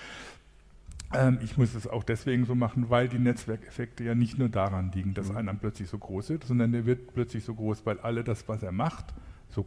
ähm, 1.13 1.39
ich 1.43 1.57
muss 1.57 1.75
es 1.75 1.89
auch 1.89 2.05
deswegen 2.05 2.47
so 2.47 2.55
machen, 2.55 2.91
weil 2.91 3.09
die 3.09 3.19
Netzwerkeffekte 3.19 4.05
ja 4.05 4.15
nicht 4.15 4.39
nur 4.39 4.49
daran 4.49 4.93
liegen, 4.93 5.15
dass 5.15 5.31
mhm. 5.31 5.37
einer 5.37 5.55
plötzlich 5.55 5.89
so 5.89 5.99
groß 5.99 6.31
wird, 6.31 6.45
sondern 6.45 6.71
der 6.71 6.87
wird 6.87 7.13
plötzlich 7.13 7.43
so 7.43 7.55
groß, 7.55 7.87
weil 7.87 7.99
alle 8.01 8.23
das, 8.23 8.49
was 8.49 8.63
er 8.63 8.73
macht, 8.73 9.15
so 9.49 9.67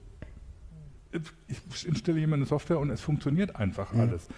ich 1.49 1.85
instelle 1.85 2.19
jemand 2.19 2.39
eine 2.39 2.45
Software 2.45 2.79
und 2.79 2.89
es 2.89 3.01
funktioniert 3.01 3.57
einfach 3.57 3.91
mhm. 3.91 3.99
alles 3.99 4.29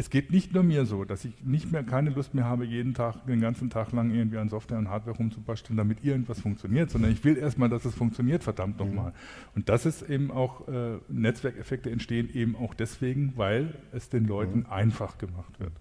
es 0.00 0.08
geht 0.08 0.30
nicht 0.30 0.54
nur 0.54 0.62
mir 0.62 0.86
so, 0.86 1.04
dass 1.04 1.26
ich 1.26 1.34
nicht 1.44 1.70
mehr 1.70 1.82
keine 1.82 2.08
Lust 2.08 2.32
mehr 2.32 2.46
habe, 2.46 2.64
jeden 2.64 2.94
Tag, 2.94 3.26
den 3.26 3.38
ganzen 3.38 3.68
Tag 3.68 3.92
lang 3.92 4.10
irgendwie 4.10 4.38
an 4.38 4.48
Software 4.48 4.78
und 4.78 4.88
Hardware 4.88 5.14
rumzubasteln, 5.14 5.76
damit 5.76 6.02
irgendwas 6.02 6.40
funktioniert, 6.40 6.90
sondern 6.90 7.12
ich 7.12 7.22
will 7.22 7.36
erstmal, 7.36 7.68
dass 7.68 7.84
es 7.84 7.94
funktioniert, 7.94 8.42
verdammt 8.42 8.78
nochmal. 8.78 9.10
Mhm. 9.10 9.14
Und 9.56 9.68
das 9.68 9.84
ist 9.84 10.00
eben 10.08 10.30
auch, 10.30 10.66
äh, 10.68 10.96
Netzwerkeffekte 11.10 11.90
entstehen 11.90 12.34
eben 12.34 12.56
auch 12.56 12.72
deswegen, 12.72 13.34
weil 13.36 13.74
es 13.92 14.08
den 14.08 14.26
Leuten 14.26 14.60
mhm. 14.60 14.66
einfach 14.70 15.18
gemacht 15.18 15.60
wird. 15.60 15.72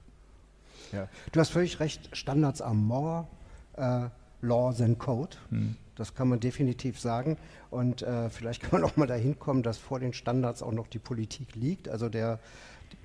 Ja. 0.92 1.08
Du 1.32 1.40
hast 1.40 1.52
völlig 1.52 1.80
recht, 1.80 2.10
Standards 2.12 2.62
are 2.62 2.76
more 2.76 3.26
äh, 3.78 4.10
law 4.42 4.74
than 4.74 4.98
code. 4.98 5.38
Mhm. 5.50 5.78
Das 5.96 6.14
kann 6.14 6.28
man 6.28 6.42
definitiv 6.42 7.00
sagen. 7.00 7.38
Und 7.70 8.02
äh, 8.02 8.30
vielleicht 8.30 8.64
kann 8.64 8.82
man 8.82 8.90
auch 8.90 8.98
mal 8.98 9.08
dahin 9.08 9.40
kommen, 9.40 9.64
dass 9.64 9.78
vor 9.78 10.02
den 10.02 10.12
Standards 10.12 10.62
auch 10.62 10.74
noch 10.74 10.88
die 10.88 11.00
Politik 11.00 11.56
liegt. 11.56 11.88
Also 11.88 12.10
der 12.10 12.40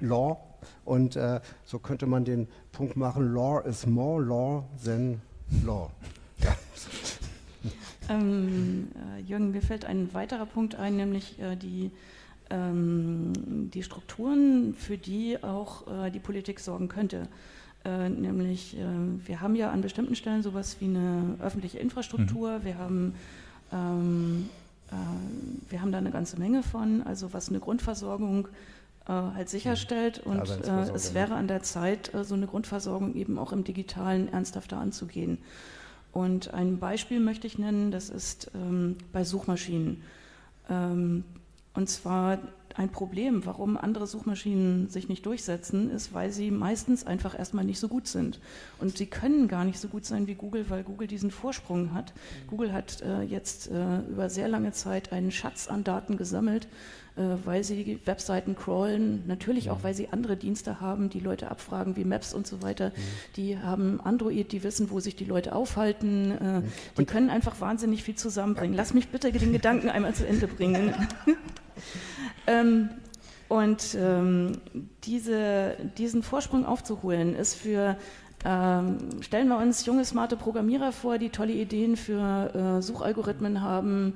Law. 0.00 0.38
Und 0.84 1.16
äh, 1.16 1.40
so 1.64 1.78
könnte 1.78 2.06
man 2.06 2.24
den 2.24 2.48
Punkt 2.72 2.96
machen, 2.96 3.32
Law 3.32 3.60
is 3.60 3.86
more 3.86 4.22
law 4.22 4.64
than 4.84 5.20
law. 5.64 5.90
Ja. 6.38 6.54
Ähm, 8.10 8.88
äh, 9.16 9.22
Jürgen, 9.22 9.52
mir 9.52 9.62
fällt 9.62 9.86
ein 9.86 10.12
weiterer 10.12 10.44
Punkt 10.44 10.74
ein, 10.74 10.94
nämlich 10.94 11.40
äh, 11.40 11.56
die, 11.56 11.90
ähm, 12.50 13.32
die 13.72 13.82
Strukturen, 13.82 14.74
für 14.74 14.98
die 14.98 15.42
auch 15.42 15.86
äh, 15.88 16.10
die 16.10 16.18
Politik 16.18 16.60
sorgen 16.60 16.88
könnte. 16.88 17.28
Äh, 17.82 18.10
nämlich, 18.10 18.76
äh, 18.76 18.84
wir 19.24 19.40
haben 19.40 19.54
ja 19.54 19.70
an 19.70 19.80
bestimmten 19.80 20.16
Stellen 20.16 20.42
sowas 20.42 20.76
wie 20.80 20.84
eine 20.84 21.36
öffentliche 21.40 21.78
Infrastruktur, 21.78 22.58
mhm. 22.58 22.64
wir 22.64 22.76
haben 22.76 23.14
ähm, 23.72 24.50
wir 25.68 25.80
haben 25.80 25.90
da 25.92 25.98
eine 25.98 26.10
ganze 26.10 26.38
Menge 26.38 26.62
von, 26.62 27.02
also 27.02 27.32
was 27.32 27.48
eine 27.48 27.58
Grundversorgung 27.58 28.48
äh, 29.06 29.12
halt 29.12 29.48
sicherstellt. 29.48 30.18
Und 30.18 30.48
äh, 30.48 30.90
es 30.94 31.14
wäre 31.14 31.34
an 31.34 31.48
der 31.48 31.62
Zeit, 31.62 32.14
äh, 32.14 32.24
so 32.24 32.34
eine 32.34 32.46
Grundversorgung 32.46 33.14
eben 33.14 33.38
auch 33.38 33.52
im 33.52 33.64
Digitalen 33.64 34.32
ernsthafter 34.32 34.78
anzugehen. 34.78 35.38
Und 36.12 36.54
ein 36.54 36.78
Beispiel 36.78 37.20
möchte 37.20 37.46
ich 37.46 37.58
nennen, 37.58 37.90
das 37.90 38.08
ist 38.08 38.50
ähm, 38.54 38.96
bei 39.12 39.24
Suchmaschinen. 39.24 40.02
Ähm, 40.70 41.24
und 41.74 41.88
zwar 41.88 42.38
ein 42.76 42.88
Problem, 42.88 43.46
warum 43.46 43.76
andere 43.76 44.06
Suchmaschinen 44.06 44.88
sich 44.88 45.08
nicht 45.08 45.24
durchsetzen, 45.26 45.90
ist, 45.90 46.12
weil 46.12 46.32
sie 46.32 46.50
meistens 46.50 47.06
einfach 47.06 47.38
erstmal 47.38 47.64
nicht 47.64 47.78
so 47.78 47.88
gut 47.88 48.08
sind. 48.08 48.40
Und 48.80 48.98
sie 48.98 49.06
können 49.06 49.46
gar 49.46 49.64
nicht 49.64 49.78
so 49.78 49.88
gut 49.88 50.04
sein 50.04 50.26
wie 50.26 50.34
Google, 50.34 50.66
weil 50.68 50.82
Google 50.82 51.06
diesen 51.06 51.30
Vorsprung 51.30 51.94
hat. 51.94 52.12
Google 52.48 52.72
hat 52.72 53.00
äh, 53.02 53.22
jetzt 53.22 53.70
äh, 53.70 54.00
über 54.10 54.28
sehr 54.28 54.48
lange 54.48 54.72
Zeit 54.72 55.12
einen 55.12 55.30
Schatz 55.30 55.68
an 55.68 55.84
Daten 55.84 56.16
gesammelt, 56.16 56.66
äh, 57.16 57.22
weil 57.44 57.62
sie 57.62 58.00
Webseiten 58.06 58.56
crawlen, 58.56 59.22
natürlich 59.28 59.70
auch, 59.70 59.84
weil 59.84 59.94
sie 59.94 60.08
andere 60.08 60.36
Dienste 60.36 60.80
haben, 60.80 61.10
die 61.10 61.20
Leute 61.20 61.52
abfragen, 61.52 61.94
wie 61.94 62.04
Maps 62.04 62.34
und 62.34 62.44
so 62.44 62.60
weiter. 62.60 62.88
Mhm. 62.88 62.92
Die 63.36 63.58
haben 63.58 64.00
Android, 64.00 64.50
die 64.50 64.64
wissen, 64.64 64.90
wo 64.90 64.98
sich 64.98 65.14
die 65.14 65.24
Leute 65.24 65.54
aufhalten. 65.54 66.32
Äh, 66.32 66.60
mhm. 66.60 66.64
Die 66.98 67.04
können 67.04 67.30
einfach 67.30 67.60
wahnsinnig 67.60 68.02
viel 68.02 68.16
zusammenbringen. 68.16 68.76
Lass 68.76 68.94
mich 68.94 69.10
bitte 69.10 69.30
den 69.30 69.52
Gedanken 69.52 69.90
einmal 69.90 70.14
zu 70.14 70.26
Ende 70.26 70.48
bringen. 70.48 70.92
ähm, 72.46 72.90
und 73.48 73.94
ähm, 73.94 74.52
diese, 75.04 75.76
diesen 75.98 76.22
Vorsprung 76.22 76.64
aufzuholen, 76.66 77.34
ist 77.34 77.54
für 77.54 77.96
ähm, 78.44 78.98
stellen 79.22 79.48
wir 79.48 79.56
uns 79.56 79.86
junge, 79.86 80.04
smarte 80.04 80.36
Programmierer 80.36 80.92
vor, 80.92 81.16
die 81.18 81.30
tolle 81.30 81.52
Ideen 81.52 81.96
für 81.96 82.78
äh, 82.78 82.82
Suchalgorithmen 82.82 83.62
haben, 83.62 84.14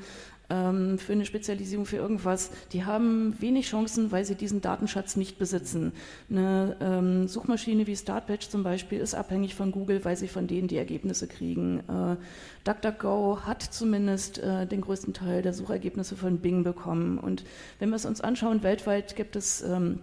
ähm, 0.50 0.98
für 0.98 1.12
eine 1.12 1.26
Spezialisierung 1.26 1.86
für 1.86 1.96
irgendwas, 1.96 2.50
die 2.72 2.84
haben 2.84 3.36
wenig 3.40 3.66
Chancen, 3.66 4.10
weil 4.12 4.24
sie 4.24 4.34
diesen 4.34 4.60
Datenschatz 4.60 5.16
nicht 5.16 5.38
besitzen. 5.38 5.92
Eine 6.30 6.76
ähm, 6.80 7.28
Suchmaschine 7.28 7.86
wie 7.86 7.96
Startpatch 7.96 8.48
zum 8.48 8.62
Beispiel 8.62 8.98
ist 8.98 9.14
abhängig 9.14 9.54
von 9.54 9.72
Google, 9.72 10.04
weil 10.04 10.16
sie 10.16 10.28
von 10.28 10.46
denen 10.46 10.68
die 10.68 10.76
Ergebnisse 10.76 11.26
kriegen. 11.28 11.80
Äh, 11.88 12.16
DuckDuckGo 12.64 13.40
hat 13.44 13.62
zumindest 13.62 14.38
äh, 14.38 14.66
den 14.66 14.80
größten 14.80 15.14
Teil 15.14 15.42
der 15.42 15.52
Suchergebnisse 15.52 16.16
von 16.16 16.38
Bing 16.38 16.64
bekommen. 16.64 17.18
Und 17.18 17.44
wenn 17.78 17.90
wir 17.90 17.96
es 17.96 18.06
uns 18.06 18.20
anschauen, 18.20 18.62
weltweit 18.62 19.16
gibt 19.16 19.36
es 19.36 19.62
ähm, 19.62 20.00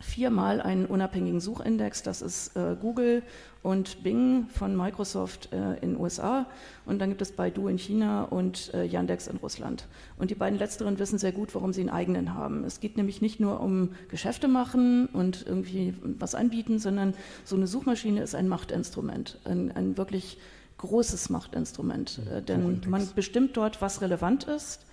viermal 0.00 0.60
einen 0.60 0.86
unabhängigen 0.86 1.40
Suchindex. 1.40 2.02
Das 2.02 2.22
ist 2.22 2.56
äh, 2.56 2.76
Google 2.80 3.22
und 3.62 4.02
Bing 4.02 4.46
von 4.48 4.76
Microsoft 4.76 5.52
äh, 5.52 5.74
in 5.80 5.94
den 5.94 6.00
USA. 6.00 6.46
Und 6.86 7.00
dann 7.00 7.08
gibt 7.08 7.22
es 7.22 7.32
Baidu 7.32 7.68
in 7.68 7.78
China 7.78 8.22
und 8.24 8.72
äh, 8.74 8.84
Yandex 8.84 9.26
in 9.26 9.36
Russland. 9.38 9.86
Und 10.16 10.30
die 10.30 10.34
beiden 10.34 10.58
letzteren 10.58 10.98
wissen 10.98 11.18
sehr 11.18 11.32
gut, 11.32 11.54
warum 11.54 11.72
sie 11.72 11.80
einen 11.80 11.90
eigenen 11.90 12.34
haben. 12.34 12.64
Es 12.64 12.80
geht 12.80 12.96
nämlich 12.96 13.20
nicht 13.20 13.40
nur 13.40 13.60
um 13.60 13.90
Geschäfte 14.08 14.48
machen 14.48 15.06
und 15.06 15.44
irgendwie 15.46 15.94
was 16.02 16.34
anbieten, 16.34 16.78
sondern 16.78 17.14
so 17.44 17.56
eine 17.56 17.66
Suchmaschine 17.66 18.22
ist 18.22 18.34
ein 18.34 18.48
Machtinstrument, 18.48 19.38
ein, 19.44 19.72
ein 19.72 19.96
wirklich 19.96 20.38
großes 20.78 21.28
Machtinstrument. 21.30 22.20
Äh, 22.32 22.42
denn 22.42 22.80
man 22.86 23.08
bestimmt 23.14 23.56
dort, 23.56 23.82
was 23.82 24.00
relevant 24.00 24.44
ist 24.44 24.84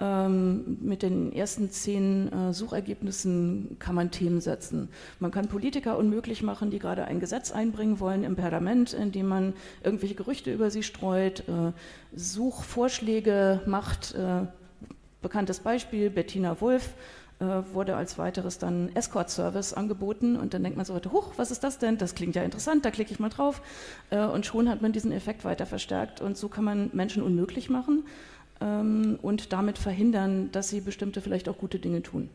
mit 0.00 1.02
den 1.02 1.32
ersten 1.32 1.70
zehn 1.70 2.32
äh, 2.32 2.52
Suchergebnissen 2.52 3.76
kann 3.80 3.96
man 3.96 4.12
Themen 4.12 4.40
setzen. 4.40 4.88
Man 5.18 5.32
kann 5.32 5.48
Politiker 5.48 5.98
unmöglich 5.98 6.42
machen, 6.42 6.70
die 6.70 6.78
gerade 6.78 7.04
ein 7.06 7.18
Gesetz 7.18 7.50
einbringen 7.50 7.98
wollen 7.98 8.22
im 8.22 8.36
Parlament, 8.36 8.92
indem 8.92 9.26
man 9.26 9.54
irgendwelche 9.82 10.14
Gerüchte 10.14 10.52
über 10.52 10.70
sie 10.70 10.84
streut, 10.84 11.40
äh, 11.48 11.72
Suchvorschläge 12.14 13.62
macht. 13.66 14.14
Äh, 14.14 14.46
bekanntes 15.20 15.60
Beispiel, 15.60 16.10
Bettina 16.10 16.60
Wulff 16.60 16.94
wurde 17.72 17.94
als 17.94 18.18
weiteres 18.18 18.58
dann 18.58 18.90
Escort-Service 18.96 19.72
angeboten 19.72 20.34
und 20.34 20.54
dann 20.54 20.64
denkt 20.64 20.76
man 20.76 20.84
so 20.84 20.92
heute, 20.94 21.12
huch, 21.12 21.34
was 21.36 21.52
ist 21.52 21.62
das 21.62 21.78
denn? 21.78 21.96
Das 21.96 22.16
klingt 22.16 22.34
ja 22.34 22.42
interessant, 22.42 22.84
da 22.84 22.90
klicke 22.90 23.12
ich 23.12 23.20
mal 23.20 23.28
drauf 23.28 23.62
und 24.10 24.44
schon 24.44 24.68
hat 24.68 24.82
man 24.82 24.90
diesen 24.90 25.12
Effekt 25.12 25.44
weiter 25.44 25.64
verstärkt 25.64 26.20
und 26.20 26.36
so 26.36 26.48
kann 26.48 26.64
man 26.64 26.90
Menschen 26.94 27.22
unmöglich 27.22 27.70
machen 27.70 28.02
ähm, 28.60 29.18
und 29.22 29.52
damit 29.52 29.78
verhindern, 29.78 30.50
dass 30.52 30.68
sie 30.68 30.80
bestimmte 30.80 31.20
vielleicht 31.20 31.48
auch 31.48 31.58
gute 31.58 31.78
Dinge 31.78 32.02
tun. 32.02 32.30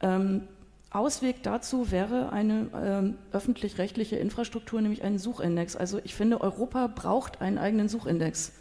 Ähm, 0.00 0.42
Ausweg 0.90 1.42
dazu 1.42 1.90
wäre 1.90 2.32
eine 2.32 2.68
ähm, 2.74 3.14
öffentlich-rechtliche 3.32 4.16
Infrastruktur, 4.16 4.80
nämlich 4.80 5.02
einen 5.02 5.18
Suchindex. 5.18 5.76
Also 5.76 6.00
ich 6.04 6.14
finde, 6.14 6.40
Europa 6.40 6.86
braucht 6.86 7.40
einen 7.40 7.58
eigenen 7.58 7.88
Suchindex. 7.88 8.52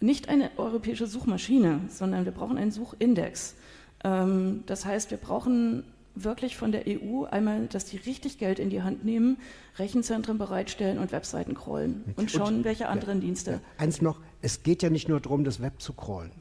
Nicht 0.00 0.28
eine 0.28 0.50
europäische 0.56 1.06
Suchmaschine, 1.06 1.80
sondern 1.88 2.24
wir 2.24 2.32
brauchen 2.32 2.56
einen 2.56 2.70
Suchindex. 2.70 3.56
Ähm, 4.04 4.62
das 4.66 4.84
heißt, 4.84 5.10
wir 5.10 5.18
brauchen 5.18 5.84
wirklich 6.16 6.56
von 6.56 6.72
der 6.72 6.84
EU 6.86 7.24
einmal, 7.24 7.66
dass 7.66 7.84
die 7.84 7.98
richtig 7.98 8.38
Geld 8.38 8.58
in 8.58 8.70
die 8.70 8.82
Hand 8.82 9.04
nehmen, 9.04 9.38
Rechenzentren 9.76 10.38
bereitstellen 10.38 10.98
und 10.98 11.12
Webseiten 11.12 11.54
crawlen 11.54 12.04
und 12.16 12.30
schauen, 12.30 12.56
und, 12.56 12.64
welche 12.64 12.88
anderen 12.88 13.18
ja, 13.18 13.26
Dienste. 13.26 13.50
Ja, 13.52 13.60
eins 13.78 14.00
noch, 14.00 14.20
es 14.40 14.62
geht 14.62 14.82
ja 14.82 14.90
nicht 14.90 15.08
nur 15.08 15.20
darum, 15.20 15.44
das 15.44 15.60
Web 15.60 15.80
zu 15.80 15.92
crawlen, 15.92 16.32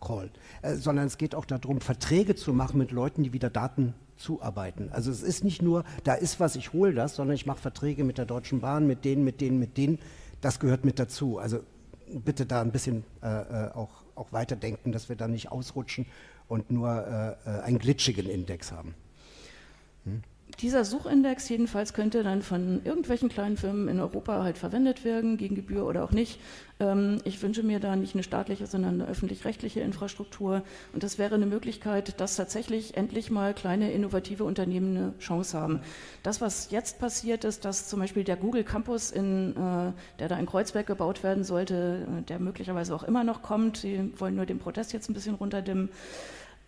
crawlen 0.00 0.30
äh, 0.62 0.74
sondern 0.74 1.06
es 1.06 1.18
geht 1.18 1.34
auch 1.34 1.44
darum, 1.44 1.80
Verträge 1.80 2.34
zu 2.34 2.52
machen 2.52 2.78
mit 2.78 2.90
Leuten, 2.90 3.22
die 3.22 3.32
wieder 3.32 3.50
Daten 3.50 3.94
zuarbeiten. 4.16 4.90
Also 4.92 5.10
es 5.10 5.22
ist 5.22 5.44
nicht 5.44 5.62
nur, 5.62 5.84
da 6.04 6.14
ist 6.14 6.40
was, 6.40 6.56
ich 6.56 6.72
hole 6.72 6.92
das, 6.92 7.16
sondern 7.16 7.34
ich 7.34 7.46
mache 7.46 7.58
Verträge 7.58 8.04
mit 8.04 8.18
der 8.18 8.26
Deutschen 8.26 8.60
Bahn, 8.60 8.86
mit 8.86 9.04
denen, 9.04 9.24
mit 9.24 9.40
denen, 9.40 9.58
mit 9.58 9.76
denen. 9.76 9.98
Das 10.40 10.60
gehört 10.60 10.84
mit 10.84 10.98
dazu. 10.98 11.38
Also 11.38 11.60
bitte 12.06 12.46
da 12.46 12.60
ein 12.60 12.72
bisschen 12.72 13.04
äh, 13.22 13.26
äh 13.26 13.70
auch, 13.72 13.90
auch 14.14 14.32
weiterdenken, 14.32 14.92
dass 14.92 15.08
wir 15.08 15.16
da 15.16 15.28
nicht 15.28 15.50
ausrutschen 15.50 16.06
und 16.48 16.70
nur 16.70 17.36
äh, 17.46 17.50
äh 17.50 17.60
einen 17.62 17.78
glitschigen 17.78 18.28
Index 18.28 18.72
haben. 18.72 18.94
Dieser 20.60 20.84
Suchindex 20.84 21.48
jedenfalls 21.48 21.92
könnte 21.94 22.22
dann 22.22 22.42
von 22.42 22.82
irgendwelchen 22.84 23.28
kleinen 23.28 23.56
Firmen 23.56 23.88
in 23.88 23.98
Europa 23.98 24.42
halt 24.42 24.58
verwendet 24.58 25.04
werden, 25.04 25.36
gegen 25.36 25.54
Gebühr 25.54 25.86
oder 25.86 26.04
auch 26.04 26.12
nicht. 26.12 26.38
Ähm, 26.78 27.18
ich 27.24 27.40
wünsche 27.42 27.62
mir 27.62 27.80
da 27.80 27.96
nicht 27.96 28.14
eine 28.14 28.22
staatliche, 28.22 28.66
sondern 28.66 29.00
eine 29.00 29.10
öffentlich-rechtliche 29.10 29.80
Infrastruktur. 29.80 30.62
Und 30.92 31.02
das 31.02 31.18
wäre 31.18 31.34
eine 31.34 31.46
Möglichkeit, 31.46 32.20
dass 32.20 32.36
tatsächlich 32.36 32.96
endlich 32.96 33.30
mal 33.30 33.54
kleine 33.54 33.92
innovative 33.92 34.44
Unternehmen 34.44 34.96
eine 34.96 35.18
Chance 35.18 35.58
haben. 35.58 35.80
Das, 36.22 36.40
was 36.40 36.70
jetzt 36.70 36.98
passiert 36.98 37.44
ist, 37.44 37.64
dass 37.64 37.88
zum 37.88 38.00
Beispiel 38.00 38.24
der 38.24 38.36
Google 38.36 38.64
Campus, 38.64 39.10
in, 39.10 39.52
äh, 39.52 39.92
der 40.18 40.28
da 40.28 40.38
in 40.38 40.46
Kreuzberg 40.46 40.86
gebaut 40.86 41.22
werden 41.22 41.44
sollte, 41.44 42.06
äh, 42.20 42.22
der 42.22 42.38
möglicherweise 42.38 42.94
auch 42.94 43.02
immer 43.04 43.24
noch 43.24 43.42
kommt, 43.42 43.78
sie 43.78 44.12
wollen 44.18 44.36
nur 44.36 44.46
den 44.46 44.58
Protest 44.58 44.92
jetzt 44.92 45.08
ein 45.08 45.14
bisschen 45.14 45.34
runterdimmen, 45.34 45.88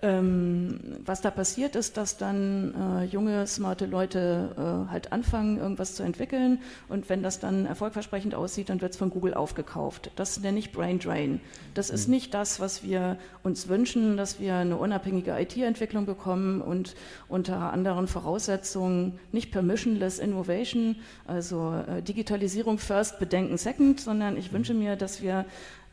ähm, 0.04 0.78
was 1.04 1.22
da 1.22 1.30
passiert 1.30 1.76
ist, 1.76 1.96
dass 1.96 2.18
dann 2.18 2.74
äh, 3.00 3.04
junge, 3.04 3.46
smarte 3.46 3.86
Leute 3.86 4.50
äh, 4.56 4.90
halt 4.90 5.12
anfangen, 5.12 5.58
irgendwas 5.58 5.94
zu 5.94 6.02
entwickeln 6.02 6.58
und 6.88 7.08
wenn 7.08 7.22
das 7.22 7.40
dann 7.40 7.64
erfolgversprechend 7.64 8.34
aussieht, 8.34 8.68
dann 8.68 8.82
wird 8.82 8.92
es 8.92 8.98
von 8.98 9.08
Google 9.08 9.32
aufgekauft. 9.32 10.10
Das 10.16 10.38
nenne 10.40 10.58
ich 10.58 10.72
Brain 10.72 10.98
Drain. 10.98 11.40
Das 11.72 11.88
ist 11.88 12.06
mhm. 12.06 12.14
nicht 12.14 12.34
das, 12.34 12.60
was 12.60 12.82
wir 12.82 13.16
uns 13.42 13.68
wünschen, 13.68 14.18
dass 14.18 14.38
wir 14.38 14.56
eine 14.56 14.76
unabhängige 14.76 15.38
IT-Entwicklung 15.40 16.04
bekommen 16.04 16.60
und 16.60 16.94
unter 17.28 17.72
anderen 17.72 18.06
Voraussetzungen 18.06 19.18
nicht 19.32 19.52
permissionless 19.52 20.18
Innovation, 20.18 20.96
also 21.26 21.82
äh, 21.88 22.02
Digitalisierung 22.02 22.76
first, 22.78 23.18
Bedenken 23.18 23.56
second, 23.56 24.00
sondern 24.00 24.36
ich 24.36 24.52
wünsche 24.52 24.74
mir, 24.74 24.96
dass 24.96 25.22
wir 25.22 25.46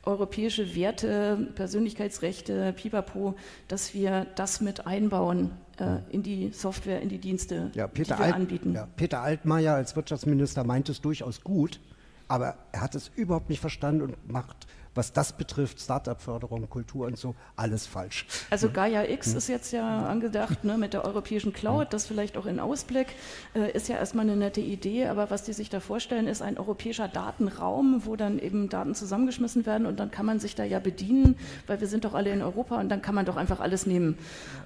europäische 0.03 0.75
Werte, 0.75 1.49
Persönlichkeitsrechte, 1.55 2.73
Pipapo, 2.73 3.35
dass 3.67 3.93
wir 3.93 4.25
das 4.35 4.61
mit 4.61 4.87
einbauen 4.87 5.51
äh, 5.77 5.97
in 6.09 6.23
die 6.23 6.51
Software, 6.51 7.01
in 7.01 7.09
die 7.09 7.19
Dienste, 7.19 7.71
ja, 7.73 7.87
die 7.87 8.07
wir 8.07 8.19
Alt, 8.19 8.35
anbieten. 8.35 8.73
Ja, 8.73 8.87
Peter 8.95 9.21
Altmaier 9.21 9.75
als 9.75 9.95
Wirtschaftsminister 9.95 10.63
meint 10.63 10.89
es 10.89 11.01
durchaus 11.01 11.41
gut, 11.43 11.79
aber 12.27 12.55
er 12.71 12.81
hat 12.81 12.95
es 12.95 13.11
überhaupt 13.15 13.49
nicht 13.49 13.59
verstanden 13.59 14.01
und 14.01 14.29
macht 14.29 14.67
was 14.93 15.13
das 15.13 15.33
betrifft, 15.33 15.79
Startup-Förderung, 15.79 16.69
Kultur 16.69 17.07
und 17.07 17.17
so, 17.17 17.35
alles 17.55 17.87
falsch. 17.87 18.25
Also 18.49 18.69
Gaia 18.69 19.03
X 19.03 19.31
hm. 19.31 19.37
ist 19.37 19.47
jetzt 19.47 19.71
ja 19.71 20.05
angedacht 20.07 20.63
ne, 20.63 20.77
mit 20.77 20.93
der 20.93 21.05
europäischen 21.05 21.53
Cloud, 21.53 21.83
hm. 21.83 21.89
das 21.91 22.07
vielleicht 22.07 22.37
auch 22.37 22.45
in 22.45 22.59
Ausblick, 22.59 23.07
äh, 23.55 23.71
ist 23.71 23.87
ja 23.87 23.95
erstmal 23.95 24.25
eine 24.25 24.35
nette 24.35 24.61
Idee, 24.61 25.07
aber 25.07 25.29
was 25.29 25.43
die 25.43 25.53
sich 25.53 25.69
da 25.69 25.79
vorstellen, 25.79 26.27
ist 26.27 26.41
ein 26.41 26.57
europäischer 26.57 27.07
Datenraum, 27.07 28.01
wo 28.05 28.15
dann 28.15 28.39
eben 28.39 28.69
Daten 28.69 28.93
zusammengeschmissen 28.93 29.65
werden 29.65 29.85
und 29.85 29.99
dann 29.99 30.11
kann 30.11 30.25
man 30.25 30.39
sich 30.39 30.55
da 30.55 30.63
ja 30.63 30.79
bedienen, 30.79 31.37
weil 31.67 31.79
wir 31.79 31.87
sind 31.87 32.05
doch 32.05 32.13
alle 32.13 32.31
in 32.31 32.41
Europa 32.41 32.79
und 32.79 32.89
dann 32.89 33.01
kann 33.01 33.15
man 33.15 33.25
doch 33.25 33.37
einfach 33.37 33.59
alles 33.59 33.85
nehmen. 33.85 34.17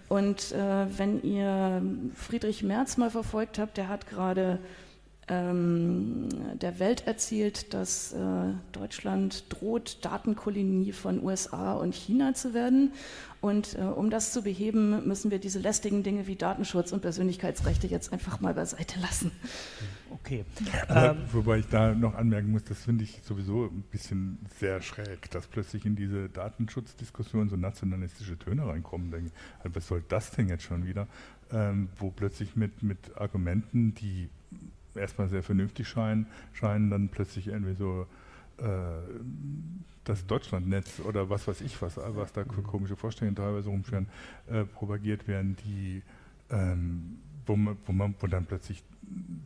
Und 0.07 0.51
äh, 0.51 0.85
wenn 0.97 1.21
ihr 1.23 1.81
Friedrich 2.15 2.63
Merz 2.63 2.97
mal 2.97 3.09
verfolgt 3.09 3.59
habt, 3.59 3.77
der 3.77 3.89
hat 3.89 4.07
gerade 4.07 4.59
ähm, 5.27 6.29
der 6.59 6.79
Welt 6.79 7.07
erzählt, 7.07 7.73
dass 7.73 8.13
äh, 8.13 8.17
Deutschland 8.71 9.45
droht, 9.49 10.05
Datenkolonie 10.05 10.91
von 10.91 11.23
USA 11.23 11.73
und 11.73 11.95
China 11.95 12.33
zu 12.33 12.53
werden. 12.53 12.93
Und 13.41 13.75
äh, 13.77 13.81
um 13.81 14.09
das 14.09 14.31
zu 14.31 14.43
beheben, 14.43 15.07
müssen 15.07 15.31
wir 15.31 15.39
diese 15.39 15.59
lästigen 15.59 16.03
Dinge 16.03 16.27
wie 16.27 16.35
Datenschutz 16.35 16.91
und 16.91 17.01
Persönlichkeitsrechte 17.01 17.87
jetzt 17.87 18.13
einfach 18.13 18.39
mal 18.39 18.53
beiseite 18.53 18.99
lassen. 18.99 19.31
Okay. 20.11 20.45
Ähm, 20.89 21.17
wobei 21.31 21.59
ich 21.59 21.67
da 21.67 21.93
noch 21.93 22.15
anmerken 22.15 22.51
muss, 22.51 22.63
das 22.63 22.83
finde 22.83 23.03
ich 23.03 23.21
sowieso 23.23 23.65
ein 23.65 23.83
bisschen 23.91 24.39
sehr 24.59 24.81
schräg, 24.81 25.29
dass 25.31 25.47
plötzlich 25.47 25.85
in 25.85 25.95
diese 25.95 26.29
Datenschutzdiskussion 26.29 27.49
so 27.49 27.55
nationalistische 27.55 28.37
Töne 28.37 28.67
reinkommen. 28.67 29.11
Denke, 29.11 29.31
also 29.59 29.75
was 29.75 29.87
soll 29.87 30.03
das 30.07 30.31
denn 30.31 30.49
jetzt 30.49 30.63
schon 30.63 30.85
wieder? 30.85 31.07
Ähm, 31.51 31.89
wo 31.97 32.09
plötzlich 32.11 32.55
mit, 32.55 32.81
mit 32.81 33.17
Argumenten, 33.17 33.93
die 33.93 34.29
erstmal 34.95 35.29
sehr 35.29 35.43
vernünftig 35.43 35.87
scheinen, 35.87 36.27
scheinen 36.53 36.89
dann 36.89 37.09
plötzlich 37.09 37.47
irgendwie 37.47 37.75
so 37.75 38.07
äh, 38.57 38.65
das 40.03 40.25
Deutschlandnetz 40.27 40.99
oder 40.99 41.29
was 41.29 41.47
weiß 41.47 41.61
ich 41.61 41.81
was, 41.81 41.97
was 41.97 42.31
da 42.33 42.43
für 42.43 42.61
komische 42.61 42.95
Vorstellungen 42.95 43.35
teilweise 43.35 43.69
rumschwirren, 43.69 44.07
äh, 44.47 44.63
propagiert 44.63 45.27
werden, 45.27 45.57
die 45.65 46.01
ähm, 46.49 47.17
wo, 47.45 47.55
man, 47.55 47.77
wo, 47.85 47.91
man, 47.91 48.15
wo 48.19 48.27
dann 48.27 48.45
plötzlich 48.45 48.83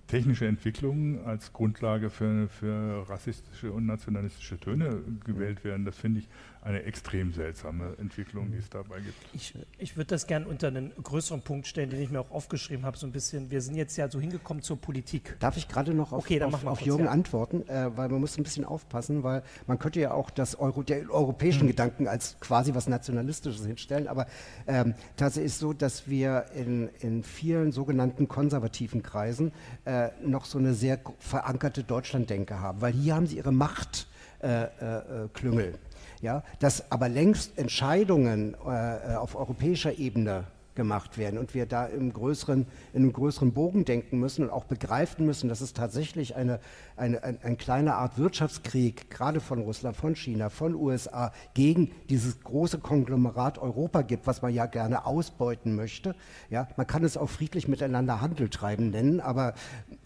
technische 0.08 0.48
Entwicklungen 0.48 1.24
als 1.26 1.52
Grundlage 1.52 2.10
für, 2.10 2.48
für 2.48 3.10
rassistische 3.10 3.72
und 3.72 3.86
nationalistische 3.86 4.58
Töne 4.58 5.02
gewählt 5.26 5.64
werden, 5.64 5.86
das 5.86 5.98
finde 5.98 6.22
ich 6.22 6.28
eine 6.62 6.84
extrem 6.84 7.34
seltsame 7.34 7.96
Entwicklung, 8.00 8.52
die 8.52 8.58
es 8.58 8.70
dabei 8.70 9.00
gibt. 9.00 9.16
Ich, 9.34 9.54
ich 9.78 9.96
würde 9.96 10.08
das 10.08 10.28
gerne 10.28 10.48
unter 10.48 10.68
einen 10.68 10.92
größeren 11.02 11.42
Punkt 11.42 11.68
stellen, 11.68 11.90
den 11.90 12.02
ich 12.02 12.10
mir 12.10 12.20
auch 12.20 12.32
aufgeschrieben 12.32 12.86
habe, 12.86 12.98
so 12.98 13.08
ein 13.08 13.14
bisschen. 13.14 13.50
Wir 13.50 13.62
sind 13.62 13.76
jetzt 13.76 13.96
ja 13.98 14.10
so 14.10 14.20
hingekommen 14.20 14.62
zur 14.62 14.80
Politik. 14.80 15.38
Darf 15.40 15.56
ich 15.58 15.68
gerade 15.68 15.94
noch 15.94 16.12
auf, 16.12 16.26
okay, 16.26 16.42
auf, 16.42 16.66
auf 16.66 16.82
Jürgen 16.82 17.06
ja. 17.06 17.12
antworten, 17.12 17.68
äh, 17.70 17.96
weil 17.96 18.10
man 18.10 18.20
muss 18.20 18.38
ein 18.38 18.44
bisschen 18.44 18.66
aufpassen, 18.66 19.24
weil 19.24 19.44
man 19.68 19.80
könnte 19.80 20.02
ja 20.02 20.12
auch 20.12 20.30
das 20.30 20.56
Euro, 20.56 20.84
der 20.84 21.10
europäischen 21.10 21.62
hm. 21.62 21.68
Gedanken 21.68 22.08
als 22.08 22.38
quasi 22.40 22.76
was 22.76 22.88
Nationalistisches 22.88 23.66
hinstellen, 23.66 24.08
aber 24.08 24.28
ähm, 24.68 24.96
tatsächlich 25.16 25.48
ist 25.48 25.54
es 25.54 25.60
so, 25.60 25.74
dass 25.74 26.10
wir 26.10 26.46
in, 26.56 26.90
in 27.00 27.24
vielen 27.24 27.72
sogenannten 27.72 28.28
konservativen 28.28 29.02
Kreisen 29.02 29.54
äh, 29.86 30.10
noch 30.24 30.46
so 30.46 30.58
eine 30.58 30.74
sehr 30.74 31.00
verankerte 31.20 31.84
Deutschlanddenke 31.84 32.60
haben, 32.60 32.82
weil 32.82 32.94
hier 32.94 33.16
haben 33.16 33.28
sie 33.28 33.38
ihre 33.38 33.52
Machtklüngel. 33.52 34.10
Äh, 34.42 35.68
äh, 35.68 35.74
ja, 36.22 36.44
dass 36.60 36.92
aber 36.92 37.10
längst 37.10 37.58
Entscheidungen 37.58 38.56
äh, 38.66 39.16
auf 39.16 39.36
europäischer 39.36 39.98
Ebene 39.98 40.46
gemacht 40.80 41.18
werden 41.18 41.38
und 41.38 41.54
wir 41.54 41.66
da 41.66 41.88
im 41.88 42.14
größeren, 42.14 42.66
in 42.94 43.04
einem 43.04 43.12
größeren 43.12 43.52
Bogen 43.52 43.84
denken 43.84 44.18
müssen 44.18 44.46
und 44.46 44.50
auch 44.50 44.64
begreifen 44.64 45.26
müssen, 45.26 45.50
dass 45.50 45.60
es 45.60 45.74
tatsächlich 45.74 46.38
eine, 46.38 46.62
eine, 46.96 47.22
ein, 47.22 47.38
ein 47.44 47.58
kleine 47.58 47.96
Art 47.96 48.18
Wirtschaftskrieg, 48.18 49.10
gerade 49.10 49.42
von 49.42 49.60
Russland, 49.60 49.98
von 49.98 50.16
China, 50.16 50.50
von 50.50 50.74
USA, 50.76 51.34
gegen 51.54 51.92
dieses 52.10 52.40
große 52.40 52.78
Konglomerat 52.78 53.58
Europa 53.58 54.04
gibt, 54.04 54.26
was 54.26 54.42
man 54.42 54.54
ja 54.54 54.68
gerne 54.68 55.06
ausbeuten 55.06 55.76
möchte. 55.76 56.16
Ja, 56.50 56.70
man 56.78 56.88
kann 56.88 57.04
es 57.04 57.18
auch 57.18 57.30
friedlich 57.30 57.68
miteinander 57.68 58.22
Handel 58.22 58.48
treiben 58.48 58.90
nennen, 58.90 59.20
aber 59.20 59.56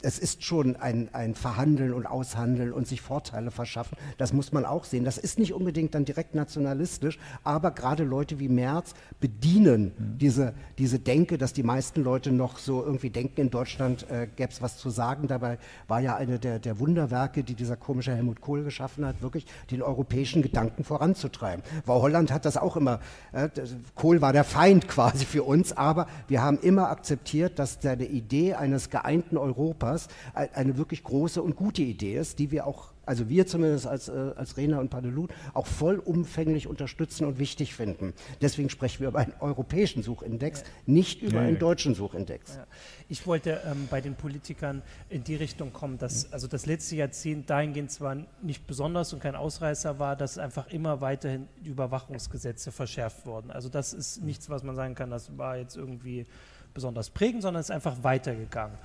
es 0.01 0.17
ist 0.17 0.43
schon 0.43 0.75
ein, 0.75 1.13
ein 1.13 1.35
Verhandeln 1.35 1.93
und 1.93 2.07
Aushandeln 2.07 2.73
und 2.73 2.87
sich 2.87 3.01
Vorteile 3.01 3.51
verschaffen. 3.51 3.95
Das 4.17 4.33
muss 4.33 4.51
man 4.51 4.65
auch 4.65 4.85
sehen. 4.85 5.05
Das 5.05 5.19
ist 5.19 5.37
nicht 5.37 5.53
unbedingt 5.53 5.93
dann 5.93 6.03
direkt 6.03 6.33
nationalistisch, 6.33 7.19
aber 7.43 7.69
gerade 7.69 8.03
Leute 8.03 8.39
wie 8.39 8.49
Merz 8.49 8.95
bedienen 9.19 9.91
mhm. 9.97 10.17
diese, 10.17 10.53
diese 10.77 10.99
Denke, 10.99 11.37
dass 11.37 11.53
die 11.53 11.63
meisten 11.63 12.03
Leute 12.03 12.31
noch 12.31 12.57
so 12.57 12.83
irgendwie 12.83 13.09
denken, 13.09 13.41
in 13.41 13.49
Deutschland 13.49 14.09
äh, 14.09 14.27
gäbe 14.35 14.51
es 14.51 14.61
was 14.61 14.77
zu 14.77 14.89
sagen. 14.89 15.27
Dabei 15.27 15.57
war 15.87 15.99
ja 15.99 16.15
eine 16.15 16.39
der, 16.39 16.59
der 16.59 16.79
Wunderwerke, 16.79 17.43
die 17.43 17.55
dieser 17.55 17.75
komische 17.75 18.15
Helmut 18.15 18.41
Kohl 18.41 18.63
geschaffen 18.63 19.05
hat, 19.05 19.21
wirklich 19.21 19.45
den 19.71 19.81
europäischen 19.81 20.41
Gedanken 20.41 20.83
voranzutreiben. 20.83 21.63
Weil 21.85 22.01
Holland 22.01 22.31
hat 22.31 22.45
das 22.45 22.57
auch 22.57 22.75
immer, 22.75 22.99
äh, 23.31 23.49
Kohl 23.95 24.21
war 24.21 24.33
der 24.33 24.43
Feind 24.43 24.87
quasi 24.87 25.25
für 25.25 25.43
uns, 25.43 25.73
aber 25.73 26.07
wir 26.27 26.41
haben 26.41 26.59
immer 26.59 26.89
akzeptiert, 26.89 27.59
dass 27.59 27.79
seine 27.81 28.05
Idee 28.05 28.53
eines 28.53 28.89
geeinten 28.89 29.37
Europas 29.37 30.07
eine 30.33 30.77
wirklich 30.77 31.03
große 31.03 31.41
und 31.41 31.55
gute 31.55 31.81
Idee 31.81 32.17
ist, 32.17 32.39
die 32.39 32.51
wir 32.51 32.65
auch 32.67 32.92
also 33.05 33.29
wir 33.29 33.45
zumindest 33.47 33.87
als, 33.87 34.09
äh, 34.09 34.31
als 34.35 34.57
Rena 34.57 34.79
und 34.79 34.89
Padelut, 34.89 35.31
auch 35.53 35.67
vollumfänglich 35.67 36.67
unterstützen 36.67 37.25
und 37.25 37.39
wichtig 37.39 37.75
finden. 37.75 38.13
Deswegen 38.41 38.69
sprechen 38.69 39.01
wir 39.01 39.09
über 39.09 39.19
einen 39.19 39.33
europäischen 39.39 40.03
Suchindex, 40.03 40.61
ja. 40.61 40.67
nicht 40.85 41.21
über 41.21 41.41
ja, 41.41 41.47
einen 41.47 41.59
deutschen 41.59 41.95
Suchindex. 41.95 42.55
Ja. 42.55 42.65
Ich 43.09 43.27
wollte 43.27 43.61
ähm, 43.65 43.87
bei 43.89 44.01
den 44.01 44.15
Politikern 44.15 44.81
in 45.09 45.23
die 45.23 45.35
Richtung 45.35 45.73
kommen, 45.73 45.97
dass 45.97 46.31
also 46.31 46.47
das 46.47 46.65
letzte 46.65 46.95
Jahrzehnt 46.95 47.49
dahingehend 47.49 47.91
zwar 47.91 48.17
nicht 48.41 48.65
besonders 48.67 49.13
und 49.13 49.21
kein 49.21 49.35
Ausreißer 49.35 49.99
war, 49.99 50.15
dass 50.15 50.37
einfach 50.37 50.67
immer 50.69 51.01
weiterhin 51.01 51.47
Überwachungsgesetze 51.63 52.71
verschärft 52.71 53.25
wurden. 53.25 53.51
Also 53.51 53.69
das 53.69 53.93
ist 53.93 54.21
nichts, 54.21 54.49
was 54.49 54.63
man 54.63 54.75
sagen 54.75 54.95
kann, 54.95 55.09
das 55.09 55.37
war 55.37 55.57
jetzt 55.57 55.75
irgendwie 55.75 56.25
besonders 56.73 57.09
prägend, 57.09 57.41
sondern 57.41 57.61
es 57.61 57.67
ist 57.67 57.75
einfach 57.75 58.03
weitergegangen. 58.03 58.77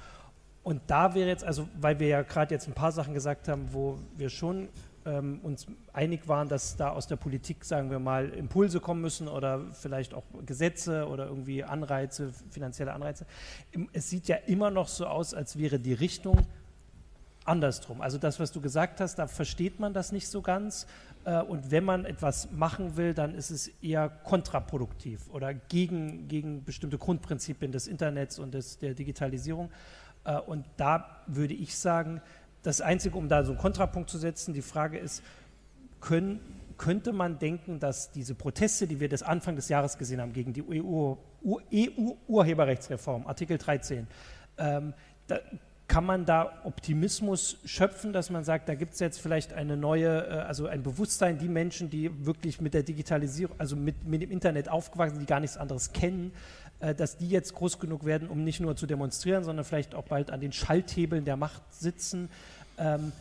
Und 0.68 0.82
da 0.88 1.14
wäre 1.14 1.28
jetzt, 1.30 1.44
also 1.44 1.66
weil 1.80 1.98
wir 1.98 2.08
ja 2.08 2.20
gerade 2.20 2.54
jetzt 2.54 2.68
ein 2.68 2.74
paar 2.74 2.92
Sachen 2.92 3.14
gesagt 3.14 3.48
haben, 3.48 3.72
wo 3.72 3.98
wir 4.18 4.28
schon 4.28 4.68
ähm, 5.06 5.40
uns 5.42 5.66
einig 5.94 6.28
waren, 6.28 6.46
dass 6.50 6.76
da 6.76 6.90
aus 6.90 7.06
der 7.06 7.16
Politik, 7.16 7.64
sagen 7.64 7.90
wir 7.90 7.98
mal, 7.98 8.28
Impulse 8.28 8.78
kommen 8.78 9.00
müssen 9.00 9.28
oder 9.28 9.62
vielleicht 9.72 10.12
auch 10.12 10.24
Gesetze 10.44 11.08
oder 11.08 11.24
irgendwie 11.28 11.64
Anreize, 11.64 12.34
finanzielle 12.50 12.92
Anreize. 12.92 13.24
Es 13.94 14.10
sieht 14.10 14.28
ja 14.28 14.36
immer 14.36 14.70
noch 14.70 14.88
so 14.88 15.06
aus, 15.06 15.32
als 15.32 15.56
wäre 15.56 15.78
die 15.78 15.94
Richtung 15.94 16.36
andersrum. 17.46 18.02
Also 18.02 18.18
das, 18.18 18.38
was 18.38 18.52
du 18.52 18.60
gesagt 18.60 19.00
hast, 19.00 19.14
da 19.14 19.26
versteht 19.26 19.80
man 19.80 19.94
das 19.94 20.12
nicht 20.12 20.28
so 20.28 20.42
ganz. 20.42 20.86
Äh, 21.24 21.40
und 21.40 21.70
wenn 21.70 21.84
man 21.84 22.04
etwas 22.04 22.50
machen 22.52 22.98
will, 22.98 23.14
dann 23.14 23.34
ist 23.34 23.50
es 23.50 23.68
eher 23.82 24.10
kontraproduktiv 24.10 25.30
oder 25.30 25.54
gegen, 25.54 26.28
gegen 26.28 26.62
bestimmte 26.64 26.98
Grundprinzipien 26.98 27.72
des 27.72 27.86
Internets 27.86 28.38
und 28.38 28.52
des, 28.52 28.78
der 28.78 28.92
Digitalisierung. 28.92 29.70
Äh, 30.28 30.38
und 30.40 30.66
da 30.76 31.22
würde 31.26 31.54
ich 31.54 31.76
sagen, 31.76 32.20
das 32.62 32.80
Einzige, 32.80 33.16
um 33.16 33.28
da 33.28 33.44
so 33.44 33.52
einen 33.52 33.60
Kontrapunkt 33.60 34.10
zu 34.10 34.18
setzen, 34.18 34.52
die 34.54 34.62
Frage 34.62 34.98
ist, 34.98 35.22
können, 36.00 36.40
könnte 36.76 37.12
man 37.12 37.38
denken, 37.38 37.78
dass 37.80 38.10
diese 38.12 38.34
Proteste, 38.34 38.86
die 38.86 39.00
wir 39.00 39.08
des 39.08 39.22
Anfang 39.22 39.56
des 39.56 39.68
Jahres 39.68 39.98
gesehen 39.98 40.20
haben 40.20 40.32
gegen 40.32 40.52
die 40.52 40.62
EU-Urheberrechtsreform, 40.62 43.24
EU 43.24 43.28
Artikel 43.28 43.58
13, 43.58 44.06
ähm, 44.58 44.94
da, 45.26 45.40
kann 45.88 46.04
man 46.04 46.24
da 46.26 46.60
Optimismus 46.64 47.56
schöpfen, 47.64 48.12
dass 48.12 48.28
man 48.28 48.44
sagt, 48.44 48.68
da 48.68 48.74
gibt 48.74 48.92
es 48.92 49.00
jetzt 49.00 49.20
vielleicht 49.20 49.54
eine 49.54 49.78
neue, 49.78 50.26
äh, 50.26 50.40
also 50.40 50.66
ein 50.66 50.82
Bewusstsein, 50.82 51.38
die 51.38 51.48
Menschen, 51.48 51.88
die 51.88 52.26
wirklich 52.26 52.60
mit 52.60 52.74
der 52.74 52.82
Digitalisierung, 52.82 53.58
also 53.58 53.74
mit, 53.74 54.04
mit 54.04 54.20
dem 54.20 54.30
Internet 54.30 54.68
aufgewachsen 54.68 55.14
sind, 55.14 55.22
die 55.22 55.26
gar 55.26 55.40
nichts 55.40 55.56
anderes 55.56 55.94
kennen, 55.94 56.32
dass 56.80 57.16
die 57.16 57.28
jetzt 57.28 57.54
groß 57.54 57.78
genug 57.80 58.04
werden, 58.04 58.28
um 58.28 58.44
nicht 58.44 58.60
nur 58.60 58.76
zu 58.76 58.86
demonstrieren, 58.86 59.44
sondern 59.44 59.64
vielleicht 59.64 59.94
auch 59.94 60.04
bald 60.04 60.30
an 60.30 60.40
den 60.40 60.52
Schalthebeln 60.52 61.24
der 61.24 61.36
Macht 61.36 61.62
sitzen. 61.72 62.28
Ähm, 62.78 63.12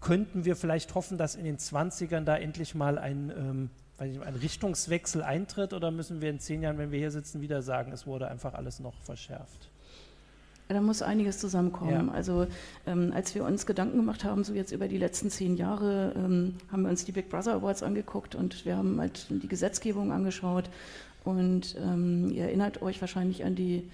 könnten 0.00 0.44
wir 0.44 0.56
vielleicht 0.56 0.94
hoffen, 0.94 1.18
dass 1.18 1.34
in 1.34 1.44
den 1.44 1.58
20ern 1.58 2.24
da 2.24 2.36
endlich 2.36 2.74
mal 2.74 2.98
ein, 2.98 3.32
ähm, 3.36 3.70
nicht, 4.00 4.22
ein 4.22 4.34
Richtungswechsel 4.34 5.22
eintritt 5.22 5.72
oder 5.72 5.90
müssen 5.90 6.20
wir 6.20 6.30
in 6.30 6.38
zehn 6.38 6.62
Jahren, 6.62 6.78
wenn 6.78 6.92
wir 6.92 6.98
hier 6.98 7.10
sitzen, 7.10 7.40
wieder 7.40 7.62
sagen, 7.62 7.92
es 7.92 8.06
wurde 8.06 8.28
einfach 8.28 8.54
alles 8.54 8.80
noch 8.80 8.94
verschärft? 9.02 9.68
Da 10.68 10.80
muss 10.80 11.00
einiges 11.00 11.38
zusammenkommen. 11.38 12.08
Ja. 12.08 12.12
Also 12.12 12.48
ähm, 12.86 13.12
als 13.14 13.34
wir 13.34 13.44
uns 13.44 13.66
Gedanken 13.66 13.98
gemacht 13.98 14.24
haben, 14.24 14.42
so 14.42 14.52
jetzt 14.52 14.72
über 14.72 14.88
die 14.88 14.98
letzten 14.98 15.30
zehn 15.30 15.56
Jahre, 15.56 16.12
ähm, 16.16 16.56
haben 16.72 16.82
wir 16.82 16.90
uns 16.90 17.04
die 17.04 17.12
Big 17.12 17.28
Brother 17.28 17.54
Awards 17.54 17.84
angeguckt 17.84 18.34
und 18.34 18.64
wir 18.64 18.76
haben 18.76 19.00
halt 19.00 19.26
die 19.30 19.46
Gesetzgebung 19.46 20.10
angeschaut. 20.10 20.68
Und 21.26 21.76
ähm, 21.82 22.30
ihr 22.30 22.44
erinnert 22.44 22.82
euch 22.82 23.00
wahrscheinlich 23.00 23.44
an 23.44 23.56
die 23.56 23.88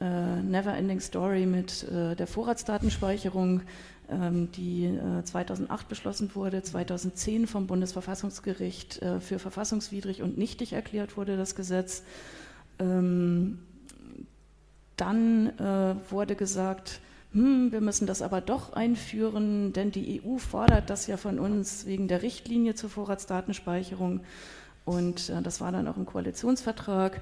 äh, 0.00 0.40
Never 0.42 0.74
Ending 0.74 1.00
Story 1.00 1.44
mit 1.44 1.82
äh, 1.88 2.14
der 2.14 2.28
Vorratsdatenspeicherung, 2.28 3.62
ähm, 4.08 4.52
die 4.52 4.84
äh, 4.84 5.24
2008 5.24 5.88
beschlossen 5.88 6.30
wurde, 6.34 6.62
2010 6.62 7.48
vom 7.48 7.66
Bundesverfassungsgericht 7.66 9.02
äh, 9.02 9.20
für 9.20 9.40
verfassungswidrig 9.40 10.22
und 10.22 10.38
nichtig 10.38 10.72
erklärt 10.72 11.16
wurde, 11.16 11.36
das 11.36 11.56
Gesetz. 11.56 12.04
Ähm, 12.78 13.58
dann 14.96 15.58
äh, 15.58 15.94
wurde 16.10 16.36
gesagt, 16.36 17.00
hm, 17.32 17.72
wir 17.72 17.80
müssen 17.80 18.06
das 18.06 18.22
aber 18.22 18.40
doch 18.40 18.72
einführen, 18.72 19.72
denn 19.72 19.90
die 19.90 20.22
EU 20.22 20.38
fordert 20.38 20.90
das 20.90 21.08
ja 21.08 21.16
von 21.16 21.40
uns 21.40 21.86
wegen 21.86 22.06
der 22.06 22.22
Richtlinie 22.22 22.74
zur 22.76 22.88
Vorratsdatenspeicherung. 22.88 24.20
Und 24.88 25.28
äh, 25.28 25.42
das 25.42 25.60
war 25.60 25.70
dann 25.70 25.86
auch 25.86 25.98
im 25.98 26.06
Koalitionsvertrag. 26.06 27.20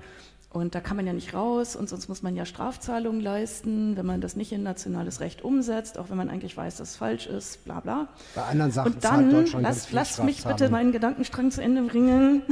Und 0.50 0.76
da 0.76 0.80
kann 0.80 0.96
man 0.96 1.04
ja 1.04 1.12
nicht 1.12 1.34
raus 1.34 1.74
und 1.74 1.88
sonst 1.88 2.08
muss 2.08 2.22
man 2.22 2.36
ja 2.36 2.46
Strafzahlungen 2.46 3.20
leisten, 3.20 3.96
wenn 3.96 4.06
man 4.06 4.20
das 4.20 4.36
nicht 4.36 4.52
in 4.52 4.62
nationales 4.62 5.20
Recht 5.20 5.42
umsetzt, 5.42 5.98
auch 5.98 6.08
wenn 6.08 6.16
man 6.16 6.30
eigentlich 6.30 6.56
weiß, 6.56 6.76
dass 6.76 6.90
es 6.90 6.96
falsch 6.96 7.26
ist, 7.26 7.64
bla 7.64 7.80
bla. 7.80 8.08
Bei 8.36 8.42
anderen 8.44 8.70
Sachen 8.70 8.92
und 8.94 9.04
dann, 9.04 9.46
lass, 9.60 9.90
lass 9.90 10.22
mich 10.22 10.44
bitte 10.44 10.70
meinen 10.70 10.92
Gedankenstrang 10.92 11.50
zu 11.50 11.60
Ende 11.60 11.82
bringen. 11.82 12.42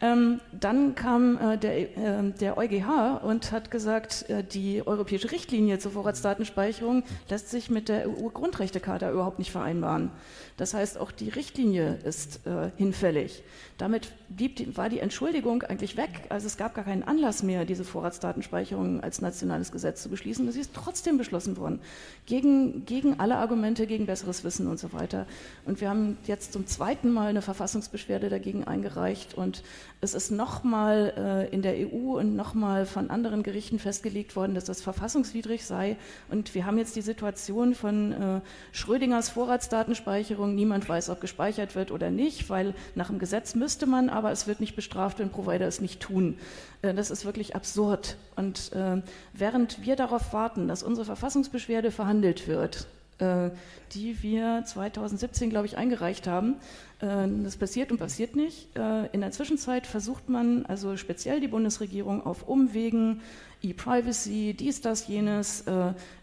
Ähm, 0.00 0.40
dann 0.52 0.94
kam 0.94 1.38
äh, 1.38 1.58
der, 1.58 1.96
äh, 1.96 2.30
der 2.38 2.56
EuGH 2.56 3.20
und 3.24 3.50
hat 3.50 3.70
gesagt, 3.70 4.28
äh, 4.28 4.44
die 4.44 4.86
europäische 4.86 5.30
Richtlinie 5.32 5.78
zur 5.78 5.92
Vorratsdatenspeicherung 5.92 7.02
lässt 7.28 7.50
sich 7.50 7.68
mit 7.68 7.88
der 7.88 8.08
EU-Grundrechtecharta 8.08 9.10
überhaupt 9.10 9.38
nicht 9.38 9.50
vereinbaren. 9.50 10.10
Das 10.56 10.74
heißt, 10.74 10.98
auch 10.98 11.10
die 11.10 11.28
Richtlinie 11.28 11.98
ist 12.04 12.46
äh, 12.46 12.70
hinfällig. 12.76 13.42
Damit 13.76 14.12
blieb 14.28 14.76
war 14.76 14.88
die 14.88 14.98
Entschuldigung 14.98 15.62
eigentlich 15.62 15.96
weg. 15.96 16.10
Also 16.30 16.48
es 16.48 16.56
gab 16.56 16.74
gar 16.74 16.84
keinen 16.84 17.04
Anlass 17.04 17.44
mehr, 17.44 17.64
diese 17.64 17.84
Vorratsdatenspeicherung 17.84 19.00
als 19.00 19.20
nationales 19.20 19.70
Gesetz 19.70 20.02
zu 20.02 20.08
beschließen. 20.08 20.50
Sie 20.50 20.60
ist 20.60 20.74
trotzdem 20.74 21.16
beschlossen 21.16 21.56
worden. 21.56 21.80
Gegen, 22.26 22.84
gegen 22.86 23.20
alle 23.20 23.36
Argumente, 23.36 23.86
gegen 23.86 24.06
besseres 24.06 24.42
Wissen 24.42 24.66
und 24.66 24.80
so 24.80 24.92
weiter. 24.92 25.26
Und 25.64 25.80
wir 25.80 25.90
haben 25.90 26.18
jetzt 26.26 26.52
zum 26.52 26.66
zweiten 26.66 27.10
Mal 27.12 27.28
eine 27.28 27.42
Verfassungsbeschwerde 27.42 28.28
dagegen 28.28 28.64
eingereicht. 28.64 29.34
Und 29.34 29.62
es 30.00 30.14
ist 30.14 30.30
nochmal 30.30 31.12
äh, 31.16 31.54
in 31.54 31.62
der 31.62 31.74
EU 31.74 32.18
und 32.18 32.36
nochmal 32.36 32.86
von 32.86 33.10
anderen 33.10 33.42
Gerichten 33.42 33.80
festgelegt 33.80 34.36
worden, 34.36 34.54
dass 34.54 34.64
das 34.64 34.80
verfassungswidrig 34.80 35.64
sei. 35.64 35.96
Und 36.28 36.54
wir 36.54 36.66
haben 36.66 36.78
jetzt 36.78 36.94
die 36.94 37.02
Situation 37.02 37.74
von 37.74 38.12
äh, 38.12 38.40
Schrödingers 38.70 39.28
Vorratsdatenspeicherung. 39.30 40.54
Niemand 40.54 40.88
weiß, 40.88 41.10
ob 41.10 41.20
gespeichert 41.20 41.74
wird 41.74 41.90
oder 41.90 42.10
nicht, 42.10 42.48
weil 42.48 42.74
nach 42.94 43.08
dem 43.08 43.18
Gesetz 43.18 43.56
müsste 43.56 43.86
man, 43.86 44.08
aber 44.08 44.30
es 44.30 44.46
wird 44.46 44.60
nicht 44.60 44.76
bestraft, 44.76 45.18
wenn 45.18 45.30
Provider 45.30 45.66
es 45.66 45.80
nicht 45.80 46.00
tun. 46.00 46.38
Äh, 46.82 46.94
das 46.94 47.10
ist 47.10 47.24
wirklich 47.24 47.56
absurd. 47.56 48.16
Und 48.36 48.72
äh, 48.72 49.02
während 49.32 49.84
wir 49.84 49.96
darauf 49.96 50.32
warten, 50.32 50.68
dass 50.68 50.84
unsere 50.84 51.06
Verfassungsbeschwerde 51.06 51.90
verhandelt 51.90 52.46
wird, 52.46 52.86
die 53.20 54.22
wir 54.22 54.62
2017, 54.64 55.50
glaube 55.50 55.66
ich, 55.66 55.76
eingereicht 55.76 56.26
haben. 56.26 56.56
Das 57.00 57.56
passiert 57.56 57.90
und 57.90 57.98
passiert 57.98 58.36
nicht. 58.36 58.68
In 59.12 59.20
der 59.20 59.30
Zwischenzeit 59.30 59.86
versucht 59.86 60.28
man, 60.28 60.66
also 60.66 60.96
speziell 60.96 61.40
die 61.40 61.48
Bundesregierung, 61.48 62.24
auf 62.24 62.48
Umwegen, 62.48 63.20
E-Privacy, 63.62 64.54
dies, 64.58 64.80
das, 64.80 65.08
jenes, 65.08 65.64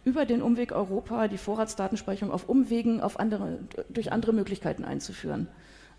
über 0.06 0.26
den 0.26 0.42
Umweg 0.42 0.72
Europa 0.72 1.28
die 1.28 1.38
Vorratsdatenspeicherung 1.38 2.34
auf 2.34 2.48
Umwegen 2.50 3.02
auf 3.02 3.20
andere, 3.20 3.60
durch 3.90 4.12
andere 4.12 4.34
Möglichkeiten 4.34 4.86
einzuführen. 4.86 5.48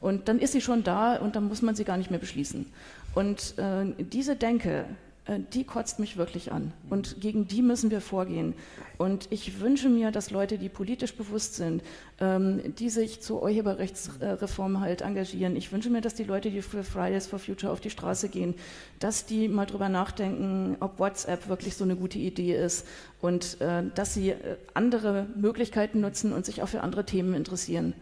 Und 0.01 0.29
dann 0.29 0.39
ist 0.39 0.53
sie 0.53 0.61
schon 0.61 0.85
da 0.85 1.17
und 1.17 1.37
dann 1.37 1.49
muss 1.49 1.63
man 1.63 1.75
sie 1.75 1.85
gar 1.85 1.97
nicht 1.97 2.11
mehr 2.11 2.21
beschließen. 2.21 2.67
Und 3.15 3.55
äh, 3.59 3.93
diese 3.99 4.37
Denke, 4.37 4.81
äh, 4.81 5.06
die 5.53 5.65
kotzt 5.65 5.99
mich 5.99 6.17
wirklich 6.17 6.53
an. 6.53 6.73
Und 6.89 7.21
gegen 7.21 7.49
die 7.49 7.63
müssen 7.63 7.91
wir 7.91 8.01
vorgehen. 8.01 8.55
Und 8.99 9.27
ich 9.31 9.61
wünsche 9.61 9.89
mir, 9.89 10.11
dass 10.11 10.31
Leute, 10.31 10.57
die 10.57 10.69
politisch 10.69 11.15
bewusst 11.15 11.55
sind, 11.57 11.83
ähm, 12.21 12.75
die 12.79 12.89
sich 12.89 13.21
zur 13.21 13.43
Urheberrechtsreform 13.43 14.81
halt 14.81 15.03
engagieren, 15.03 15.57
ich 15.57 15.73
wünsche 15.73 15.91
mir, 15.91 16.01
dass 16.01 16.15
die 16.15 16.25
Leute, 16.25 16.51
die 16.51 16.63
für 16.63 16.83
Fridays 16.83 17.27
for 17.27 17.39
Future 17.39 17.73
auf 17.73 17.81
die 17.81 17.91
Straße 17.91 18.29
gehen, 18.29 18.55
dass 18.99 19.27
die 19.27 19.49
mal 19.49 19.67
drüber 19.67 19.89
nachdenken, 19.89 20.77
ob 20.81 20.99
WhatsApp 20.99 21.49
wirklich 21.49 21.77
so 21.77 21.85
eine 21.85 21.97
gute 21.97 22.19
Idee 22.19 22.55
ist 22.57 22.87
und 23.21 23.61
äh, 23.61 23.83
dass 23.95 24.15
sie 24.15 24.31
äh, 24.31 24.57
andere 24.75 25.27
Möglichkeiten 25.37 26.01
nutzen 26.01 26.33
und 26.33 26.47
sich 26.47 26.63
auch 26.63 26.69
für 26.69 26.81
andere 26.83 27.05
Themen 27.05 27.35
interessieren. 27.35 27.95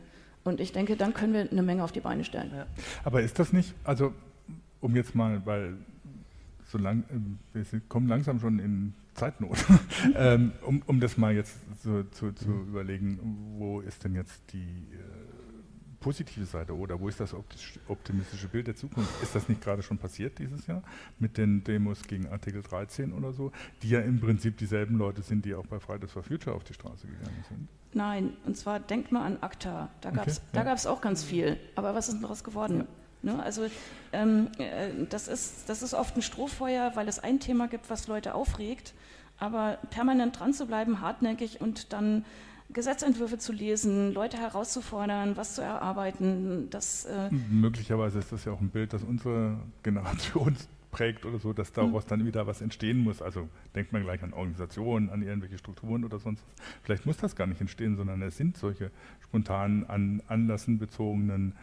Und 0.45 0.61
ich 0.61 0.73
denke, 0.73 0.97
dann 0.97 1.15
können 1.15 1.33
wir 1.33 1.51
eine 1.51 1.63
Menge 1.63 1.83
auf 1.83 1.93
die 1.93 2.01
Beine 2.01 2.23
stellen. 2.23 2.53
Ja. 2.55 2.67
Aber 3.03 3.23
ist 3.23 3.39
das 3.39 3.53
nicht, 3.53 3.75
also 3.83 4.13
um 4.81 4.95
jetzt 4.95 5.15
mal, 5.15 5.41
weil 5.47 5.79
so 6.75 6.79
lang, 6.79 7.05
äh, 7.55 7.65
wir 7.71 7.81
kommen 7.89 8.09
langsam 8.09 8.41
schon 8.41 8.59
in 8.59 8.95
Zeitnot, 9.15 9.65
ähm, 10.17 10.53
um, 10.63 10.83
um 10.87 10.99
das 10.99 11.17
mal 11.17 11.33
jetzt 11.33 11.57
so, 11.83 12.03
zu, 12.03 12.33
zu 12.33 12.49
mhm. 12.49 12.69
überlegen, 12.69 13.55
wo 13.59 13.81
ist 13.81 14.03
denn 14.03 14.15
jetzt 14.17 14.43
die 14.53 14.89
äh, 14.93 15.25
positive 16.01 16.45
Seite 16.45 16.77
oder 16.77 16.99
wo 16.99 17.09
ist 17.09 17.21
das 17.21 17.35
optimistische 17.87 18.49
Bild 18.49 18.67
der 18.67 18.75
Zukunft? 18.75 19.23
Ist 19.23 19.37
das 19.37 19.49
nicht 19.49 19.63
gerade 19.63 19.83
schon 19.83 19.99
passiert 19.99 20.39
dieses 20.41 20.67
Jahr 20.67 20.83
mit 21.21 21.39
den 21.39 21.63
Demos 21.63 22.03
gegen 22.03 22.27
Artikel 22.27 22.63
13 22.63 23.13
oder 23.13 23.33
so, 23.33 23.53
die 23.83 23.91
ja 23.91 24.01
im 24.01 24.21
Prinzip 24.21 24.59
dieselben 24.59 24.99
Leute 24.99 25.23
sind, 25.23 25.45
die 25.45 25.55
auch 25.55 25.67
bei 25.67 25.79
Fridays 25.79 26.11
for 26.11 26.25
Future 26.25 26.57
auf 26.57 26.65
die 26.65 26.75
Straße 26.75 27.07
gegangen 27.07 27.45
sind? 27.49 27.69
Nein, 27.95 28.37
und 28.45 28.57
zwar 28.57 28.81
denkt 28.81 29.13
mal 29.13 29.25
an 29.25 29.39
ACTA. 29.41 29.89
Da 30.01 30.11
gab 30.11 30.27
es 30.27 30.43
okay, 30.53 30.67
ja. 30.67 30.91
auch 30.91 31.01
ganz 31.01 31.23
viel. 31.23 31.57
Aber 31.77 31.95
was 31.95 32.09
ist 32.09 32.21
daraus 32.21 32.43
geworden? 32.43 32.79
Ja. 32.79 32.87
Ne, 33.25 33.43
also 33.43 33.67
ähm, 34.13 34.49
äh, 34.59 35.07
das, 35.09 35.29
ist, 35.29 35.71
das 35.71 35.83
ist 35.83 35.95
oft 35.95 36.15
ein 36.15 36.21
Strohfeuer, 36.21 36.93
weil 36.95 37.09
es 37.09 37.19
ein 37.19 37.41
Thema 37.41 37.69
gibt, 37.69 37.89
was 37.89 38.07
Leute 38.07 38.35
aufregt. 38.35 38.93
Aber 39.39 39.79
permanent 39.91 40.39
dran 40.39 40.53
zu 40.53 40.67
bleiben, 40.67 41.01
hartnäckig 41.01 41.61
und 41.61 41.95
dann 41.95 42.27
Gesetzentwürfe 42.71 43.39
zu 43.39 43.53
lesen, 43.53 44.13
Leute 44.13 44.37
herauszufordern, 44.37 45.39
was 45.39 45.55
zu 45.55 45.63
erarbeiten. 45.63 46.69
Das, 46.69 47.07
äh 47.07 47.31
Möglicherweise 47.51 48.19
ist 48.19 48.31
das 48.31 48.45
ja 48.45 48.53
auch 48.53 48.61
ein 48.61 48.69
Bild, 48.69 48.93
das 48.93 49.03
unsere 49.03 49.57
Generation 49.83 50.57
prägt 50.91 51.25
oder 51.25 51.39
so, 51.39 51.53
dass 51.53 51.73
daraus 51.73 52.05
mhm. 52.05 52.09
dann 52.09 52.27
wieder 52.27 52.47
was 52.47 52.61
entstehen 52.61 52.99
muss. 52.99 53.23
Also 53.23 53.49
denkt 53.75 53.93
man 53.93 54.03
gleich 54.03 54.23
an 54.23 54.35
Organisationen, 54.35 55.09
an 55.09 55.23
irgendwelche 55.23 55.59
Strukturen 55.59 56.05
oder 56.05 56.19
sonst 56.19 56.45
was. 56.47 56.67
Vielleicht 56.83 57.07
muss 57.07 57.17
das 57.17 57.35
gar 57.37 57.47
nicht 57.47 57.61
entstehen, 57.61 57.97
sondern 57.97 58.21
es 58.23 58.37
sind 58.37 58.57
solche 58.57 58.91
spontanen, 59.21 59.89
an 59.89 60.23
Anlassen 60.29 60.79
bezogenen 60.79 61.55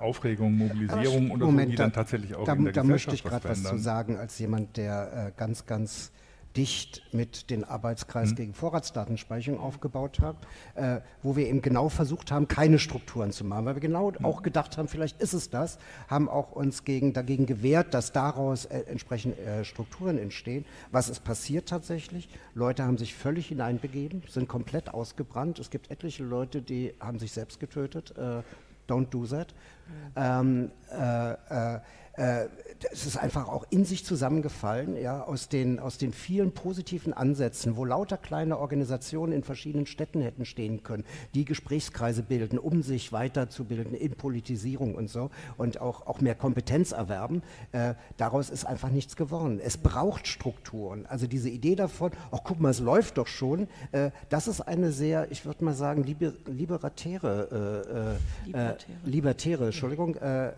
Aufregung, 0.00 0.56
Mobilisierung 0.56 1.30
oder 1.30 1.46
Moment, 1.46 1.66
so, 1.66 1.70
die 1.70 1.76
dann 1.76 1.92
tatsächlich 1.92 2.34
auch 2.34 2.44
da, 2.44 2.54
in 2.54 2.64
der 2.64 2.72
da 2.72 2.82
Gesellschaft 2.82 3.08
möchte 3.08 3.14
ich 3.14 3.30
gerade 3.30 3.48
was, 3.48 3.64
was 3.64 3.70
zu 3.70 3.78
sagen, 3.78 4.16
als 4.16 4.38
jemand, 4.38 4.76
der 4.76 5.28
äh, 5.28 5.32
ganz, 5.38 5.66
ganz 5.66 6.12
dicht 6.56 7.02
mit 7.12 7.50
dem 7.50 7.64
Arbeitskreis 7.64 8.30
mhm. 8.30 8.36
gegen 8.36 8.54
Vorratsdatenspeicherung 8.54 9.60
aufgebaut 9.60 10.20
haben, 10.20 10.38
äh, 10.74 11.00
wo 11.22 11.36
wir 11.36 11.46
eben 11.48 11.62
genau 11.62 11.88
versucht 11.88 12.30
haben, 12.30 12.48
keine 12.48 12.78
Strukturen 12.78 13.32
zu 13.32 13.44
machen, 13.44 13.64
weil 13.64 13.76
wir 13.76 13.80
genau 13.80 14.10
mhm. 14.10 14.24
auch 14.24 14.42
gedacht 14.42 14.76
haben, 14.76 14.88
vielleicht 14.88 15.20
ist 15.20 15.32
es 15.32 15.50
das, 15.50 15.78
haben 16.08 16.28
auch 16.28 16.52
uns 16.52 16.84
gegen, 16.84 17.12
dagegen 17.12 17.46
gewehrt, 17.46 17.94
dass 17.94 18.12
daraus 18.12 18.64
äh, 18.66 18.80
entsprechend 18.80 19.38
äh, 19.38 19.64
Strukturen 19.64 20.18
entstehen. 20.18 20.64
Was 20.90 21.08
ist 21.08 21.24
passiert 21.24 21.68
tatsächlich? 21.68 22.28
Leute 22.54 22.84
haben 22.84 22.98
sich 22.98 23.14
völlig 23.14 23.46
hineinbegeben, 23.48 24.22
sind 24.28 24.48
komplett 24.48 24.92
ausgebrannt. 24.92 25.58
Es 25.58 25.70
gibt 25.70 25.90
etliche 25.90 26.24
Leute, 26.24 26.62
die 26.62 26.94
haben 27.00 27.18
sich 27.18 27.32
selbst 27.32 27.60
getötet. 27.60 28.14
Äh, 28.16 28.42
don't 28.88 29.10
do 29.10 29.26
that. 29.26 29.54
Mhm. 29.88 30.12
Ähm, 30.16 30.70
äh, 30.90 31.32
äh, 31.32 31.76
äh, 31.76 31.80
es 32.14 33.06
ist 33.06 33.16
einfach 33.16 33.48
auch 33.48 33.64
in 33.70 33.84
sich 33.84 34.04
zusammengefallen, 34.04 34.96
ja, 34.96 35.22
aus 35.22 35.48
den, 35.48 35.78
aus 35.78 35.98
den 35.98 36.12
vielen 36.12 36.52
positiven 36.52 37.12
Ansätzen, 37.12 37.76
wo 37.76 37.84
lauter 37.84 38.16
kleine 38.16 38.58
Organisationen 38.58 39.32
in 39.32 39.42
verschiedenen 39.42 39.86
Städten 39.86 40.20
hätten 40.20 40.44
stehen 40.44 40.82
können, 40.82 41.04
die 41.34 41.44
Gesprächskreise 41.44 42.22
bilden, 42.22 42.58
um 42.58 42.82
sich 42.82 43.12
weiterzubilden 43.12 43.94
in 43.94 44.12
Politisierung 44.12 44.94
und 44.94 45.08
so 45.08 45.30
und 45.56 45.80
auch, 45.80 46.06
auch 46.06 46.20
mehr 46.20 46.34
Kompetenz 46.34 46.92
erwerben. 46.92 47.42
Äh, 47.72 47.94
daraus 48.16 48.50
ist 48.50 48.64
einfach 48.64 48.90
nichts 48.90 49.16
geworden. 49.16 49.60
Es 49.62 49.76
braucht 49.76 50.26
Strukturen. 50.26 51.06
Also 51.06 51.26
diese 51.26 51.48
Idee 51.48 51.76
davon, 51.76 52.12
ach 52.30 52.40
guck 52.44 52.60
mal, 52.60 52.70
es 52.70 52.80
läuft 52.80 53.18
doch 53.18 53.26
schon, 53.26 53.68
äh, 53.92 54.10
das 54.28 54.48
ist 54.48 54.60
eine 54.60 54.92
sehr, 54.92 55.30
ich 55.30 55.44
würde 55.44 55.64
mal 55.64 55.74
sagen, 55.74 56.04
liber, 56.04 56.32
liberatäre, 56.46 57.84
äh, 57.92 57.92
äh, 57.92 58.16
libertäre. 58.46 58.76
libertäre, 59.04 59.64
Entschuldigung, 59.66 60.16
äh, 60.16 60.52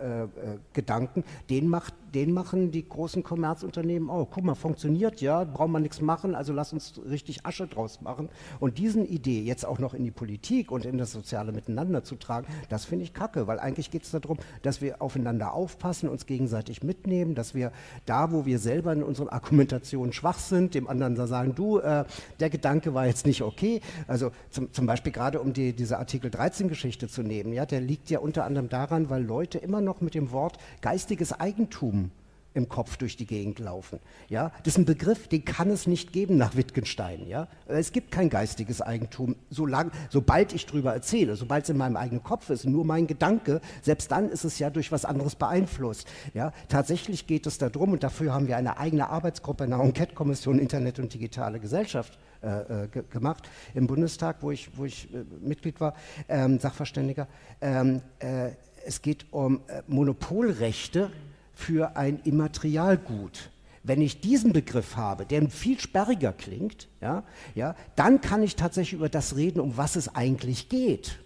Gedanken, 0.73 1.25
den, 1.51 1.69
macht, 1.69 1.95
den 2.15 2.33
machen 2.33 2.71
die 2.71 2.89
großen 2.89 3.23
Kommerzunternehmen 3.23 4.11
auch. 4.11 4.29
Guck 4.31 4.45
mal, 4.45 4.55
funktioniert 4.55 5.21
ja, 5.21 5.45
braucht 5.45 5.71
man 5.71 5.83
nichts 5.83 6.01
machen, 6.01 6.35
also 6.35 6.53
lass 6.53 6.73
uns 6.73 7.01
richtig 7.09 7.45
Asche 7.45 7.67
draus 7.67 8.01
machen. 8.01 8.29
Und 8.61 8.79
diesen 8.79 9.07
Idee 9.07 9.43
jetzt 9.43 9.67
auch 9.67 9.79
noch 9.79 9.95
in 9.95 10.05
die 10.05 10.11
Politik 10.11 10.71
und 10.71 10.85
in 10.85 10.99
das 10.99 11.13
soziale 11.13 11.53
Miteinander 11.53 12.05
zu 12.05 12.17
tragen, 12.17 12.47
das 12.69 12.85
finde 12.85 13.05
ich 13.05 13.13
kacke, 13.13 13.47
weil 13.47 13.59
eigentlich 13.59 13.91
geht 13.91 14.05
es 14.05 14.11
darum, 14.11 14.39
dass 14.63 14.81
wir 14.81 15.03
aufeinander 15.03 15.53
aufpassen, 15.53 16.09
uns 16.09 16.27
gegenseitig 16.27 16.83
mitnehmen, 16.83 17.35
dass 17.35 17.55
wir 17.55 17.73
da, 18.07 18.33
wo 18.33 18.47
wir 18.47 18.59
selber 18.59 18.93
in 18.93 19.03
unseren 19.03 19.29
Argumentationen 19.29 20.13
schwach 20.13 20.39
sind, 20.39 20.75
dem 20.75 20.89
anderen 20.89 21.15
sagen, 21.15 21.55
du, 21.55 21.79
äh, 21.79 22.05
der 22.41 22.51
Gedanke 22.51 22.95
war 22.95 23.07
jetzt 23.07 23.27
nicht 23.27 23.43
okay. 23.43 23.81
Also 24.07 24.31
zum, 24.51 24.73
zum 24.73 24.87
Beispiel 24.87 25.13
gerade 25.13 25.41
um 25.41 25.53
die, 25.53 25.73
diese 25.73 25.99
Artikel 25.99 26.31
13 26.31 26.69
Geschichte 26.69 27.09
zu 27.09 27.23
nehmen, 27.23 27.53
ja, 27.53 27.67
der 27.67 27.81
liegt 27.81 28.11
ja 28.11 28.19
unter 28.19 28.45
anderem 28.45 28.69
daran, 28.69 29.11
weil 29.11 29.23
Leute 29.23 29.59
immer 29.59 29.81
noch 29.81 30.01
mit 30.01 30.15
dem 30.15 30.33
Wort 30.33 30.59
geistiges 30.81 31.34
Eigentum 31.41 32.11
im 32.55 32.69
Kopf 32.69 32.97
durch 32.97 33.17
die 33.17 33.27
Gegend 33.27 33.59
laufen. 33.59 33.99
Ja, 34.29 34.53
das 34.63 34.75
ist 34.75 34.79
ein 34.79 34.85
Begriff, 34.85 35.29
den 35.29 35.45
kann 35.45 35.71
es 35.71 35.87
nicht 35.87 36.13
geben 36.13 36.37
nach 36.37 36.57
Wittgenstein. 36.57 37.27
Ja, 37.27 37.49
es 37.67 37.93
gibt 37.93 38.13
kein 38.13 38.31
geistiges 38.31 38.81
Eigentum, 38.81 39.37
solange, 39.51 39.91
sobald 40.09 40.53
ich 40.53 40.65
darüber 40.67 40.95
erzähle, 40.95 41.37
sobald 41.37 41.65
es 41.65 41.71
in 41.71 41.77
meinem 41.77 41.97
eigenen 41.97 42.23
Kopf 42.23 42.51
ist, 42.51 42.65
nur 42.65 42.85
mein 42.85 43.07
Gedanke, 43.07 43.61
selbst 43.83 44.11
dann 44.13 44.29
ist 44.29 44.45
es 44.45 44.59
ja 44.59 44.71
durch 44.71 44.93
was 44.93 45.05
anderes 45.05 45.35
beeinflusst. 45.35 46.09
Ja, 46.33 46.53
tatsächlich 46.69 47.27
geht 47.27 47.47
es 47.47 47.59
darum, 47.59 47.93
und 47.93 48.05
dafür 48.05 48.33
haben 48.33 48.47
wir 48.47 48.57
eine 48.57 48.79
eigene 48.79 49.11
Arbeitsgruppe 49.11 49.65
in 49.65 49.71
der 49.71 49.81
Enquete-Kommission 49.81 50.59
Internet 50.59 51.01
und 51.01 51.13
digitale 51.13 51.59
Gesellschaft 51.59 52.19
äh, 52.43 52.85
äh 52.85 52.89
gemacht 53.11 53.49
im 53.75 53.87
Bundestag, 53.89 54.37
wo 54.41 54.53
ich, 54.53 54.71
wo 54.77 54.85
ich 54.85 55.13
äh, 55.13 55.25
Mitglied 55.41 55.81
war, 55.81 55.95
ähm, 56.29 56.61
Sachverständiger. 56.61 57.27
Ähm, 57.61 58.01
äh, 58.21 58.51
es 58.87 59.03
geht 59.03 59.27
um 59.33 59.61
äh, 59.67 59.83
Monopolrechte 59.87 61.11
für 61.55 61.97
ein 61.97 62.21
Immaterialgut. 62.25 63.51
Wenn 63.83 64.01
ich 64.01 64.21
diesen 64.21 64.53
Begriff 64.53 64.97
habe, 64.97 65.27
der 65.27 65.49
viel 65.51 65.79
sperriger 65.79 66.33
klingt, 66.33 66.89
ja, 67.01 67.23
ja, 67.55 67.77
dann 67.97 68.21
kann 68.21 68.43
ich 68.43 68.57
tatsächlich 68.57 68.95
über 68.95 69.11
das 69.11 69.37
reden, 69.37 69.61
um 69.61 69.77
was 69.77 69.97
es 69.97 70.15
eigentlich 70.15 70.69
geht. 70.69 71.19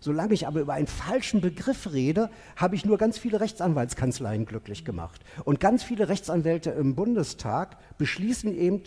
Solange 0.00 0.32
ich 0.32 0.46
aber 0.46 0.60
über 0.60 0.74
einen 0.74 0.86
falschen 0.86 1.40
Begriff 1.40 1.92
rede, 1.92 2.30
habe 2.56 2.76
ich 2.76 2.84
nur 2.84 2.98
ganz 2.98 3.18
viele 3.18 3.40
Rechtsanwaltskanzleien 3.40 4.46
glücklich 4.46 4.84
gemacht. 4.84 5.20
Und 5.44 5.60
ganz 5.60 5.82
viele 5.82 6.08
Rechtsanwälte 6.08 6.70
im 6.70 6.94
Bundestag 6.94 7.76
beschließen 7.98 8.56
eben, 8.56 8.82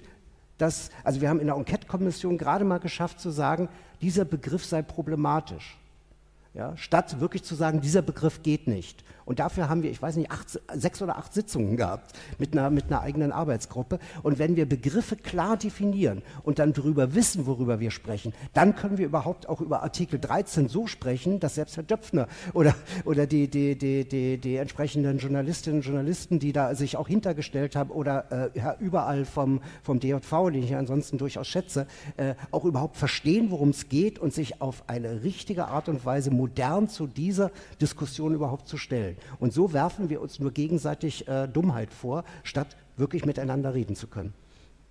dass, 0.57 0.89
also 1.03 1.21
wir 1.21 1.29
haben 1.29 1.39
in 1.39 1.47
der 1.47 1.57
Enquete-Kommission 1.57 2.37
gerade 2.37 2.65
mal 2.65 2.79
geschafft 2.79 3.19
zu 3.19 3.29
sagen, 3.29 3.67
dieser 4.01 4.25
Begriff 4.25 4.63
sei 4.63 4.81
problematisch. 4.81 5.77
Ja, 6.53 6.75
statt 6.75 7.19
wirklich 7.21 7.43
zu 7.43 7.55
sagen, 7.55 7.79
dieser 7.79 8.01
Begriff 8.01 8.43
geht 8.43 8.67
nicht. 8.67 9.05
Und 9.31 9.39
dafür 9.39 9.69
haben 9.69 9.81
wir, 9.81 9.89
ich 9.89 10.01
weiß 10.01 10.17
nicht, 10.17 10.29
acht, 10.29 10.59
sechs 10.73 11.01
oder 11.01 11.17
acht 11.17 11.33
Sitzungen 11.33 11.77
gehabt 11.77 12.11
mit 12.37 12.51
einer, 12.51 12.69
mit 12.69 12.87
einer 12.87 12.99
eigenen 12.99 13.31
Arbeitsgruppe. 13.31 13.97
Und 14.23 14.39
wenn 14.39 14.57
wir 14.57 14.65
Begriffe 14.67 15.15
klar 15.15 15.55
definieren 15.55 16.21
und 16.43 16.59
dann 16.59 16.73
darüber 16.73 17.15
wissen, 17.15 17.45
worüber 17.45 17.79
wir 17.79 17.91
sprechen, 17.91 18.33
dann 18.53 18.75
können 18.75 18.97
wir 18.97 19.05
überhaupt 19.05 19.47
auch 19.47 19.61
über 19.61 19.83
Artikel 19.83 20.19
13 20.19 20.67
so 20.67 20.85
sprechen, 20.85 21.39
dass 21.39 21.55
selbst 21.55 21.77
Herr 21.77 21.83
Döpfner 21.83 22.27
oder, 22.53 22.75
oder 23.05 23.25
die, 23.25 23.47
die, 23.47 23.77
die, 23.77 24.03
die, 24.03 24.37
die 24.37 24.57
entsprechenden 24.57 25.19
Journalistinnen 25.19 25.79
und 25.79 25.85
Journalisten, 25.85 26.39
die 26.39 26.51
da 26.51 26.75
sich 26.75 26.97
auch 26.97 27.07
hintergestellt 27.07 27.77
haben 27.77 27.91
oder 27.91 28.51
äh, 28.53 28.83
überall 28.83 29.23
vom, 29.23 29.61
vom 29.81 30.01
DJV, 30.01 30.49
den 30.51 30.63
ich 30.63 30.75
ansonsten 30.75 31.17
durchaus 31.17 31.47
schätze, 31.47 31.87
äh, 32.17 32.35
auch 32.51 32.65
überhaupt 32.65 32.97
verstehen, 32.97 33.49
worum 33.49 33.69
es 33.69 33.87
geht 33.87 34.19
und 34.19 34.33
sich 34.33 34.61
auf 34.61 34.83
eine 34.87 35.23
richtige 35.23 35.69
Art 35.69 35.87
und 35.87 36.03
Weise 36.03 36.31
modern 36.31 36.89
zu 36.89 37.07
dieser 37.07 37.49
Diskussion 37.79 38.33
überhaupt 38.33 38.67
zu 38.67 38.75
stellen. 38.75 39.15
Und 39.39 39.53
so 39.53 39.73
werfen 39.73 40.09
wir 40.09 40.21
uns 40.21 40.39
nur 40.39 40.51
gegenseitig 40.51 41.27
äh, 41.27 41.47
Dummheit 41.47 41.93
vor, 41.93 42.23
statt 42.43 42.75
wirklich 42.97 43.25
miteinander 43.25 43.73
reden 43.73 43.95
zu 43.95 44.07
können. 44.07 44.33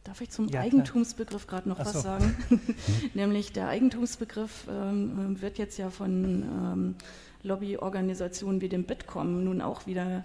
Darf 0.05 0.20
ich 0.22 0.31
zum 0.31 0.49
ja, 0.49 0.61
Eigentumsbegriff 0.61 1.47
gerade 1.47 1.68
noch 1.68 1.78
Ach 1.78 1.85
was 1.85 1.93
so. 1.93 2.01
sagen? 2.01 2.37
Nämlich 3.14 3.53
der 3.53 3.68
Eigentumsbegriff 3.68 4.66
ähm, 4.70 5.41
wird 5.41 5.59
jetzt 5.59 5.76
ja 5.76 5.91
von 5.91 6.43
ähm, 6.43 6.95
Lobbyorganisationen 7.43 8.61
wie 8.61 8.68
dem 8.68 8.85
Bitkom 8.85 9.45
nun 9.45 9.61
auch 9.61 9.87
wieder, 9.87 10.24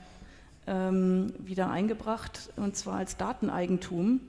ähm, 0.68 1.34
wieder 1.40 1.70
eingebracht, 1.70 2.52
und 2.56 2.76
zwar 2.76 2.96
als 2.98 3.18
Dateneigentum. 3.18 4.22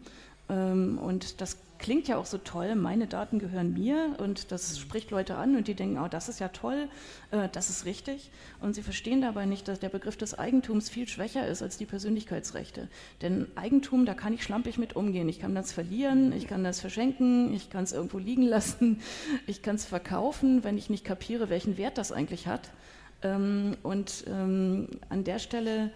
Ähm, 0.48 0.98
und 0.98 1.40
das 1.40 1.58
klingt 1.78 2.08
ja 2.08 2.16
auch 2.16 2.26
so 2.26 2.38
toll, 2.38 2.74
meine 2.74 3.06
Daten 3.06 3.38
gehören 3.38 3.72
mir 3.72 4.16
und 4.18 4.52
das 4.52 4.72
mhm. 4.72 4.80
spricht 4.80 5.10
Leute 5.10 5.36
an 5.36 5.56
und 5.56 5.68
die 5.68 5.74
denken, 5.74 5.98
oh, 5.98 6.08
das 6.08 6.28
ist 6.28 6.40
ja 6.40 6.48
toll, 6.48 6.88
äh, 7.30 7.48
das 7.52 7.70
ist 7.70 7.84
richtig. 7.84 8.30
Und 8.60 8.74
sie 8.74 8.82
verstehen 8.82 9.20
dabei 9.20 9.46
nicht, 9.46 9.68
dass 9.68 9.80
der 9.80 9.88
Begriff 9.88 10.16
des 10.16 10.38
Eigentums 10.38 10.88
viel 10.88 11.08
schwächer 11.08 11.46
ist 11.46 11.62
als 11.62 11.76
die 11.76 11.86
Persönlichkeitsrechte. 11.86 12.88
Denn 13.22 13.46
Eigentum, 13.54 14.06
da 14.06 14.14
kann 14.14 14.32
ich 14.32 14.42
schlampig 14.42 14.78
mit 14.78 14.96
umgehen. 14.96 15.28
Ich 15.28 15.40
kann 15.40 15.54
das 15.54 15.72
verlieren, 15.72 16.32
ich 16.32 16.46
kann 16.46 16.64
das 16.64 16.80
verschenken, 16.80 17.52
ich 17.54 17.70
kann 17.70 17.84
es 17.84 17.92
irgendwo 17.92 18.18
liegen 18.18 18.42
lassen, 18.42 19.00
ich 19.46 19.62
kann 19.62 19.76
es 19.76 19.84
verkaufen, 19.84 20.64
wenn 20.64 20.78
ich 20.78 20.90
nicht 20.90 21.04
kapiere, 21.04 21.50
welchen 21.50 21.76
Wert 21.76 21.98
das 21.98 22.12
eigentlich 22.12 22.46
hat. 22.46 22.70
Ähm, 23.22 23.76
und 23.82 24.24
ähm, 24.28 24.88
an 25.08 25.24
der 25.24 25.38
Stelle 25.38 25.90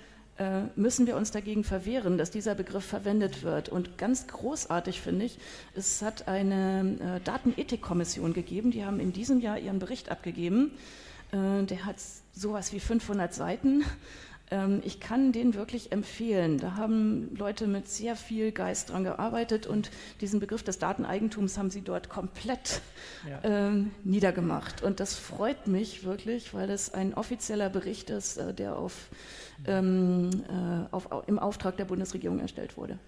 müssen 0.76 1.06
wir 1.06 1.16
uns 1.16 1.30
dagegen 1.30 1.64
verwehren, 1.64 2.16
dass 2.16 2.30
dieser 2.30 2.54
Begriff 2.54 2.84
verwendet 2.84 3.42
wird. 3.42 3.68
Und 3.68 3.98
ganz 3.98 4.26
großartig 4.26 5.00
finde 5.00 5.26
ich, 5.26 5.38
es 5.74 6.02
hat 6.02 6.28
eine 6.28 7.18
äh, 7.18 7.24
Datenethikkommission 7.24 8.32
gegeben, 8.32 8.70
die 8.70 8.84
haben 8.84 9.00
in 9.00 9.12
diesem 9.12 9.40
Jahr 9.40 9.58
ihren 9.58 9.78
Bericht 9.78 10.10
abgegeben. 10.10 10.72
Äh, 11.32 11.64
der 11.64 11.84
hat 11.84 11.96
sowas 12.32 12.72
wie 12.72 12.80
500 12.80 13.34
Seiten. 13.34 13.84
Ähm, 14.50 14.80
ich 14.84 15.00
kann 15.00 15.32
den 15.32 15.54
wirklich 15.54 15.92
empfehlen. 15.92 16.58
Da 16.58 16.74
haben 16.76 17.34
Leute 17.36 17.66
mit 17.66 17.88
sehr 17.88 18.16
viel 18.16 18.52
Geist 18.52 18.90
dran 18.90 19.04
gearbeitet 19.04 19.66
und 19.66 19.90
diesen 20.20 20.40
Begriff 20.40 20.62
des 20.62 20.78
Dateneigentums 20.78 21.56
haben 21.56 21.70
sie 21.70 21.82
dort 21.82 22.08
komplett 22.08 22.80
ja. 23.28 23.40
ähm, 23.44 23.92
niedergemacht. 24.04 24.82
Und 24.82 25.00
das 25.00 25.14
freut 25.14 25.66
mich 25.66 26.04
wirklich, 26.04 26.52
weil 26.52 26.70
es 26.70 26.92
ein 26.92 27.14
offizieller 27.14 27.70
Bericht 27.70 28.10
ist, 28.10 28.38
äh, 28.38 28.52
der 28.52 28.76
auf 28.76 29.08
ähm, 29.66 30.30
äh, 30.48 30.94
auf, 30.94 31.08
im 31.26 31.38
Auftrag 31.38 31.76
der 31.76 31.84
Bundesregierung 31.84 32.40
erstellt 32.40 32.76
wurde. 32.76 32.98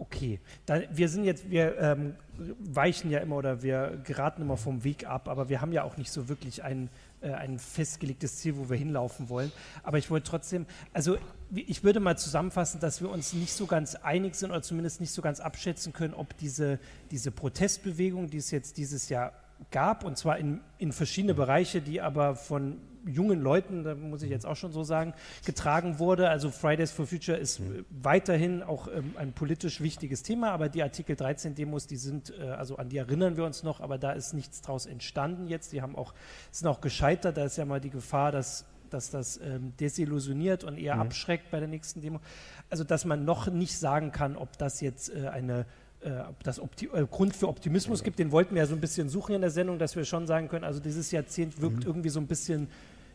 Okay, 0.00 0.38
da, 0.64 0.80
wir 0.92 1.08
sind 1.08 1.24
jetzt, 1.24 1.50
wir 1.50 1.76
ähm, 1.76 2.14
weichen 2.60 3.10
ja 3.10 3.18
immer 3.18 3.34
oder 3.34 3.64
wir 3.64 4.00
geraten 4.04 4.42
immer 4.42 4.56
vom 4.56 4.84
Weg 4.84 5.08
ab, 5.08 5.28
aber 5.28 5.48
wir 5.48 5.60
haben 5.60 5.72
ja 5.72 5.82
auch 5.82 5.96
nicht 5.96 6.12
so 6.12 6.28
wirklich 6.28 6.62
ein, 6.62 6.88
äh, 7.20 7.32
ein 7.32 7.58
festgelegtes 7.58 8.36
Ziel, 8.36 8.56
wo 8.56 8.70
wir 8.70 8.76
hinlaufen 8.76 9.28
wollen. 9.28 9.50
Aber 9.82 9.98
ich 9.98 10.08
wollte 10.08 10.30
trotzdem, 10.30 10.66
also 10.92 11.18
ich 11.52 11.82
würde 11.82 11.98
mal 11.98 12.16
zusammenfassen, 12.16 12.78
dass 12.78 13.00
wir 13.00 13.10
uns 13.10 13.32
nicht 13.32 13.52
so 13.52 13.66
ganz 13.66 13.96
einig 13.96 14.36
sind 14.36 14.50
oder 14.50 14.62
zumindest 14.62 15.00
nicht 15.00 15.10
so 15.10 15.20
ganz 15.20 15.40
abschätzen 15.40 15.92
können, 15.92 16.14
ob 16.14 16.36
diese, 16.38 16.78
diese 17.10 17.32
Protestbewegung, 17.32 18.30
die 18.30 18.36
es 18.36 18.52
jetzt 18.52 18.76
dieses 18.76 19.08
Jahr 19.08 19.32
gab, 19.72 20.04
und 20.04 20.16
zwar 20.16 20.38
in, 20.38 20.60
in 20.78 20.92
verschiedene 20.92 21.34
Bereiche, 21.34 21.80
die 21.80 22.00
aber 22.00 22.36
von 22.36 22.76
jungen 23.08 23.40
Leuten, 23.40 23.84
da 23.84 23.94
muss 23.94 24.22
ich 24.22 24.30
jetzt 24.30 24.46
auch 24.46 24.56
schon 24.56 24.72
so 24.72 24.82
sagen, 24.82 25.14
getragen 25.44 25.98
wurde. 25.98 26.28
Also 26.28 26.50
Fridays 26.50 26.90
for 26.90 27.06
Future 27.06 27.36
ist 27.36 27.60
mhm. 27.60 27.84
weiterhin 27.90 28.62
auch 28.62 28.88
ähm, 28.88 29.14
ein 29.16 29.32
politisch 29.32 29.80
wichtiges 29.80 30.22
Thema, 30.22 30.50
aber 30.50 30.68
die 30.68 30.82
Artikel 30.82 31.16
13 31.16 31.54
Demos, 31.54 31.86
die 31.86 31.96
sind, 31.96 32.32
äh, 32.38 32.50
also 32.50 32.76
an 32.76 32.88
die 32.88 32.98
erinnern 32.98 33.36
wir 33.36 33.44
uns 33.44 33.62
noch, 33.62 33.80
aber 33.80 33.98
da 33.98 34.12
ist 34.12 34.34
nichts 34.34 34.60
draus 34.60 34.86
entstanden 34.86 35.48
jetzt. 35.48 35.72
Die 35.72 35.82
haben 35.82 35.96
auch, 35.96 36.14
sind 36.50 36.68
auch 36.68 36.80
gescheitert. 36.80 37.36
Da 37.36 37.44
ist 37.44 37.56
ja 37.56 37.64
mal 37.64 37.80
die 37.80 37.90
Gefahr, 37.90 38.32
dass 38.32 38.64
dass 38.90 39.10
das 39.10 39.38
ähm, 39.42 39.74
desillusioniert 39.78 40.64
und 40.64 40.78
eher 40.78 40.94
mhm. 40.94 41.02
abschreckt 41.02 41.50
bei 41.50 41.58
der 41.58 41.68
nächsten 41.68 42.00
Demo. 42.00 42.20
Also 42.70 42.84
dass 42.84 43.04
man 43.04 43.24
noch 43.24 43.48
nicht 43.48 43.76
sagen 43.78 44.12
kann, 44.12 44.34
ob 44.34 44.56
das 44.56 44.80
jetzt 44.80 45.14
äh, 45.14 45.28
eine 45.28 45.66
äh, 46.00 46.22
das 46.42 46.60
Opti 46.60 46.88
äh, 46.92 47.06
Grund 47.06 47.34
für 47.34 47.48
Optimismus 47.48 48.04
gibt, 48.04 48.18
den 48.18 48.30
wollten 48.30 48.54
wir 48.54 48.62
ja 48.62 48.66
so 48.66 48.74
ein 48.74 48.80
bisschen 48.80 49.08
suchen 49.08 49.34
in 49.34 49.40
der 49.40 49.50
Sendung, 49.50 49.78
dass 49.78 49.96
wir 49.96 50.04
schon 50.04 50.26
sagen 50.26 50.48
können, 50.48 50.64
also 50.64 50.80
dieses 50.80 51.10
Jahrzehnt 51.10 51.60
wirkt 51.60 51.80
mhm. 51.80 51.86
irgendwie 51.86 52.08
so 52.10 52.20
ein 52.20 52.26
bisschen 52.26 52.68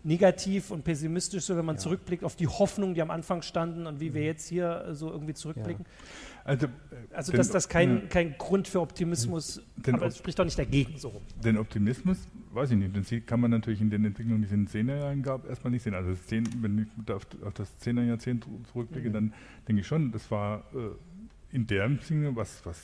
negativ 0.04 0.72
und 0.72 0.84
pessimistisch, 0.84 1.46
so 1.46 1.56
wenn 1.56 1.66
man 1.66 1.76
ja. 1.76 1.82
zurückblickt 1.82 2.24
auf 2.24 2.36
die 2.36 2.48
Hoffnungen, 2.48 2.94
die 2.94 3.02
am 3.02 3.12
Anfang 3.12 3.42
standen 3.42 3.88
und 3.88 4.00
wie 4.00 4.14
wir 4.14 4.22
mhm. 4.22 4.28
jetzt 4.28 4.48
hier 4.48 4.90
so 4.92 5.10
irgendwie 5.10 5.34
zurückblicken. 5.34 5.86
Ja. 5.86 6.44
Also, 6.46 6.66
äh, 6.66 6.70
also 7.14 7.32
dass 7.32 7.50
das 7.50 7.70
kein, 7.70 8.10
kein 8.10 8.38
Grund 8.38 8.68
für 8.68 8.82
Optimismus, 8.82 9.62
den, 9.78 9.96
aber 9.96 10.08
es 10.08 10.18
spricht 10.18 10.40
doch 10.40 10.46
nicht 10.46 10.60
dagegen 10.60 10.98
so 10.98 11.10
rum. 11.10 11.22
Den 11.44 11.58
Optimismus, 11.58 12.28
weiß 12.52 12.72
ich 12.72 12.78
nicht, 12.78 12.96
den 12.96 13.26
kann 13.26 13.40
man 13.40 13.52
natürlich 13.52 13.82
in 13.82 13.90
den 13.90 14.04
Entwicklungen, 14.06 14.42
die 14.42 14.48
es 14.48 14.52
in 14.52 14.66
den 14.66 14.90
10er 14.90 14.98
Jahren 14.98 15.24
gab, 15.24 15.48
erstmal 15.48 15.72
nicht 15.72 15.84
sehen. 15.84 15.94
Also 15.94 16.12
das 16.12 16.26
10, 16.28 16.62
wenn 16.62 16.80
ich 16.80 17.14
auf, 17.14 17.26
auf 17.46 17.54
das 17.54 17.70
10er 17.82 18.04
Jahrzehnt 18.04 18.46
zurückblicke, 18.72 19.10
mhm. 19.10 19.14
dann 19.14 19.34
denke 19.68 19.82
ich 19.82 19.88
schon, 19.88 20.12
das 20.12 20.30
war 20.32 20.64
äh, 20.74 21.56
in 21.56 21.66
der 21.68 21.90
Sinne, 22.02 22.36
was, 22.36 22.66
was 22.66 22.78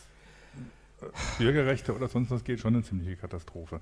äh, 1.01 1.05
Bürgerrechte 1.38 1.93
oder 1.93 2.07
sonst 2.07 2.32
was 2.32 2.43
geht, 2.43 2.61
schon 2.61 2.76
eine 2.76 2.84
ziemliche 2.84 3.17
Katastrophe. 3.17 3.82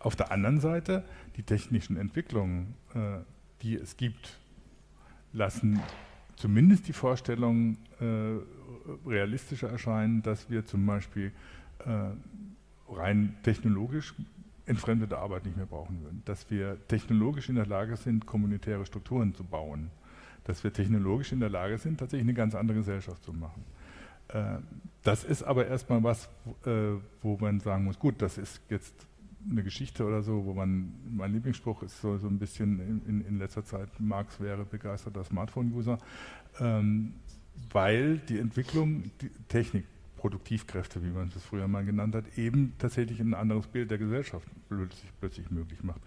Auf 0.00 0.16
der 0.16 0.30
anderen 0.30 0.60
Seite, 0.60 1.04
die 1.36 1.42
technischen 1.42 1.96
Entwicklungen, 1.96 2.74
äh, 2.94 3.18
die 3.62 3.76
es 3.76 3.96
gibt, 3.96 4.38
lassen 5.32 5.80
zumindest 6.36 6.86
die 6.88 6.92
Vorstellung 6.92 7.76
äh, 8.00 9.08
realistischer 9.08 9.68
erscheinen, 9.68 10.22
dass 10.22 10.48
wir 10.50 10.64
zum 10.64 10.86
Beispiel 10.86 11.32
äh, 11.80 12.92
rein 12.92 13.36
technologisch 13.42 14.14
entfremdete 14.66 15.18
Arbeit 15.18 15.46
nicht 15.46 15.56
mehr 15.56 15.66
brauchen 15.66 16.02
würden, 16.02 16.22
dass 16.26 16.50
wir 16.50 16.78
technologisch 16.88 17.48
in 17.48 17.56
der 17.56 17.66
Lage 17.66 17.96
sind, 17.96 18.26
kommunitäre 18.26 18.84
Strukturen 18.86 19.34
zu 19.34 19.42
bauen, 19.42 19.90
dass 20.44 20.62
wir 20.62 20.72
technologisch 20.72 21.32
in 21.32 21.40
der 21.40 21.50
Lage 21.50 21.78
sind, 21.78 21.98
tatsächlich 21.98 22.26
eine 22.26 22.34
ganz 22.34 22.54
andere 22.54 22.78
Gesellschaft 22.78 23.24
zu 23.24 23.32
machen. 23.32 23.64
Äh, 24.28 24.58
das 25.02 25.24
ist 25.24 25.42
aber 25.42 25.66
erstmal 25.66 26.02
was, 26.04 26.28
äh, 26.66 26.92
wo 27.22 27.36
man 27.38 27.60
sagen 27.60 27.84
muss, 27.84 27.98
gut, 27.98 28.22
das 28.22 28.38
ist 28.38 28.60
jetzt 28.68 29.07
eine 29.50 29.62
Geschichte 29.62 30.04
oder 30.04 30.22
so, 30.22 30.44
wo 30.44 30.54
man, 30.54 30.92
mein 31.10 31.32
Lieblingsspruch 31.32 31.82
ist 31.82 32.00
so, 32.00 32.18
so 32.18 32.26
ein 32.26 32.38
bisschen 32.38 32.80
in, 32.80 33.02
in, 33.06 33.26
in 33.26 33.38
letzter 33.38 33.64
Zeit, 33.64 33.88
Marx 33.98 34.40
wäre 34.40 34.64
begeisterter 34.64 35.24
Smartphone-User, 35.24 35.98
ähm, 36.60 37.14
weil 37.72 38.18
die 38.18 38.38
Entwicklung, 38.38 39.10
die 39.20 39.30
Technik, 39.48 39.84
Produktivkräfte, 40.16 41.02
wie 41.04 41.10
man 41.10 41.30
es 41.34 41.42
früher 41.44 41.68
mal 41.68 41.84
genannt 41.84 42.14
hat, 42.14 42.24
eben 42.36 42.74
tatsächlich 42.78 43.20
ein 43.20 43.34
anderes 43.34 43.66
Bild 43.68 43.90
der 43.90 43.98
Gesellschaft 43.98 44.46
plötzlich, 44.68 45.10
plötzlich 45.20 45.50
möglich 45.50 45.82
macht. 45.82 46.00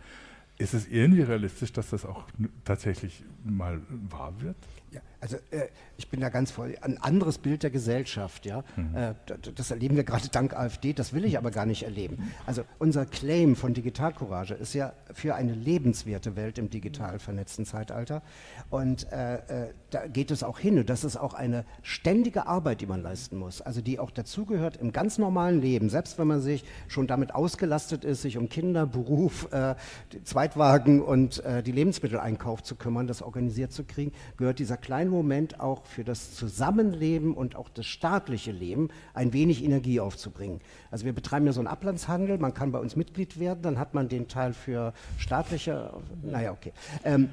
Ist 0.57 0.73
es 0.73 0.87
irgendwie 0.87 1.21
realistisch, 1.21 1.71
dass 1.71 1.89
das 1.89 2.05
auch 2.05 2.27
tatsächlich 2.65 3.23
mal 3.43 3.81
wahr 4.09 4.33
wird? 4.41 4.57
Ja, 4.91 5.01
also 5.21 5.37
äh, 5.51 5.67
ich 5.97 6.09
bin 6.09 6.19
da 6.19 6.29
ganz 6.29 6.49
voll. 6.49 6.75
Ein 6.81 6.97
anderes 6.97 7.37
Bild 7.37 7.61
der 7.61 7.69
Gesellschaft, 7.69 8.45
ja. 8.47 8.63
Mhm. 8.75 8.95
Äh, 8.95 9.13
das 9.55 9.69
erleben 9.69 9.95
wir 9.95 10.03
gerade 10.03 10.27
dank 10.29 10.55
AfD, 10.55 10.93
das 10.93 11.13
will 11.13 11.25
ich 11.25 11.37
aber 11.37 11.51
gar 11.51 11.67
nicht 11.67 11.83
erleben. 11.83 12.33
Also 12.47 12.63
unser 12.79 13.05
Claim 13.05 13.55
von 13.55 13.75
Digitalcourage 13.75 14.55
ist 14.55 14.73
ja 14.73 14.93
für 15.13 15.35
eine 15.35 15.53
lebenswerte 15.53 16.35
Welt 16.35 16.57
im 16.57 16.71
digital 16.71 17.19
vernetzten 17.19 17.65
Zeitalter. 17.65 18.23
Und 18.71 19.11
äh, 19.11 19.35
äh, 19.35 19.73
da 19.91 20.07
geht 20.07 20.31
es 20.31 20.41
auch 20.43 20.57
hin. 20.57 20.79
Und 20.79 20.89
das 20.89 21.03
ist 21.03 21.17
auch 21.17 21.35
eine 21.35 21.65
ständige 21.83 22.47
Arbeit, 22.47 22.81
die 22.81 22.87
man 22.87 23.03
leisten 23.03 23.37
muss. 23.37 23.61
Also 23.61 23.81
die 23.81 23.99
auch 23.99 24.09
dazugehört 24.09 24.77
im 24.77 24.91
ganz 24.91 25.19
normalen 25.19 25.61
Leben, 25.61 25.89
selbst 25.89 26.17
wenn 26.17 26.27
man 26.27 26.41
sich 26.41 26.63
schon 26.87 27.05
damit 27.05 27.35
ausgelastet 27.35 28.05
ist, 28.05 28.23
sich 28.23 28.37
um 28.39 28.49
Kinder, 28.49 28.87
Beruf, 28.87 29.47
äh, 29.51 29.75
Zweitwagen 30.23 30.99
und 30.99 31.45
äh, 31.45 31.61
die 31.61 31.71
Lebensmitteleinkauf 31.71 32.63
zu 32.63 32.75
kümmern, 32.75 33.05
das 33.05 33.21
organisiert 33.21 33.71
zu 33.71 33.83
kriegen, 33.83 34.13
gehört 34.37 34.57
dieser 34.57 34.77
kleinen 34.77 35.10
Moment 35.11 35.59
auch 35.59 35.85
für 35.85 36.03
das 36.03 36.33
Zusammenleben 36.33 37.33
und 37.35 37.55
auch 37.55 37.69
das 37.69 37.85
staatliche 37.85 38.51
Leben 38.51 38.89
ein 39.13 39.33
wenig 39.33 39.63
Energie 39.63 39.99
aufzubringen. 39.99 40.61
Also 40.89 41.05
wir 41.05 41.13
betreiben 41.13 41.45
ja 41.45 41.53
so 41.53 41.59
einen 41.59 41.67
Ablandshandel, 41.67 42.37
man 42.37 42.53
kann 42.53 42.71
bei 42.71 42.79
uns 42.79 42.95
Mitglied 42.95 43.39
werden, 43.39 43.61
dann 43.61 43.77
hat 43.77 43.93
man 43.93 44.09
den 44.09 44.27
Teil 44.27 44.53
für 44.53 44.93
staatliche, 45.17 45.93
naja, 46.23 46.51
okay. 46.51 46.73
Ähm, 47.03 47.29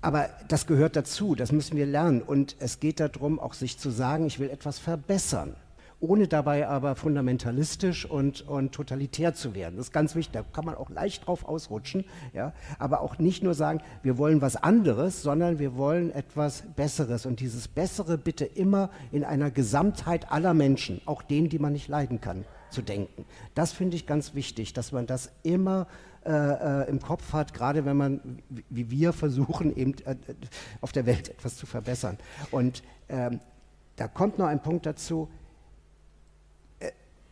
aber 0.00 0.30
das 0.48 0.66
gehört 0.66 0.96
dazu, 0.96 1.34
das 1.34 1.52
müssen 1.52 1.76
wir 1.76 1.86
lernen. 1.86 2.22
Und 2.22 2.56
es 2.60 2.80
geht 2.80 3.00
darum, 3.00 3.40
auch 3.40 3.54
sich 3.54 3.78
zu 3.78 3.90
sagen, 3.90 4.26
ich 4.26 4.38
will 4.38 4.50
etwas 4.50 4.78
verbessern 4.78 5.54
ohne 6.00 6.28
dabei 6.28 6.68
aber 6.68 6.94
fundamentalistisch 6.94 8.06
und, 8.06 8.42
und 8.42 8.72
totalitär 8.72 9.34
zu 9.34 9.54
werden. 9.54 9.76
Das 9.76 9.86
ist 9.86 9.92
ganz 9.92 10.14
wichtig, 10.14 10.32
da 10.32 10.42
kann 10.42 10.64
man 10.64 10.76
auch 10.76 10.90
leicht 10.90 11.26
drauf 11.26 11.44
ausrutschen, 11.44 12.04
ja? 12.32 12.52
aber 12.78 13.00
auch 13.00 13.18
nicht 13.18 13.42
nur 13.42 13.54
sagen, 13.54 13.80
wir 14.02 14.16
wollen 14.16 14.40
was 14.40 14.56
anderes, 14.56 15.22
sondern 15.22 15.58
wir 15.58 15.76
wollen 15.76 16.12
etwas 16.12 16.62
Besseres 16.76 17.26
und 17.26 17.40
dieses 17.40 17.66
Bessere 17.66 18.16
bitte 18.16 18.44
immer 18.44 18.90
in 19.10 19.24
einer 19.24 19.50
Gesamtheit 19.50 20.30
aller 20.30 20.54
Menschen, 20.54 21.00
auch 21.04 21.22
denen, 21.22 21.48
die 21.48 21.58
man 21.58 21.72
nicht 21.72 21.88
leiden 21.88 22.20
kann, 22.20 22.44
zu 22.70 22.82
denken. 22.82 23.24
Das 23.54 23.72
finde 23.72 23.96
ich 23.96 24.06
ganz 24.06 24.34
wichtig, 24.34 24.72
dass 24.74 24.92
man 24.92 25.06
das 25.06 25.32
immer 25.42 25.88
äh, 26.24 26.30
äh 26.30 26.88
im 26.88 27.00
Kopf 27.00 27.32
hat, 27.32 27.54
gerade 27.54 27.84
wenn 27.84 27.96
man, 27.96 28.40
wie 28.68 28.90
wir 28.90 29.12
versuchen, 29.12 29.74
eben 29.76 29.94
äh, 30.04 30.16
auf 30.80 30.92
der 30.92 31.06
Welt 31.06 31.30
etwas 31.30 31.56
zu 31.56 31.66
verbessern. 31.66 32.18
Und 32.50 32.82
ähm, 33.08 33.40
da 33.96 34.06
kommt 34.06 34.38
noch 34.38 34.46
ein 34.46 34.62
Punkt 34.62 34.86
dazu, 34.86 35.28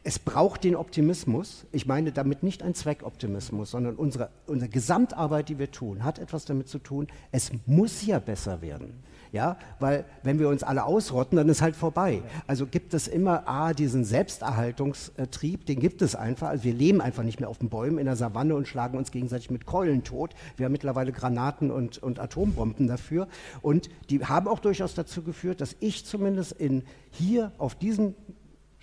es 0.07 0.21
braucht 0.21 0.63
den 0.63 0.77
Optimismus. 0.77 1.67
Ich 1.73 1.87
meine 1.87 2.13
damit 2.13 2.45
nicht 2.45 2.63
ein 2.63 2.75
Zweckoptimismus, 2.77 3.73
sondern 3.73 3.97
unsere, 3.97 4.31
unsere 4.47 4.71
Gesamtarbeit, 4.71 5.49
die 5.49 5.59
wir 5.59 5.73
tun, 5.73 6.05
hat 6.05 6.21
etwas 6.21 6.45
damit 6.45 6.69
zu 6.69 6.79
tun, 6.79 7.09
es 7.33 7.51
muss 7.67 8.07
ja 8.07 8.21
besser 8.21 8.63
werden. 8.63 9.03
Ja, 9.33 9.57
weil 9.81 10.05
wenn 10.23 10.39
wir 10.39 10.49
uns 10.49 10.63
alle 10.63 10.85
ausrotten, 10.85 11.37
dann 11.37 11.49
ist 11.49 11.61
halt 11.61 11.75
vorbei. 11.75 12.23
Also 12.47 12.67
gibt 12.67 12.95
es 12.95 13.09
immer 13.09 13.49
A, 13.49 13.75
diesen 13.75 14.05
Selbsterhaltungstrieb, 14.05 15.67
den 15.67 15.81
gibt 15.81 16.01
es 16.03 16.15
einfach. 16.15 16.51
Also 16.51 16.63
wir 16.63 16.73
leben 16.73 17.01
einfach 17.01 17.25
nicht 17.25 17.41
mehr 17.41 17.49
auf 17.49 17.59
den 17.59 17.69
Bäumen 17.69 17.99
in 17.99 18.07
der 18.07 18.15
Savanne 18.15 18.55
und 18.55 18.69
schlagen 18.69 18.97
uns 18.97 19.11
gegenseitig 19.11 19.51
mit 19.51 19.67
Keulen 19.67 20.05
tot. 20.05 20.35
Wir 20.57 20.67
haben 20.67 20.73
mittlerweile 20.73 21.11
Granaten 21.11 21.73
und, 21.73 22.01
und 22.01 22.21
Atombomben 22.21 22.87
dafür. 22.87 23.27
Und 23.61 23.91
die 24.09 24.25
haben 24.25 24.47
auch 24.47 24.61
durchaus 24.61 24.95
dazu 24.95 25.25
geführt, 25.25 25.61
dass 25.61 25.75
ich 25.81 26.07
zumindest 26.07 26.53
in, 26.53 26.85
hier 27.11 27.51
auf 27.59 27.75
diesem 27.75 28.15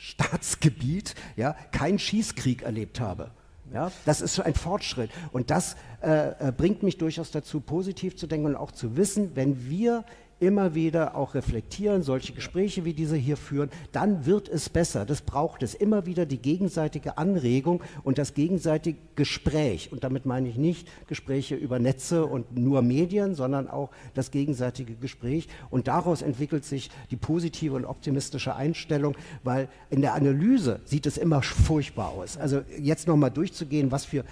Staatsgebiet 0.04 1.16
ja, 1.38 1.56
keinen 1.72 1.98
Schießkrieg 1.98 2.64
erlebt 2.64 3.00
habe. 3.00 3.32
Ja, 3.74 3.90
das 4.04 4.20
ist 4.20 4.38
ein 4.42 4.54
Fortschritt. 4.54 5.10
Und 5.32 5.50
das 5.50 5.78
äh, 6.02 6.50
äh, 6.50 6.52
bringt 6.52 6.84
mich 6.84 6.98
durchaus 6.98 7.32
dazu, 7.32 7.62
positiv 7.62 8.18
zu 8.18 8.28
denken 8.28 8.48
und 8.48 8.56
auch 8.58 8.72
zu 8.72 8.98
wissen, 8.98 9.36
wenn 9.36 9.70
wir 9.70 10.04
immer 10.44 10.76
wieder 10.76 11.16
auch 11.16 11.36
reflektieren, 11.36 12.04
solche 12.04 12.34
Gespräche 12.34 12.84
wie 12.84 12.94
diese 12.94 13.16
hier 13.16 13.38
führen, 13.38 13.70
dann 13.92 14.26
wird 14.26 14.50
es 14.50 14.70
besser. 14.70 15.06
Das 15.06 15.22
braucht 15.22 15.64
es. 15.64 15.74
Immer 15.74 16.06
wieder 16.06 16.26
die 16.26 16.38
gegenseitige 16.38 17.18
Anregung 17.18 17.82
und 18.04 18.18
das 18.18 18.34
gegenseitige 18.34 18.98
Gespräch. 19.16 19.92
Und 19.92 20.04
damit 20.04 20.26
meine 20.26 20.50
ich 20.50 20.58
nicht 20.58 20.88
Gespräche 21.08 21.56
über 21.56 21.80
Netze 21.80 22.26
und 22.26 22.58
nur 22.58 22.82
Medien, 22.82 23.36
sondern 23.36 23.70
auch 23.70 23.90
das 24.14 24.32
gegenseitige 24.32 24.96
Gespräch. 24.96 25.48
Und 25.70 25.88
daraus 25.88 26.22
entwickelt 26.22 26.66
sich 26.66 26.90
die 27.10 27.16
positive 27.16 27.76
und 27.76 27.86
optimistische 27.86 28.56
Einstellung, 28.56 29.16
weil 29.44 29.70
in 29.90 30.02
der 30.02 30.14
Analyse 30.14 30.82
sieht 30.84 31.06
es 31.06 31.18
immer 31.18 31.42
furchtbar 31.42 32.10
aus. 32.10 32.38
Also 32.38 32.62
jetzt 32.80 33.08
nochmal 33.08 33.32
durchzugehen, 33.32 33.92
was 33.92 34.04
für 34.04 34.26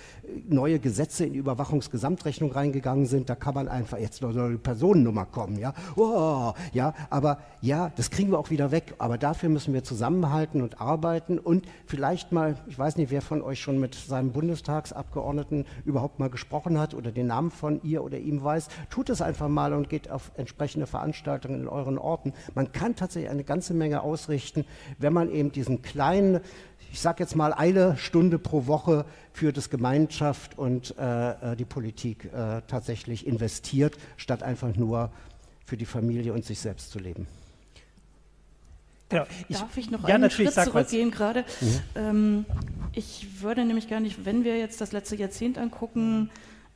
neue 0.50 0.80
Gesetze 0.80 1.26
in 1.26 1.34
die 1.34 1.40
Überwachungsgesamtrechnung 1.40 2.52
reingegangen 2.52 3.06
sind, 3.06 3.30
da 3.30 3.36
kann 3.36 3.54
man 3.54 3.70
einfach 3.70 3.98
jetzt 3.98 4.22
noch 4.22 4.34
so 4.34 4.42
eine 4.42 4.58
Personennummer 4.58 5.26
kommen, 5.26 5.58
ja 5.58 5.74
oh, 6.04 6.54
ja, 6.74 6.94
aber 7.10 7.40
ja, 7.62 7.92
das 7.96 8.12
kriegen 8.12 8.32
wir 8.32 8.40
auch 8.40 8.50
wieder 8.50 8.72
weg. 8.72 8.96
Aber 8.98 9.18
dafür 9.18 9.50
müssen 9.50 9.74
wir 9.74 9.84
zusammenhalten 9.84 10.62
und 10.62 10.82
arbeiten 10.82 11.40
und 11.40 11.66
vielleicht 11.86 12.32
mal, 12.32 12.56
ich 12.68 12.78
weiß 12.78 12.98
nicht, 12.98 13.12
wer 13.12 13.22
von 13.22 13.42
euch 13.42 13.60
schon 13.60 13.80
mit 13.80 13.96
seinem 13.96 14.32
Bundestagsabgeordneten 14.32 15.66
überhaupt 15.86 16.20
mal 16.20 16.30
gesprochen 16.30 16.80
hat 16.80 16.94
oder 16.94 17.12
den 17.12 17.28
Namen 17.28 17.52
von 17.52 17.82
ihr 17.84 18.04
oder 18.04 18.18
ihm 18.18 18.44
weiß, 18.44 18.68
tut 18.90 19.10
es 19.10 19.22
einfach 19.22 19.48
mal 19.48 19.74
und 19.74 19.90
geht 19.90 20.10
auf 20.10 20.32
entsprechende 20.36 20.88
Veranstaltungen 20.88 21.62
in 21.62 21.68
euren 21.68 21.98
Orten. 21.98 22.34
Man 22.56 22.72
kann 22.72 22.96
tatsächlich 22.96 23.32
eine 23.32 23.44
ganze 23.44 23.74
Menge 23.74 24.02
ausrichten, 24.02 24.66
wenn 24.98 25.14
man 25.14 25.32
eben 25.32 25.52
diesen 25.52 25.82
kleinen 25.82 26.42
ich 26.92 27.00
sage 27.00 27.24
jetzt 27.24 27.36
mal 27.36 27.54
eine 27.54 27.96
Stunde 27.98 28.38
pro 28.38 28.68
Woche 28.68 29.06
für 29.32 29.54
das 29.54 29.70
Gemeinschaft 29.70 30.58
und 30.58 30.96
äh, 30.98 31.54
äh 31.54 31.56
die 31.56 31.66
Politik 31.66 32.26
äh, 32.26 32.62
tatsächlich 32.68 33.26
investiert, 33.26 33.98
statt 34.18 34.44
einfach 34.44 34.76
nur 34.76 35.12
für 35.72 35.78
die 35.78 35.86
Familie 35.86 36.34
und 36.34 36.44
sich 36.44 36.60
selbst 36.60 36.92
zu 36.92 37.00
leben. 37.00 37.28
Genau. 39.08 39.24
Ich, 39.48 39.58
Darf 39.58 39.78
ich 39.78 39.90
noch 39.90 40.06
ja, 40.06 40.16
einen 40.16 40.30
Schritt 40.30 40.52
zurückgehen 40.52 41.12
gerade? 41.12 41.46
Mhm. 41.62 41.80
Ähm, 41.96 42.46
ich 42.92 43.42
würde 43.42 43.64
nämlich 43.64 43.88
gar 43.88 44.02
nicht, 44.02 44.26
wenn 44.26 44.44
wir 44.44 44.58
jetzt 44.58 44.82
das 44.82 44.92
letzte 44.92 45.16
Jahrzehnt 45.16 45.58
angucken, 45.58 46.30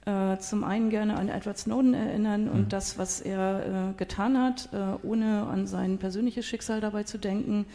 äh, 0.06 0.38
zum 0.38 0.64
einen 0.64 0.90
gerne 0.90 1.18
an 1.18 1.28
Edward 1.28 1.58
Snowden 1.58 1.94
erinnern 1.94 2.46
mhm. 2.46 2.52
und 2.52 2.72
das, 2.72 2.98
was 2.98 3.20
er 3.20 3.90
äh, 3.90 3.98
getan 3.98 4.42
hat, 4.42 4.70
äh, 4.72 5.06
ohne 5.06 5.46
an 5.48 5.68
sein 5.68 5.98
persönliches 5.98 6.46
Schicksal 6.46 6.80
dabei 6.80 7.04
zu 7.04 7.18
denken. 7.18 7.66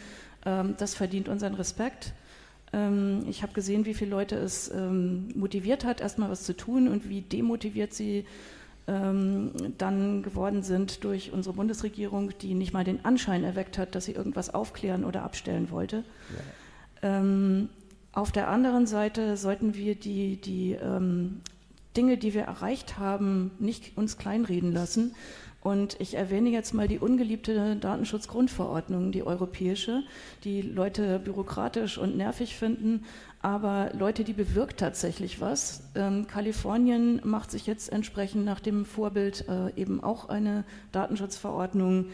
Ähm, 0.43 0.73
das 0.79 0.95
verdient 0.95 1.29
unseren 1.29 1.53
Respekt. 1.53 2.13
Ähm, 2.73 3.25
ich 3.29 3.43
habe 3.43 3.53
gesehen, 3.53 3.85
wie 3.85 3.93
viele 3.93 4.09
Leute 4.09 4.37
es 4.37 4.71
ähm, 4.71 5.29
motiviert 5.35 5.85
hat, 5.85 6.01
erstmal 6.01 6.31
was 6.31 6.41
zu 6.41 6.57
tun 6.57 6.87
und 6.87 7.09
wie 7.09 7.21
demotiviert 7.21 7.93
sie 7.93 8.17
ähm, 8.19 8.25
dann 8.87 10.23
geworden 10.23 10.63
sind 10.63 11.03
durch 11.03 11.31
unsere 11.31 11.55
Bundesregierung, 11.55 12.33
die 12.39 12.53
nicht 12.53 12.73
mal 12.73 12.83
den 12.83 13.05
Anschein 13.05 13.43
erweckt 13.43 13.77
hat, 13.77 13.95
dass 13.95 14.05
sie 14.05 14.13
irgendwas 14.13 14.53
aufklären 14.53 15.05
oder 15.05 15.23
abstellen 15.23 15.69
wollte. 15.71 16.03
Ähm, 17.01 17.69
auf 18.11 18.31
der 18.31 18.49
anderen 18.49 18.87
Seite 18.87 19.37
sollten 19.37 19.75
wir 19.75 19.95
die, 19.95 20.35
die 20.35 20.73
ähm, 20.73 21.41
Dinge, 21.95 22.17
die 22.17 22.33
wir 22.33 22.43
erreicht 22.43 22.97
haben, 22.97 23.51
nicht 23.59 23.97
uns 23.97 24.17
kleinreden 24.17 24.71
lassen. 24.71 25.15
Und 25.61 25.95
ich 25.99 26.15
erwähne 26.15 26.49
jetzt 26.49 26.73
mal 26.73 26.87
die 26.87 26.97
ungeliebte 26.97 27.75
Datenschutzgrundverordnung, 27.75 29.11
die 29.11 29.23
europäische, 29.23 30.01
die 30.43 30.61
Leute 30.61 31.19
bürokratisch 31.19 31.99
und 31.99 32.17
nervig 32.17 32.55
finden, 32.55 33.05
aber 33.43 33.91
Leute, 33.93 34.23
die 34.23 34.33
bewirkt 34.33 34.79
tatsächlich 34.79 35.41
was. 35.41 35.83
Ähm, 35.95 36.27
Kalifornien 36.27 37.21
macht 37.23 37.51
sich 37.51 37.65
jetzt 37.67 37.91
entsprechend 37.91 38.45
nach 38.45 38.59
dem 38.59 38.85
Vorbild 38.85 39.45
äh, 39.47 39.79
eben 39.79 40.03
auch 40.03 40.29
eine 40.29 40.63
Datenschutzverordnung 40.91 42.05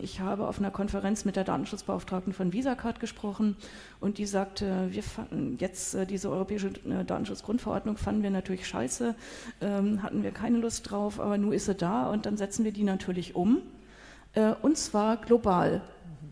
ich 0.00 0.20
habe 0.20 0.48
auf 0.48 0.58
einer 0.58 0.70
Konferenz 0.70 1.26
mit 1.26 1.36
der 1.36 1.44
Datenschutzbeauftragten 1.44 2.32
von 2.32 2.54
VisaCard 2.54 3.00
gesprochen 3.00 3.56
und 4.00 4.16
die 4.16 4.24
sagte, 4.24 4.86
wir 4.90 5.02
fanden 5.02 5.58
jetzt 5.58 5.94
äh, 5.94 6.06
diese 6.06 6.30
europäische 6.30 6.68
äh, 6.68 7.04
Datenschutzgrundverordnung 7.04 7.98
fanden 7.98 8.22
wir 8.22 8.30
natürlich 8.30 8.66
scheiße, 8.66 9.14
ähm, 9.60 10.02
hatten 10.02 10.22
wir 10.22 10.30
keine 10.30 10.56
Lust 10.56 10.90
drauf, 10.90 11.20
aber 11.20 11.36
nun 11.36 11.52
ist 11.52 11.66
sie 11.66 11.74
da 11.74 12.08
und 12.08 12.24
dann 12.24 12.38
setzen 12.38 12.64
wir 12.64 12.72
die 12.72 12.84
natürlich 12.84 13.34
um 13.34 13.58
äh, 14.32 14.54
und 14.62 14.78
zwar 14.78 15.18
global 15.18 15.82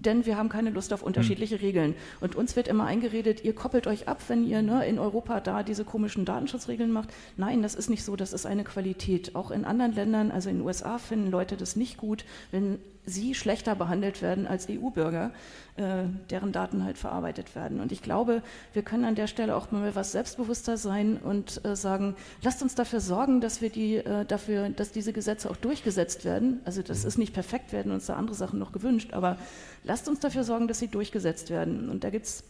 denn 0.00 0.24
wir 0.24 0.36
haben 0.36 0.48
keine 0.48 0.70
Lust 0.70 0.92
auf 0.92 1.02
unterschiedliche 1.02 1.56
hm. 1.56 1.64
Regeln. 1.64 1.94
Und 2.20 2.34
uns 2.34 2.56
wird 2.56 2.68
immer 2.68 2.86
eingeredet, 2.86 3.44
ihr 3.44 3.54
koppelt 3.54 3.86
euch 3.86 4.08
ab, 4.08 4.22
wenn 4.28 4.46
ihr 4.46 4.62
ne, 4.62 4.86
in 4.86 4.98
Europa 4.98 5.40
da 5.40 5.62
diese 5.62 5.84
komischen 5.84 6.24
Datenschutzregeln 6.24 6.90
macht. 6.90 7.10
Nein, 7.36 7.62
das 7.62 7.74
ist 7.74 7.90
nicht 7.90 8.04
so, 8.04 8.16
das 8.16 8.32
ist 8.32 8.46
eine 8.46 8.64
Qualität. 8.64 9.34
Auch 9.34 9.50
in 9.50 9.64
anderen 9.64 9.92
Ländern, 9.92 10.30
also 10.30 10.48
in 10.48 10.56
den 10.56 10.64
USA, 10.64 10.98
finden 10.98 11.30
Leute 11.30 11.56
das 11.56 11.76
nicht 11.76 11.98
gut, 11.98 12.24
wenn 12.50 12.78
sie 13.06 13.34
schlechter 13.34 13.74
behandelt 13.74 14.22
werden 14.22 14.46
als 14.46 14.68
EU-Bürger, 14.68 15.32
äh, 15.76 16.04
deren 16.30 16.52
Daten 16.52 16.84
halt 16.84 16.98
verarbeitet 16.98 17.54
werden. 17.54 17.80
Und 17.80 17.92
ich 17.92 18.02
glaube, 18.02 18.42
wir 18.72 18.82
können 18.82 19.04
an 19.04 19.14
der 19.14 19.26
Stelle 19.26 19.56
auch 19.56 19.70
mal 19.70 19.94
was 19.94 20.12
selbstbewusster 20.12 20.76
sein 20.76 21.16
und 21.16 21.64
äh, 21.64 21.76
sagen, 21.76 22.14
lasst 22.42 22.62
uns 22.62 22.74
dafür 22.74 23.00
sorgen, 23.00 23.40
dass 23.40 23.60
wir 23.60 23.70
die, 23.70 23.96
äh, 23.96 24.24
dafür, 24.24 24.68
dass 24.70 24.92
diese 24.92 25.12
Gesetze 25.12 25.50
auch 25.50 25.56
durchgesetzt 25.56 26.24
werden. 26.24 26.60
Also 26.64 26.82
das 26.82 27.04
ist 27.04 27.18
nicht 27.18 27.34
perfekt, 27.34 27.72
werden 27.72 27.92
uns 27.92 28.06
da 28.06 28.14
andere 28.14 28.36
Sachen 28.36 28.58
noch 28.58 28.72
gewünscht, 28.72 29.12
aber 29.12 29.38
lasst 29.84 30.08
uns 30.08 30.20
dafür 30.20 30.44
sorgen, 30.44 30.68
dass 30.68 30.78
sie 30.78 30.88
durchgesetzt 30.88 31.50
werden. 31.50 31.88
Und 31.88 32.04
da 32.04 32.10
gibt 32.10 32.26
es 32.26 32.44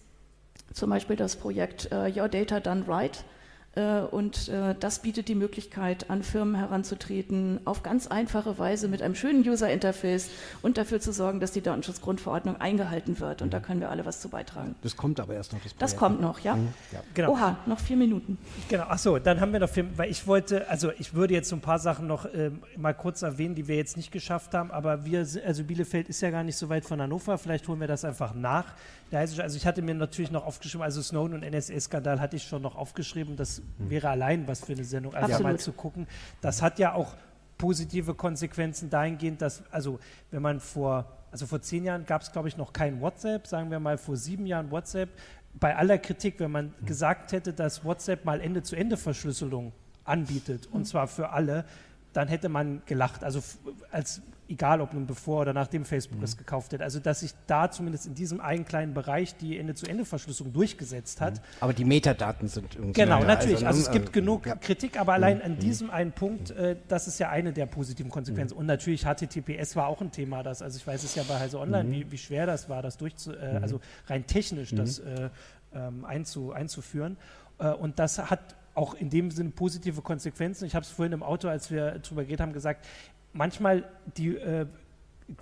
zum 0.73 0.91
Beispiel 0.91 1.17
das 1.17 1.37
Projekt 1.37 1.91
uh, 1.93 2.07
Your 2.07 2.29
Data 2.29 2.61
Done 2.61 2.87
Right 2.87 3.17
äh, 3.17 3.40
und 3.77 4.49
äh, 4.49 4.75
das 4.79 4.99
bietet 4.99 5.29
die 5.29 5.37
Möglichkeit, 5.37 6.11
an 6.11 6.25
Firmen 6.25 6.57
heranzutreten, 6.57 7.61
auf 7.65 7.85
ganz 7.85 8.09
einfache 8.09 8.59
Weise 8.59 8.89
mit 8.89 9.01
einem 9.01 9.15
schönen 9.15 9.49
User-Interface 9.49 10.29
und 10.61 10.77
dafür 10.77 11.01
zu 11.01 11.13
sorgen, 11.13 11.39
dass 11.39 11.53
die 11.53 11.61
Datenschutzgrundverordnung 11.61 12.57
eingehalten 12.61 13.21
wird. 13.21 13.43
Und 13.43 13.55
da 13.55 13.61
können 13.61 13.81
wir 13.81 13.91
alle 13.91 14.05
was 14.05 14.21
zu 14.21 14.29
beitragen. 14.29 14.75
Das 14.83 14.97
kommt 14.97 15.21
aber 15.21 15.35
erst 15.35 15.53
noch. 15.53 15.61
Das, 15.63 15.77
das 15.77 15.97
kommt 15.97 16.21
noch, 16.21 16.41
ja? 16.41 16.57
Mhm. 16.57 16.69
ja. 16.91 17.01
Genau. 17.15 17.33
Oha, 17.33 17.59
noch 17.67 17.79
vier 17.79 17.97
Minuten. 17.97 18.39
Genau, 18.69 18.85
achso, 18.85 19.21
dann 19.21 19.41
haben 19.41 19.53
wir 19.53 19.61
noch 19.61 19.71
vier, 19.71 19.87
weil 19.97 20.11
ich 20.11 20.27
wollte, 20.27 20.69
also 20.69 20.91
ich 20.99 21.15
würde 21.15 21.35
jetzt 21.35 21.49
so 21.49 21.55
ein 21.55 21.61
paar 21.61 21.79
Sachen 21.79 22.09
noch 22.09 22.25
äh, 22.25 22.51
mal 22.77 22.93
kurz 22.93 23.23
erwähnen, 23.23 23.55
die 23.55 23.69
wir 23.69 23.77
jetzt 23.77 23.97
nicht 23.97 24.11
geschafft 24.11 24.53
haben, 24.53 24.73
aber 24.73 25.05
wir, 25.05 25.21
also 25.47 25.63
Bielefeld 25.63 26.09
ist 26.09 26.21
ja 26.23 26.31
gar 26.31 26.43
nicht 26.43 26.57
so 26.57 26.69
weit 26.69 26.85
von 26.85 27.01
Hannover, 27.01 27.39
vielleicht 27.39 27.69
holen 27.69 27.79
wir 27.79 27.89
das 27.89 28.05
einfach 28.05 28.35
nach. 28.35 28.75
Also 29.13 29.57
ich 29.57 29.67
hatte 29.67 29.83
mir 29.83 29.95
natürlich 29.95 30.31
noch 30.31 30.47
aufgeschrieben, 30.47 30.85
also 30.85 31.03
Snowden 31.03 31.35
und 31.35 31.49
NSA-Skandal 31.49 32.21
hatte 32.21 32.37
ich 32.37 32.45
schon 32.45 32.63
noch 32.63 32.77
aufgeschrieben, 32.77 33.37
das 33.37 33.60
hm. 33.79 33.91
wäre 33.91 34.09
allein 34.09 34.47
was 34.49 34.65
für 34.65 34.73
eine 34.73 34.85
Sendung, 34.85 35.15
also 35.15 35.33
Absolut. 35.33 35.53
mal 35.53 35.59
zu 35.59 35.73
gucken. 35.73 36.07
Das 36.41 36.63
hat 36.63 36.79
ja 36.79 36.95
auch 36.95 37.15
positive 37.59 38.15
Konsequenzen 38.15 38.89
dahingehend, 38.91 39.43
dass, 39.43 39.63
also 39.71 39.99
wenn 40.31 40.43
man 40.43 40.61
vor, 40.61 41.13
also 41.31 41.47
vor 41.47 41.61
zehn 41.61 41.85
Jahren 41.85 42.07
gab 42.07 42.23
es 42.23 42.33
glaube 42.33 42.49
ich 42.49 42.57
noch 42.57 42.73
kein 42.73 43.01
WhatsApp, 43.01 43.47
sagen 43.47 43.71
wir 43.71 43.79
mal 43.81 43.99
vor 43.99 44.17
sieben 44.17 44.47
Jahren 44.47 44.71
WhatsApp, 44.71 45.11
bei 45.55 45.77
aller 45.77 45.99
Kritik, 45.99 46.39
wenn 46.39 46.51
man 46.51 46.75
mhm. 46.81 46.87
gesagt 46.87 47.33
hätte, 47.33 47.53
dass 47.53 47.85
WhatsApp 47.85 48.25
mal 48.25 48.41
Ende-zu-Ende-Verschlüsselung 48.41 49.73
anbietet, 50.05 50.69
mhm. 50.69 50.77
und 50.77 50.81
hm. 50.81 50.87
zwar 50.87 51.07
für 51.07 51.31
alle, 51.31 51.65
dann 52.13 52.29
hätte 52.29 52.49
man 52.49 52.83
gelacht. 52.87 53.25
Also 53.25 53.43
als 53.91 54.23
egal 54.51 54.81
ob 54.81 54.93
nun 54.93 55.07
bevor 55.07 55.43
oder 55.43 55.53
nachdem 55.53 55.85
Facebook 55.85 56.19
mhm. 56.19 56.25
es 56.25 56.37
gekauft 56.37 56.73
hat. 56.73 56.83
Also 56.83 56.99
dass 56.99 57.21
sich 57.21 57.33
da 57.47 57.71
zumindest 57.71 58.07
in 58.07 58.15
diesem 58.15 58.41
einen 58.41 58.65
kleinen 58.65 58.95
Bereich 58.95 59.37
die 59.37 59.57
Ende-zu-Ende-Verschlüsselung 59.59 60.53
durchgesetzt 60.53 61.21
hat. 61.21 61.35
Mhm. 61.35 61.41
Aber 61.61 61.73
die 61.73 61.85
Metadaten 61.85 62.49
sind 62.49 62.75
irgendwie. 62.75 63.01
Genau, 63.01 63.23
natürlich. 63.23 63.67
Also, 63.67 63.67
also 63.67 63.81
es 63.83 63.91
gibt 63.93 64.09
äh, 64.09 64.13
genug 64.13 64.47
ja. 64.47 64.57
Kritik, 64.57 64.99
aber 64.99 65.13
allein 65.15 65.39
mhm. 65.39 65.45
an 65.45 65.59
diesem 65.59 65.87
mhm. 65.87 65.93
einen 65.93 66.13
Punkt, 66.13 66.51
äh, 66.51 66.77
das 66.89 67.07
ist 67.07 67.21
ja 67.21 67.31
eine 67.31 67.53
der 67.53 67.67
positiven 67.67 68.11
Konsequenzen. 68.11 68.55
Mhm. 68.55 68.61
Und 68.61 68.67
natürlich 68.67 69.05
HTTPS 69.05 69.77
war 69.77 69.87
auch 69.87 70.01
ein 70.01 70.11
Thema, 70.11 70.43
das, 70.43 70.63
also 70.63 70.77
ich 70.77 70.87
weiß 70.87 71.05
es 71.05 71.15
ja 71.15 71.23
bei 71.23 71.39
Heise 71.39 71.61
Online, 71.61 71.85
mhm. 71.85 71.93
wie, 71.93 72.13
wie, 72.13 72.19
schwer 72.19 72.47
das 72.47 72.69
war, 72.69 72.83
das 72.83 72.97
durchzu, 72.97 73.33
äh, 73.33 73.61
also 73.63 73.81
rein 74.09 74.27
technisch 74.27 74.75
das 74.75 74.99
äh, 74.99 75.31
ähm, 75.73 76.05
einzu, 76.05 76.53
einzuführen. 76.53 77.17
Äh, 77.59 77.69
und 77.69 77.99
das 77.99 78.19
hat 78.19 78.57
auch 78.81 78.95
in 78.95 79.11
dem 79.11 79.31
Sinne 79.31 79.51
positive 79.51 80.01
Konsequenzen. 80.01 80.65
Ich 80.65 80.75
habe 80.75 80.85
es 80.85 80.91
vorhin 80.91 81.13
im 81.13 81.23
Auto, 81.23 81.49
als 81.49 81.71
wir 81.71 81.99
darüber 81.99 82.23
geredet 82.23 82.41
haben, 82.41 82.53
gesagt, 82.53 82.87
manchmal 83.33 83.85
die 84.17 84.37
äh, 84.37 84.67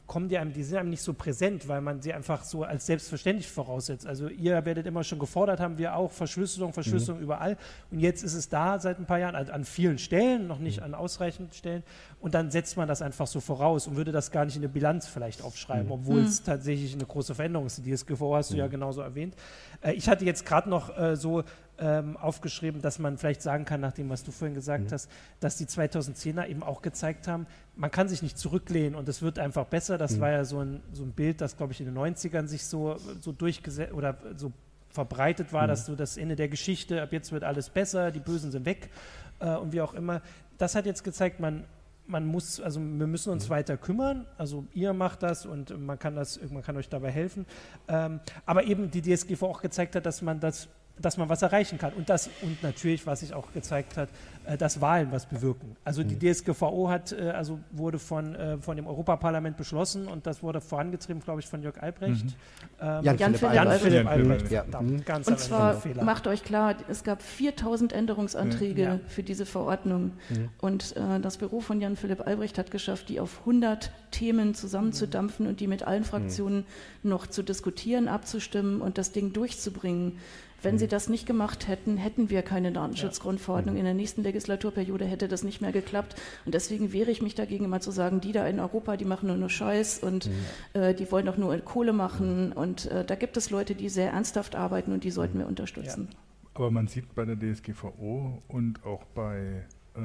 kommen 0.07 0.29
die 0.29 0.39
einem, 0.39 0.53
die 0.53 0.63
sind 0.63 0.79
einem 0.79 0.91
nicht 0.91 1.03
so 1.03 1.15
präsent, 1.15 1.69
weil 1.69 1.81
man 1.81 2.03
sie 2.03 2.13
einfach 2.13 2.45
so 2.45 2.65
als 2.65 2.87
selbstverständlich 2.87 3.49
voraussetzt. 3.49 4.07
Also 4.07 4.29
ihr 4.29 4.65
werdet 4.65 4.87
immer 4.87 5.05
schon 5.05 5.19
gefordert, 5.19 5.61
haben 5.61 5.79
wir 5.79 5.97
auch 5.97 6.11
Verschlüsselung, 6.11 6.73
Verschlüsselung 6.73 7.19
mhm. 7.19 7.25
überall. 7.25 7.57
Und 7.91 8.01
jetzt 8.01 8.23
ist 8.23 8.35
es 8.35 8.49
da 8.49 8.79
seit 8.79 8.99
ein 8.99 9.07
paar 9.07 9.19
Jahren, 9.19 9.35
also 9.35 9.53
an 9.53 9.65
vielen 9.65 9.99
Stellen, 9.99 10.47
noch 10.47 10.59
nicht 10.59 10.79
mhm. 10.79 10.87
an 10.87 10.95
ausreichend 10.95 11.55
Stellen. 11.55 11.83
Und 12.21 12.35
dann 12.35 12.51
setzt 12.51 12.77
man 12.77 12.89
das 12.89 13.03
einfach 13.03 13.27
so 13.27 13.41
voraus 13.41 13.87
und 13.87 13.97
würde 13.97 14.13
das 14.13 14.31
gar 14.31 14.45
nicht 14.45 14.57
in 14.57 14.63
eine 14.63 14.69
Bilanz 14.69 15.07
vielleicht 15.07 15.43
aufschreiben, 15.43 15.87
mhm. 15.87 15.93
obwohl 15.93 16.21
es 16.21 16.41
mhm. 16.41 16.47
tatsächlich 16.47 16.93
eine 16.95 17.07
große 17.07 17.35
Veränderung 17.35 17.67
ist. 17.67 17.85
Die 17.85 17.95
DSGVO 17.95 18.37
hast 18.37 18.53
du 18.53 18.57
ja 18.57 18.67
mhm. 18.67 18.73
genauso 18.73 19.01
erwähnt. 19.01 19.35
Äh, 19.81 19.93
ich 19.93 20.09
hatte 20.09 20.25
jetzt 20.25 20.45
gerade 20.45 20.69
noch 20.69 20.97
äh, 20.97 21.17
so 21.17 21.45
ähm, 21.79 22.17
aufgeschrieben, 22.17 22.83
dass 22.83 22.99
man 22.99 23.19
vielleicht 23.19 23.43
sagen 23.43 23.65
kann, 23.65 23.81
nach 23.81 23.93
dem, 23.93 24.11
was 24.11 24.25
du 24.25 24.33
vorhin 24.33 24.55
gesagt 24.55 24.85
mhm. 24.85 24.93
hast, 24.93 25.11
dass 25.41 25.57
die 25.57 25.67
2010er 25.67 26.47
eben 26.49 26.63
auch 26.63 26.83
gezeigt 26.83 27.29
haben, 27.29 27.47
man 27.77 27.91
kann 27.91 28.09
sich 28.09 28.23
nicht 28.23 28.39
zurücklehnen 28.39 28.95
und 28.95 29.09
es 29.09 29.23
wird 29.23 29.39
einfach 29.39 29.67
besser. 29.67 29.99
Das 29.99 30.17
mhm. 30.17 30.21
war 30.21 30.31
ja 30.31 30.45
so 30.45 30.61
ein, 30.61 30.81
so 30.93 31.05
ein 31.05 31.13
Bild, 31.13 31.41
das, 31.41 31.57
glaube 31.57 31.73
ich, 31.73 31.81
in 31.81 31.87
den 31.87 31.97
90ern 31.97 32.47
sich 32.47 32.65
so, 32.65 32.97
so 33.21 33.33
durchgesetzt 33.33 33.93
oder 33.93 34.17
so 34.37 34.53
verbreitet 34.91 35.53
war, 35.53 35.65
mhm. 35.65 35.69
dass 35.69 35.87
so 35.87 35.95
das 35.95 36.17
Ende 36.17 36.35
der 36.35 36.49
Geschichte, 36.49 37.03
ab 37.03 37.13
jetzt 37.13 37.31
wird 37.31 37.45
alles 37.45 37.71
besser, 37.71 38.11
die 38.11 38.21
Bösen 38.21 38.51
sind 38.51 38.65
weg 38.65 38.91
äh, 39.39 39.55
und 39.55 39.73
wie 39.73 39.81
auch 39.81 39.95
immer. 39.95 40.23
Das 40.57 40.75
hat 40.75 40.87
jetzt 40.87 41.05
gezeigt, 41.05 41.39
man, 41.39 41.65
man 42.07 42.27
muss, 42.27 42.61
also 42.61 42.81
wir 42.81 43.07
müssen 43.07 43.31
uns 43.31 43.47
mhm. 43.47 43.51
weiter 43.51 43.77
kümmern. 43.77 44.27
Also 44.37 44.67
ihr 44.75 44.93
macht 44.93 45.23
das 45.23 45.47
und 45.47 45.79
man 45.79 45.99
kann 45.99 46.17
das, 46.17 46.41
man 46.51 46.63
kann 46.63 46.77
euch 46.77 46.89
dabei 46.89 47.13
helfen. 47.13 47.47
Ähm, 47.87 48.21
aber 48.47 48.65
eben 48.65 48.91
die 48.91 49.03
DSGV 49.03 49.43
auch 49.45 49.63
gezeigt 49.63 49.95
hat, 49.95 50.07
dass 50.07 50.23
man 50.23 50.41
das 50.41 50.69
dass 51.01 51.17
man 51.17 51.29
was 51.29 51.43
erreichen 51.43 51.79
kann. 51.79 51.93
Und 51.93 52.09
das, 52.09 52.31
und 52.43 52.63
natürlich, 52.63 53.07
was 53.07 53.21
sich 53.21 53.35
auch 53.35 53.53
gezeigt 53.53 53.97
hat, 53.97 54.09
äh, 54.49 54.57
dass 54.57 54.81
Wahlen 54.81 55.13
was 55.13 55.27
bewirken. 55.27 55.77
Also 55.85 56.03
die 56.03 56.15
mhm. 56.15 56.33
DSGVO 56.33 56.89
hat, 56.89 57.13
äh, 57.13 57.31
also 57.31 57.59
wurde 57.71 57.99
von, 57.99 58.35
äh, 58.35 58.59
von 58.59 58.77
dem 58.77 58.87
Europaparlament 58.87 59.57
beschlossen 59.57 60.09
und 60.09 60.27
das 60.27 60.43
wurde 60.43 60.61
vorangetrieben, 60.61 61.23
glaube 61.23 61.41
ich, 61.41 61.47
von 61.47 61.63
Jörg 61.63 61.83
Albrecht. 61.83 62.25
Mhm. 62.25 62.33
Ähm, 62.81 63.05
Jan, 63.05 63.19
Jan, 63.19 63.35
Philipp, 63.35 63.55
Jan 63.55 63.73
Philipp 63.73 64.07
Albrecht. 64.07 64.51
Ja. 64.51 64.65
Mhm. 64.81 65.05
Ganz 65.05 65.29
und 65.29 65.39
zwar 65.39 65.83
macht 66.03 66.27
euch 66.27 66.43
klar, 66.45 66.77
es 66.89 67.05
gab 67.05 67.23
4000 67.23 67.93
Änderungsanträge 67.93 68.83
ja. 68.83 69.01
für 69.07 69.23
diese 69.23 69.47
Verordnung 69.47 70.13
mhm. 70.31 70.49
und 70.61 70.97
äh, 70.97 71.21
das 71.21 71.37
Büro 71.37 71.61
von 71.61 71.81
Jan 71.81 71.97
Philipp 71.97 72.27
Albrecht 72.27 72.59
hat 72.59 72.71
geschafft, 72.71 73.09
die 73.09 73.21
auf 73.21 73.41
100 73.41 73.93
Themen 74.11 74.55
zusammenzudampfen 74.55 75.47
und 75.47 75.61
die 75.61 75.67
mit 75.67 75.83
allen 75.83 76.05
Fraktionen 76.05 76.65
noch 77.03 77.27
zu 77.27 77.43
diskutieren, 77.43 78.09
abzustimmen 78.09 78.81
und 78.81 78.99
das 78.99 79.13
Ding 79.13 79.33
durchzubringen. 79.33 80.19
Wenn 80.63 80.75
mhm. 80.75 80.79
sie 80.79 80.89
das 80.89 81.09
nicht 81.09 81.27
gemacht 81.27 81.69
hätten, 81.69 81.97
hätten 81.97 82.31
wir 82.31 82.43
keine 82.43 82.73
Datenschutzgrundverordnung. 82.73 83.77
Ja. 83.77 83.81
In 83.81 83.85
der 83.85 83.95
nächsten 83.95 84.23
Legislaturperiode 84.23 85.05
hätte 85.05 85.29
das 85.29 85.45
nicht 85.45 85.61
mehr 85.61 85.73
geklappt. 85.73 86.17
Und 86.45 86.55
deswegen 86.55 86.93
wehre 86.93 87.11
ich 87.11 87.23
mich 87.23 87.35
dagegen, 87.35 87.65
immer 87.65 87.81
zu 87.81 87.91
sagen, 87.91 88.21
die 88.21 88.33
da 88.33 88.47
in 88.47 88.59
Europa, 88.61 88.97
die 88.97 89.05
machen 89.05 89.29
nur 89.29 89.37
nur 89.37 89.51
Scheiß 89.51 90.01
und 90.01 90.27
mhm. 90.27 90.81
äh, 90.81 90.95
die 90.95 91.11
wollen 91.13 91.27
doch 91.27 91.37
nur 91.37 91.57
Kohle 91.59 91.93
machen. 91.93 92.53
Und 92.53 92.87
äh, 92.87 93.05
da 93.05 93.15
gibt 93.15 93.37
es 93.37 93.51
Leute, 93.51 93.75
die 93.75 93.89
sehr 93.89 94.13
ernsthaft 94.13 94.57
arbeiten 94.57 94.93
und 94.93 95.05
die 95.05 95.11
sollten 95.11 95.39
wir 95.39 95.47
unterstützen. 95.47 96.09
Ja. 96.11 96.19
Aber 96.55 96.71
man 96.71 96.89
sieht 96.89 97.15
bei 97.15 97.25
der 97.25 97.37
DSGVO 97.37 98.43
und 98.49 98.85
auch 98.85 99.05
bei 99.15 99.65
äh, 99.95 100.01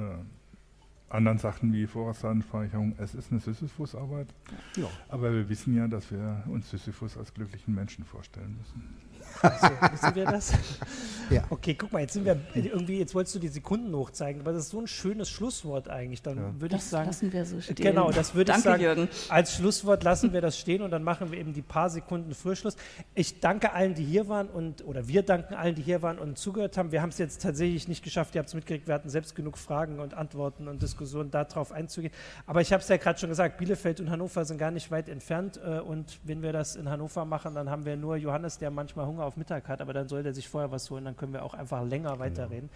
anderen 1.10 1.38
Sachen 1.38 1.74
wie 1.74 1.86
Vorratsdatenspeicherung, 1.88 2.96
es 2.98 3.16
ist 3.16 3.32
eine 3.32 3.40
Sisyphus-Arbeit. 3.40 4.28
Ja. 4.76 4.88
Aber 5.10 5.32
wir 5.32 5.48
wissen 5.50 5.76
ja, 5.76 5.88
dass 5.88 6.12
wir 6.12 6.44
uns 6.48 6.70
Sisyphus 6.70 7.18
als 7.18 7.34
glücklichen 7.34 7.74
Menschen 7.74 8.04
vorstellen 8.04 8.58
müssen. 8.58 8.96
Also, 9.42 9.68
wissen 9.92 10.16
wir 10.16 10.26
das? 10.26 10.54
ja. 11.30 11.44
Okay, 11.50 11.76
guck 11.76 11.92
mal, 11.92 12.00
jetzt 12.00 12.14
sind 12.14 12.26
wir 12.26 12.40
irgendwie, 12.54 13.00
jetzt 13.00 13.14
wolltest 13.14 13.36
du 13.36 13.40
die 13.40 13.48
Sekunden 13.48 13.94
hochzeigen, 13.96 14.42
aber 14.42 14.54
das 14.54 14.64
ist 14.64 14.70
so 14.70 14.80
ein 14.80 14.88
schönes 14.88 15.30
Schlusswort 15.30 15.90
eigentlich. 15.90 16.22
Dann 16.22 16.38
ja. 16.38 16.62
würde 16.62 16.76
ich 16.76 16.84
sagen. 16.84 17.08
lassen 17.08 17.34
wir 17.34 17.46
so 17.46 17.60
stehen. 17.60 17.76
Genau, 17.76 18.12
das 18.12 18.36
würde 18.36 18.54
ich 18.54 18.58
sagen. 18.60 18.82
Jürgen. 18.82 19.10
Als 19.30 19.56
Schlusswort 19.56 20.04
lassen 20.04 20.34
wir 20.34 20.42
das 20.42 20.58
stehen 20.58 20.82
und 20.82 20.92
dann 20.92 21.04
machen 21.04 21.32
wir 21.32 21.40
eben 21.40 21.54
die 21.54 21.62
paar 21.62 21.90
Sekunden 21.90 22.34
Frühschluss. 22.34 22.76
Ich 23.16 23.40
danke 23.40 23.74
allen, 23.74 23.94
die 23.96 24.04
hier 24.04 24.28
waren 24.28 24.48
und 24.48 24.86
oder 24.86 25.08
wir 25.08 25.24
danken 25.24 25.54
allen, 25.56 25.76
die 25.76 25.82
hier 25.82 26.02
waren 26.02 26.20
und 26.20 26.38
zugehört 26.38 26.78
haben. 26.78 26.92
Wir 26.92 27.02
haben 27.02 27.10
es 27.10 27.18
jetzt 27.18 27.42
tatsächlich 27.42 27.88
nicht 27.88 28.04
geschafft, 28.04 28.36
ihr 28.36 28.40
habt 28.40 28.50
es 28.50 28.56
mitgekriegt, 28.56 28.88
wir 28.88 28.96
hatten 28.96 29.10
selbst 29.10 29.36
genug 29.36 29.58
Fragen 29.58 30.00
und 30.00 30.14
Antworten 30.14 30.68
und 30.68 30.82
Diskussionen 30.82 31.32
darauf 31.32 31.72
einzugehen. 31.72 32.14
Aber 32.46 32.62
ich 32.62 32.72
habe 32.72 32.82
es 32.82 32.90
ja 32.90 32.98
gerade 32.98 33.20
schon 33.20 33.30
gesagt, 33.30 33.58
Bielefeld 33.58 34.00
und 34.00 34.10
Hannover 34.10 34.46
sind 34.46 34.58
gar 34.58 34.72
nicht 34.72 34.92
weit 34.92 35.10
entfernt 35.10 35.60
äh, 35.64 35.80
und 35.80 36.20
wenn 36.24 36.42
wir 36.42 36.54
das 36.54 36.76
in 36.76 36.90
Hannover 36.90 37.26
machen, 37.26 37.56
dann 37.56 37.70
haben 37.70 37.86
wir 37.86 37.96
nur 37.98 38.16
Johannes, 38.16 38.58
der 38.58 38.72
manchmal 38.72 39.06
Hunger 39.14 39.26
auf 39.26 39.38
Mittag 39.38 39.68
hat, 39.68 39.82
aber 39.82 39.94
dann 39.94 40.08
soll 40.08 40.26
er 40.26 40.34
sich 40.34 40.50
vorher 40.50 40.72
was 40.72 40.90
holen, 40.90 41.06
dann 41.06 41.16
können 41.16 41.34
wir 41.34 41.44
auch 41.44 41.54
einfach 41.54 41.84
länger 41.86 42.20
weiterreden. 42.20 42.70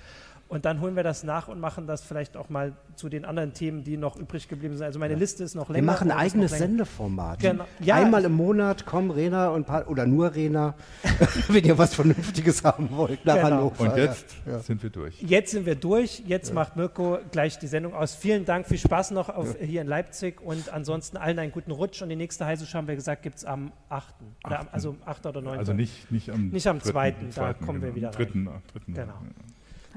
Und 0.49 0.63
dann 0.63 0.79
holen 0.79 0.95
wir 0.95 1.03
das 1.03 1.23
nach 1.23 1.49
und 1.49 1.59
machen 1.59 1.87
das 1.87 2.03
vielleicht 2.03 2.37
auch 2.37 2.49
mal 2.49 2.73
zu 2.95 3.09
den 3.09 3.25
anderen 3.25 3.53
Themen, 3.53 3.83
die 3.83 3.97
noch 3.97 4.15
übrig 4.15 4.47
geblieben 4.47 4.77
sind. 4.77 4.85
Also 4.85 4.97
meine 4.97 5.13
ja. 5.13 5.19
Liste 5.19 5.43
ist 5.43 5.55
noch 5.55 5.69
länger. 5.69 5.85
Wir 5.85 5.91
machen 5.91 6.11
ein 6.11 6.17
eigenes 6.17 6.51
Sendeformat. 6.51 7.39
Genau. 7.39 7.65
Ja, 7.81 7.95
Einmal 7.95 8.23
im 8.23 8.31
Monat 8.31 8.85
kommen 8.85 9.11
Rena 9.11 9.49
und 9.49 9.67
paar, 9.67 9.89
oder 9.89 10.05
nur 10.05 10.33
Rena, 10.33 10.75
wenn 11.49 11.65
ihr 11.65 11.77
was 11.77 11.93
Vernünftiges 11.95 12.63
haben 12.63 12.89
wollt, 12.91 13.25
nach 13.25 13.35
genau. 13.35 13.47
Hannover. 13.47 13.91
Und 13.91 13.97
jetzt 13.97 14.37
ja. 14.45 14.59
sind 14.59 14.81
wir 14.83 14.89
durch. 14.89 15.21
Jetzt 15.21 15.51
sind 15.51 15.65
wir 15.65 15.75
durch. 15.75 16.23
Jetzt 16.25 16.53
macht 16.53 16.77
Mirko 16.77 17.19
gleich 17.31 17.59
die 17.59 17.67
Sendung 17.67 17.93
aus. 17.93 18.15
Vielen 18.15 18.45
Dank, 18.45 18.67
viel 18.67 18.77
Spaß 18.77 19.11
noch 19.11 19.29
auf, 19.29 19.57
hier 19.59 19.81
in 19.81 19.87
Leipzig 19.87 20.41
und 20.41 20.71
ansonsten 20.71 21.17
allen 21.17 21.39
einen 21.39 21.51
guten 21.51 21.71
Rutsch. 21.71 22.01
Und 22.01 22.09
die 22.09 22.15
nächste 22.15 22.45
Heise 22.45 22.65
haben 22.73 22.87
wir 22.87 22.95
gesagt, 22.95 23.21
gibt 23.21 23.37
es 23.37 23.45
am 23.45 23.73
8. 23.89 24.15
Oder, 24.45 24.67
also 24.71 24.95
8. 25.05 25.25
oder 25.25 25.41
9. 25.41 25.59
Also 25.59 25.73
nicht, 25.73 26.09
nicht 26.09 26.29
am 26.29 26.49
Nicht 26.49 26.67
am 26.67 26.79
2. 26.79 27.15
Da 27.35 27.53
kommen 27.53 27.81
wir 27.81 27.93
wieder 27.93 28.09
rein. 28.17 28.49
3. 28.85 28.93
Genau. 28.93 29.13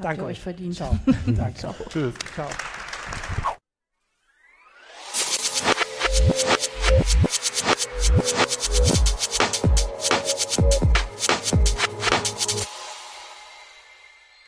Danke 0.02 0.24
euch 0.24 0.40
verdient. 0.40 0.74
Ciao. 0.74 0.98
Danke. 1.26 1.54
Ciao. 1.54 1.74
Tschüss. 1.88 2.14
Ciao. 2.34 2.48